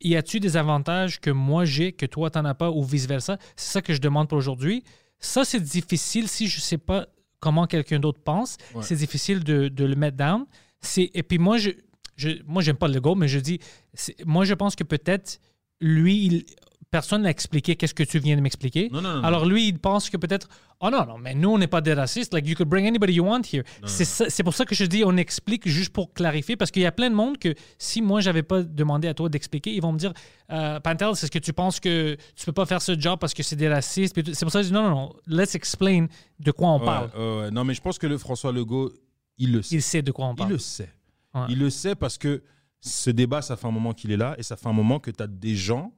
[0.01, 3.37] y a-tu des avantages que moi j'ai, que toi, t'en as pas, ou vice-versa?
[3.55, 4.83] C'est ça que je demande pour aujourd'hui.
[5.19, 7.07] Ça, c'est difficile si je sais pas
[7.39, 8.57] comment quelqu'un d'autre pense.
[8.75, 8.83] Ouais.
[8.83, 10.45] C'est difficile de, de le mettre down.
[10.81, 11.71] C'est, et puis moi, je,
[12.15, 13.59] je, moi, j'aime pas le go, mais je dis,
[13.93, 15.39] c'est- moi, je pense que peut-être
[15.81, 16.45] lui, il-
[16.91, 18.89] personne n'a expliqué qu'est-ce que tu viens de m'expliquer?
[18.91, 19.23] Non, non, non.
[19.23, 20.49] Alors lui, il pense que peut-être,
[20.79, 22.33] oh non, non, mais nous, on n'est pas des racistes.
[22.33, 23.63] Like, you could bring anybody you want here.
[23.85, 26.87] C'est c'est pour ça que je dis, on explique juste pour clarifier, parce qu'il y
[26.87, 29.91] a plein de monde que si moi, j'avais pas demandé à toi d'expliquer, ils vont
[29.93, 30.13] me dire,
[30.51, 33.43] euh, Pantel, est-ce que tu penses que tu peux pas faire ce job parce que
[33.43, 34.15] c'est des racistes?
[34.33, 36.07] C'est pour ça que je dis, non, non, non, let's explain
[36.39, 37.11] de quoi on Ouais, parle.
[37.15, 37.51] ouais.
[37.51, 38.91] Non, mais je pense que le François Legault,
[39.39, 39.75] il le sait.
[39.75, 40.51] Il sait de quoi on Il parle.
[40.51, 40.93] le sait.
[41.33, 41.45] Ouais.
[41.49, 42.43] Il le sait parce que
[42.81, 45.11] ce débat, ça fait un moment qu'il est là et ça fait un moment que
[45.11, 45.93] tu as des gens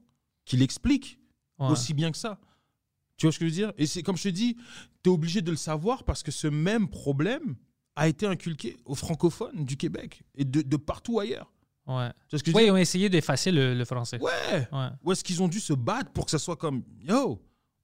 [0.46, 1.20] qui l'expliquent
[1.60, 1.68] Ouais.
[1.70, 2.40] aussi bien que ça.
[3.18, 3.72] Tu vois ce que je veux dire?
[3.78, 4.56] Et c'est comme je te dis,
[5.04, 7.56] tu es obligé de le savoir parce que ce même problème
[7.96, 11.52] a été inculqué aux francophones du Québec et de, de partout ailleurs.
[11.86, 12.10] Ouais.
[12.28, 14.20] Tu vois ce que je veux Oui, ils ont essayé d'effacer le, le français.
[14.20, 14.68] Ouais.
[14.72, 14.88] Ouais.
[15.04, 17.40] Où est-ce qu'ils ont dû se battre pour que ça soit comme Yo,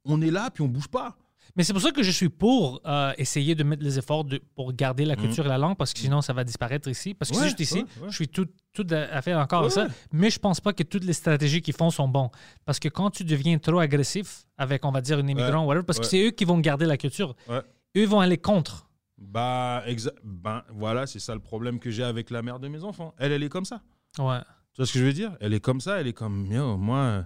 [0.05, 1.15] on est là puis on bouge pas?
[1.55, 4.41] Mais c'est pour ça que je suis pour euh, essayer de mettre les efforts de,
[4.55, 7.13] pour garder la culture et la langue, parce que sinon, ça va disparaître ici.
[7.13, 7.37] Parce que.
[7.37, 8.09] Ouais, juste ici, ouais, ouais.
[8.09, 9.93] je suis tout, tout à à fait d'accord avec Ouais, ça.
[10.11, 12.29] Mais je pense pas que toutes les stratégies qu'ils font sont bonnes.
[12.65, 15.99] Parce que quand tu deviens trop agressif avec, on va dire, un immigrant, whatever, parce
[15.99, 17.35] que c'est eux qui vont garder la culture.
[17.49, 18.87] Eux vont aller contre.
[19.17, 19.83] Bah,
[20.23, 23.15] ben voilà, c'est ça le problème que j'ai avec la mère de mes enfants.
[23.17, 23.81] Elle, elle est comme ça.
[24.19, 24.39] Ouais.
[24.73, 25.35] Tu vois ce que je veux dire?
[25.39, 27.25] Elle est comme ça, elle est comme, yo, moi,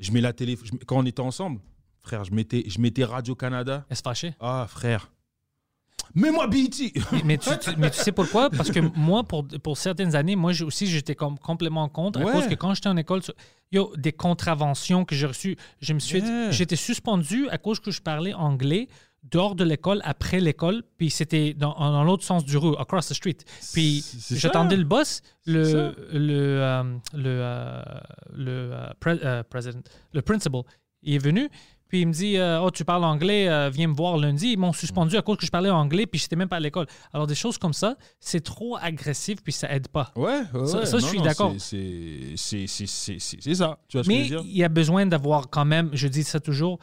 [0.00, 1.60] je mets la télé, je quand on était ensemble,
[2.02, 3.84] frère, je mettais, je mettais Radio-Canada.
[3.88, 4.34] Elle se fâchait.
[4.40, 5.10] Ah, frère.
[6.14, 6.68] Mets-moi BET
[7.12, 8.50] Mais, mais tu, tu- mais tu sais pourquoi?
[8.50, 12.20] Parce que moi, pour, pour certaines années, moi j'ai aussi, j'étais comme complètement contre.
[12.20, 12.32] À Ouais.
[12.32, 13.32] cause que quand j'étais en école, tu-
[13.70, 16.50] yo, des contraventions que j'ai reçues, je me suis, Yeah.
[16.50, 18.88] j'étais suspendu à cause que je parlais anglais
[19.22, 23.14] dehors de l'école, après l'école, puis c'était dans, dans l'autre sens du rue, across the
[23.14, 23.36] street.
[23.72, 24.78] Puis C'est- c'est j'attendais ça.
[24.80, 25.76] le boss, C'est le, ça.
[26.12, 26.82] le, euh,
[27.14, 27.82] le, euh,
[28.34, 29.80] le, euh, pre- euh, president,
[30.12, 30.62] le principal.
[31.04, 31.48] Il est venu,
[31.92, 34.52] puis il me dit euh, Oh, tu parles anglais, euh, viens me voir lundi.
[34.52, 36.86] Ils m'ont suspendu à cause que je parlais anglais, puis j'étais même pas à l'école.
[37.12, 40.10] Alors, des choses comme ça, c'est trop agressif, puis ça aide pas.
[40.16, 41.52] Ouais, ouais, Ça- je suis d'accord.
[41.58, 42.34] c'est-
[43.54, 43.78] ça.
[43.88, 44.40] Tu vois ce que je Mais veux dire?
[44.42, 46.78] il y a besoin d'avoir quand même, je dis ça toujours,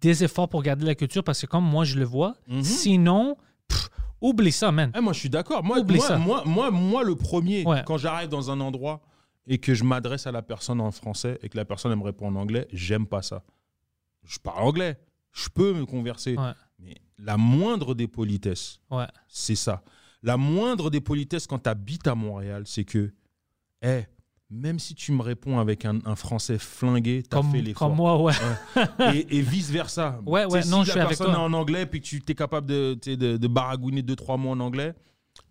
[0.00, 2.62] des efforts pour garder la culture parce que comme moi je le vois, Mhm.
[2.64, 3.36] sinon,
[3.68, 3.88] pff,
[4.20, 4.90] oublie ça, man.
[4.96, 5.62] Eh, moi, je suis d'accord.
[5.62, 6.18] Moi, Oublie moi, ça.
[6.18, 7.84] moi, moi, moi, le premier, Ouais.
[7.86, 9.00] quand j'arrive dans un endroit
[9.46, 12.04] et que je m'adresse à la personne en français et que la personne elle me
[12.04, 13.42] répond en anglais, j'aime pas ça.
[14.30, 14.98] Je parle anglais,
[15.32, 16.52] je peux me converser, Ouais.
[16.78, 19.06] mais la moindre des politesses, Ouais.
[19.28, 19.82] c'est ça.
[20.22, 23.12] La moindre des politesses quand tu habites à Montréal, c'est que,
[23.82, 24.02] eh,
[24.50, 27.88] même si tu me réponds avec un, un français flingué, t'as fait l'effort.
[27.88, 28.32] comme moi, ouais.
[29.14, 30.20] et, et vice versa.
[30.26, 31.32] Ouais, ouais, non, je si suis avec toi.
[31.32, 34.50] est en anglais puis que tu es capable de, de, de baragouiner deux trois mots
[34.50, 34.94] en anglais,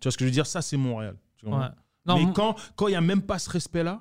[0.00, 0.46] tu vois ce que je veux dire?
[0.46, 1.16] Ça, c'est Montréal.
[1.36, 1.66] Tu Ouais.
[2.06, 4.00] Non, Mais quand quand il y a même pas ce respect-là.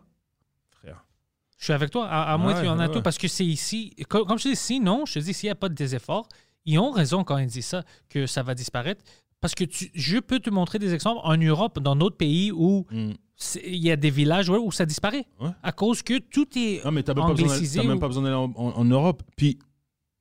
[1.60, 2.08] Je suis avec toi.
[2.08, 2.92] À, à moins Ouais, qu'il y en a ouais.
[2.94, 3.94] tout parce que c'est ici.
[4.08, 6.28] Comme, comme je te dis, sinon, je te dis, s'il n'y a pas de efforts,
[6.66, 9.04] ils ont raison quand ils disent ça, que ça va disparaître.
[9.42, 12.86] Parce que tu- je peux te montrer des exemples en Europe, dans d'autres pays où
[12.92, 13.12] Mm.
[13.36, 15.26] c'est- il y a des villages où ça disparaît.
[15.40, 15.52] Ouais.
[15.64, 17.80] À cause que tout est Non, mais anglicisé.
[17.82, 19.24] t'as même pas besoin d'aller en, en- en Europe.
[19.38, 19.60] Puis,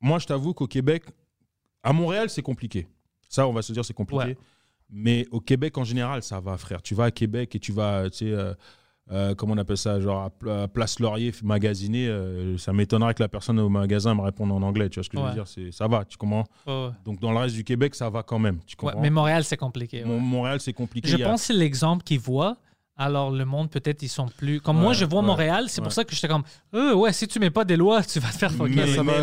[0.01, 1.05] moi, je t'avoue qu'au Québec,
[1.82, 2.86] à Montréal, c'est compliqué.
[3.28, 4.36] Ça, on va se dire, c'est compliqué.
[4.90, 6.81] Mais au Québec, en général, ça va, frère.
[6.82, 8.55] Tu vas à Québec et tu vas, tu sais, euh,
[9.10, 12.09] euh, comment on appelle ça, genre à, Pla- à Place Laurier, magasiner.
[12.09, 14.89] euh, ça m'étonnerait que la personne au magasin me réponde en anglais.
[14.89, 16.44] Tu vois ce que je veux dire C'est, Ça va, tu comprends?
[17.05, 18.59] Donc, dans le reste du Québec, ça va quand même.
[18.66, 19.01] Tu Ouais, comprends?
[19.01, 20.05] mais Montréal, c'est compliqué.
[20.05, 20.18] ouais.
[20.18, 21.09] Montréal, c'est compliqué.
[21.09, 22.56] Je a- pense que c'est l'exemple qu'ils voient.
[23.01, 24.61] Alors, le monde, peut-être, ils sont plus.
[24.61, 25.85] Comme moi, je vois ouais, Montréal, c'est ouais.
[25.85, 26.43] pour ça que j'étais comme.
[26.75, 28.75] Euh, ouais, si tu mets pas des lois, tu vas te faire fucker.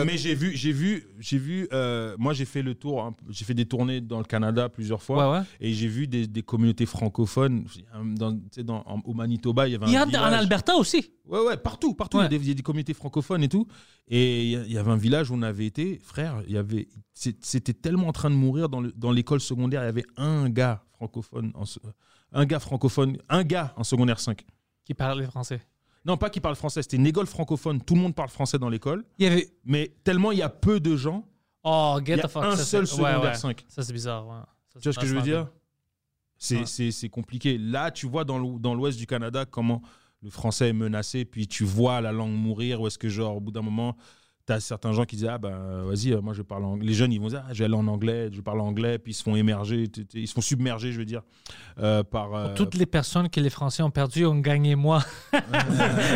[0.05, 1.67] Mais, j'ai vu, j'ai vu, j'ai vu.
[1.73, 3.03] euh, moi, j'ai fait le tour.
[3.03, 5.29] hein, j'ai fait des tournées dans le Canada plusieurs fois.
[5.31, 5.45] Ouais, ouais.
[5.59, 7.65] Et j'ai vu des, des communautés francophones.
[8.01, 10.33] Dans, dans, en- au Manitoba, il y avait un Il y a en village.
[10.33, 11.11] Alberta aussi.
[11.25, 12.19] Ouais, ouais, partout, partout.
[12.19, 13.67] Il, y a des, il y a des communautés francophones et tout.
[14.07, 16.41] Et il y, avait un village où on avait été, frère.
[16.47, 19.81] Il y avait, c'était tellement en train de mourir dans, le- dans l'école secondaire.
[19.81, 21.65] Il y avait un gars francophone, en
[22.31, 24.45] un gars francophone, un gars en secondaire 5.
[24.83, 25.61] Qui parle français.
[26.05, 26.83] Non, pas qui parle français.
[26.83, 27.81] C'était une école francophone.
[27.81, 29.03] Tout le monde parle français dans l'école.
[29.17, 29.51] Il y avait.
[29.63, 31.25] Mais tellement il y a peu de gens,
[31.63, 32.43] Oh, get il y the a fuck.
[32.43, 33.37] un ça, seul c'est- ouais, secondaire ouais.
[33.37, 33.65] 5.
[33.67, 34.27] Ça, c'est bizarre.
[34.27, 34.35] ouais.
[34.73, 35.47] Ça, Tu vois ce que je veux dire?
[36.37, 36.65] C'est Ouais.
[36.65, 37.57] c'est- c'est compliqué.
[37.57, 39.81] Là, tu vois dans l'ou- dans l'ouest du Canada comment
[40.21, 43.39] le français est menacé, puis tu vois la langue mourir, ou est-ce que, genre, au
[43.39, 43.95] bout d'un moment,
[44.47, 46.85] tu as certains gens qui disent Ah, ben, vas-y, euh, moi, je parle anglais.
[46.87, 49.11] Les jeunes, ils vont dire Ah, je vais aller en anglais, je parle anglais, puis
[49.11, 51.21] ils se font émerger, ils se font submerger, je veux dire,
[51.79, 52.33] euh, par.
[52.35, 55.03] euh, Toutes les personnes que les Français ont perdues ont gagné moi.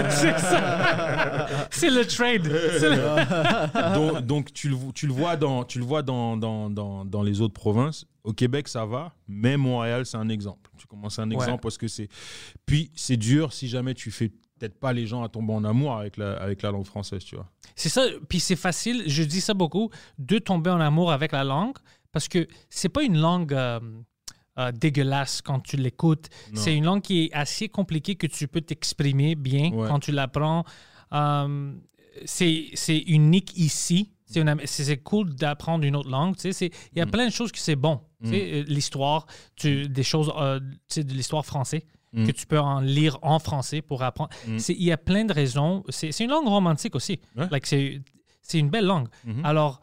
[0.10, 1.48] c'est ça.
[1.72, 2.46] c'est le trade.
[2.48, 7.06] Le- donc, donc tu, le, tu le vois, dans, tu le vois dans, dans, dans,
[7.06, 8.06] dans les autres provinces.
[8.24, 10.70] Au Québec, ça va, mais Montréal, c'est un exemple.
[10.78, 11.58] Tu commences un exemple Ouais.
[11.62, 12.10] parce que c'est.
[12.66, 14.30] Puis, c'est dur si jamais tu fais
[14.60, 17.36] peut-être pas les gens à tomber en amour avec la, avec la langue française, tu
[17.36, 17.50] vois.
[17.80, 18.04] C'est ça.
[18.28, 21.78] Puis c'est facile, je dis ça beaucoup, de tomber en amour avec la langue
[22.12, 23.80] parce que c'est pas une langue euh,
[24.58, 26.28] euh, dégueulasse quand tu l'écoutes.
[26.54, 29.88] C'est une langue qui est assez compliquée que tu peux t'exprimer bien Ouais.
[29.88, 30.66] quand tu l'apprends.
[31.14, 31.74] Euh,
[32.26, 34.12] c'est unique ici.
[34.66, 36.36] C'est cool d'apprendre une autre langue.
[36.36, 37.12] tu sais, c'est- Il y a Mm.
[37.12, 38.02] plein de choses que c'est bon.
[38.24, 39.26] Tu sais, euh, L'histoire,
[39.64, 41.82] des choses, tu sais, de l'histoire française
[42.12, 42.26] Mm.
[42.26, 44.30] que tu peux en lire en français pour apprendre.
[44.48, 44.58] Mm.
[44.70, 45.84] Il y a plein de raisons.
[45.90, 47.20] C'est c'est une langue romantique aussi.
[47.36, 47.48] Ouais.
[47.52, 48.02] Like, c'est
[48.42, 49.08] c'est une belle langue.
[49.26, 49.46] Mhm.
[49.46, 49.80] Alors,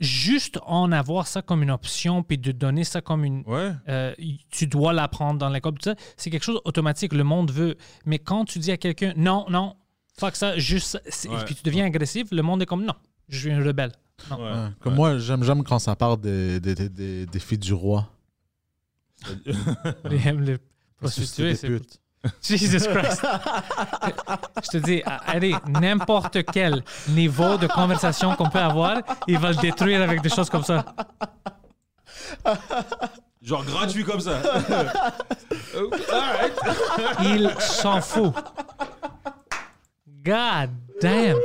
[0.00, 3.42] juste en avoir ça comme une option, puis de donner ça comme une...
[3.46, 3.70] Ouais.
[3.88, 4.12] euh,
[4.50, 7.76] tu dois l'apprendre dans l'école, tout ça, c'est quelque chose automatique, le monde veut.
[8.04, 9.76] Mais quand tu dis à quelqu'un, non, non,
[10.18, 11.00] fuck ça, juste
[11.30, 11.44] Ouais.
[11.46, 12.94] puis tu deviens agressif, le monde est comme, non,
[13.28, 13.92] je suis un rebelle.
[14.28, 14.36] Non.
[14.38, 14.52] ouais.
[14.52, 14.68] Ouais.
[14.80, 18.10] Comme moi, j'aime, j'aime quand ça parle des, des, des, des, des filles du roi.
[20.10, 20.58] Les, les
[21.02, 21.68] prostituées, des c'est...
[21.68, 21.98] putes.
[22.42, 23.22] Jesus Christ.
[24.62, 29.56] je te dis, allez, n'importe quel niveau de conversation qu'on peut avoir, il va le
[29.56, 30.84] détruire avec des choses comme ça.
[33.42, 34.40] Genre gratuit comme ça.
[35.74, 36.52] Ok, alright.
[37.24, 38.34] Il s'en fout.
[40.22, 40.70] God
[41.00, 41.38] damn.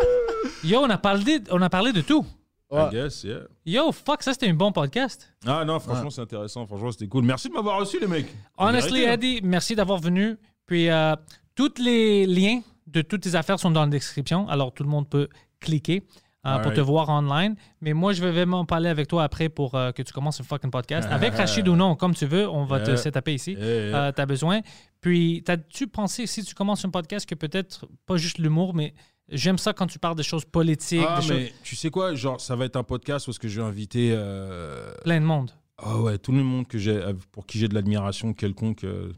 [0.63, 2.25] Yo, on a parlé, on a parlé de tout.
[2.69, 3.39] I guess, yeah.
[3.65, 5.31] Yo, fuck, ça c'était un bon podcast.
[5.45, 6.65] Ah non, franchement, c'est intéressant.
[6.67, 7.23] Franchement, c'était cool.
[7.23, 8.27] Merci de m'avoir reçu, les mecs.
[8.57, 9.13] Honestly, Vérité, hein.
[9.13, 10.37] Eddie, merci d'avoir venu.
[10.65, 11.15] Puis, euh,
[11.55, 14.47] tous les liens de toutes tes affaires sont dans la description.
[14.49, 15.29] Alors, tout le monde peut
[15.61, 16.03] cliquer
[16.45, 16.75] euh, pour Alright.
[16.75, 17.55] te voir online.
[17.79, 20.43] Mais moi, je vais vraiment parler avec toi après pour euh, que tu commences un
[20.43, 21.07] fucking podcast.
[21.09, 22.97] Avec Rachid ou non, comme tu veux, on va te Yeah.
[22.97, 23.53] setuper ici.
[23.53, 23.97] Yeah, yeah.
[24.07, 24.59] Euh, t'as besoin.
[24.99, 28.93] Puis, t'as-tu pensé, si tu commences un podcast, que peut-être pas juste l'humour, mais
[29.29, 31.55] J'aime ça quand tu parles des choses politiques, Ah, des mais choses...
[31.63, 34.11] tu sais quoi, genre, ça va être un podcast parce que je vais inviter.
[34.13, 35.51] euh, plein de monde.
[35.77, 37.01] Ah ouais, tout le monde que j'ai,
[37.31, 38.83] pour qui j'ai de l'admiration quelconque.
[38.83, 39.11] euh,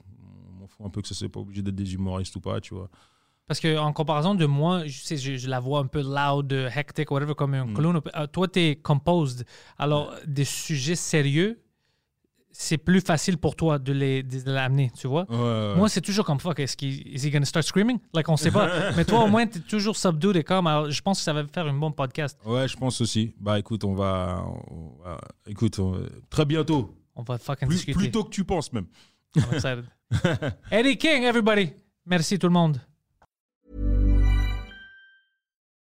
[0.57, 2.59] on m'en fout un peu que ça soit pas obligé d'être des humoristes ou pas,
[2.59, 2.89] tu vois.
[3.47, 6.51] Parce que en comparaison de moi, je, sais, je, je la vois un peu loud,
[6.75, 7.73] hectic, whatever, comme un Mm.
[7.75, 8.01] clown.
[8.15, 9.45] Euh, toi, tu es composed.
[9.77, 11.59] Alors, des sujets sérieux,
[12.61, 15.25] c'est plus facile pour toi de les de l'amener, tu vois?
[15.29, 15.75] Ouais, ouais.
[15.77, 16.59] Moi, c'est toujours comme fuck.
[16.59, 17.99] Est-ce qu'il is he gonna start screaming?
[18.13, 18.91] Like, on sait pas.
[18.97, 20.67] Mais toi, au moins, t'es toujours subdued et comme.
[20.67, 22.37] Alors, je pense que ça va faire un bon podcast.
[22.45, 23.33] Ouais, je pense aussi.
[23.39, 24.43] Bah écoute, on va.
[24.69, 26.93] on va- écoute, on- très bientôt.
[27.15, 27.97] On va fucking Plus, discuter.
[27.97, 28.87] plus tôt que tu penses même.
[29.37, 29.85] I'm excited.
[30.71, 31.71] Eddie King, everybody.
[32.05, 32.77] Merci tout le monde.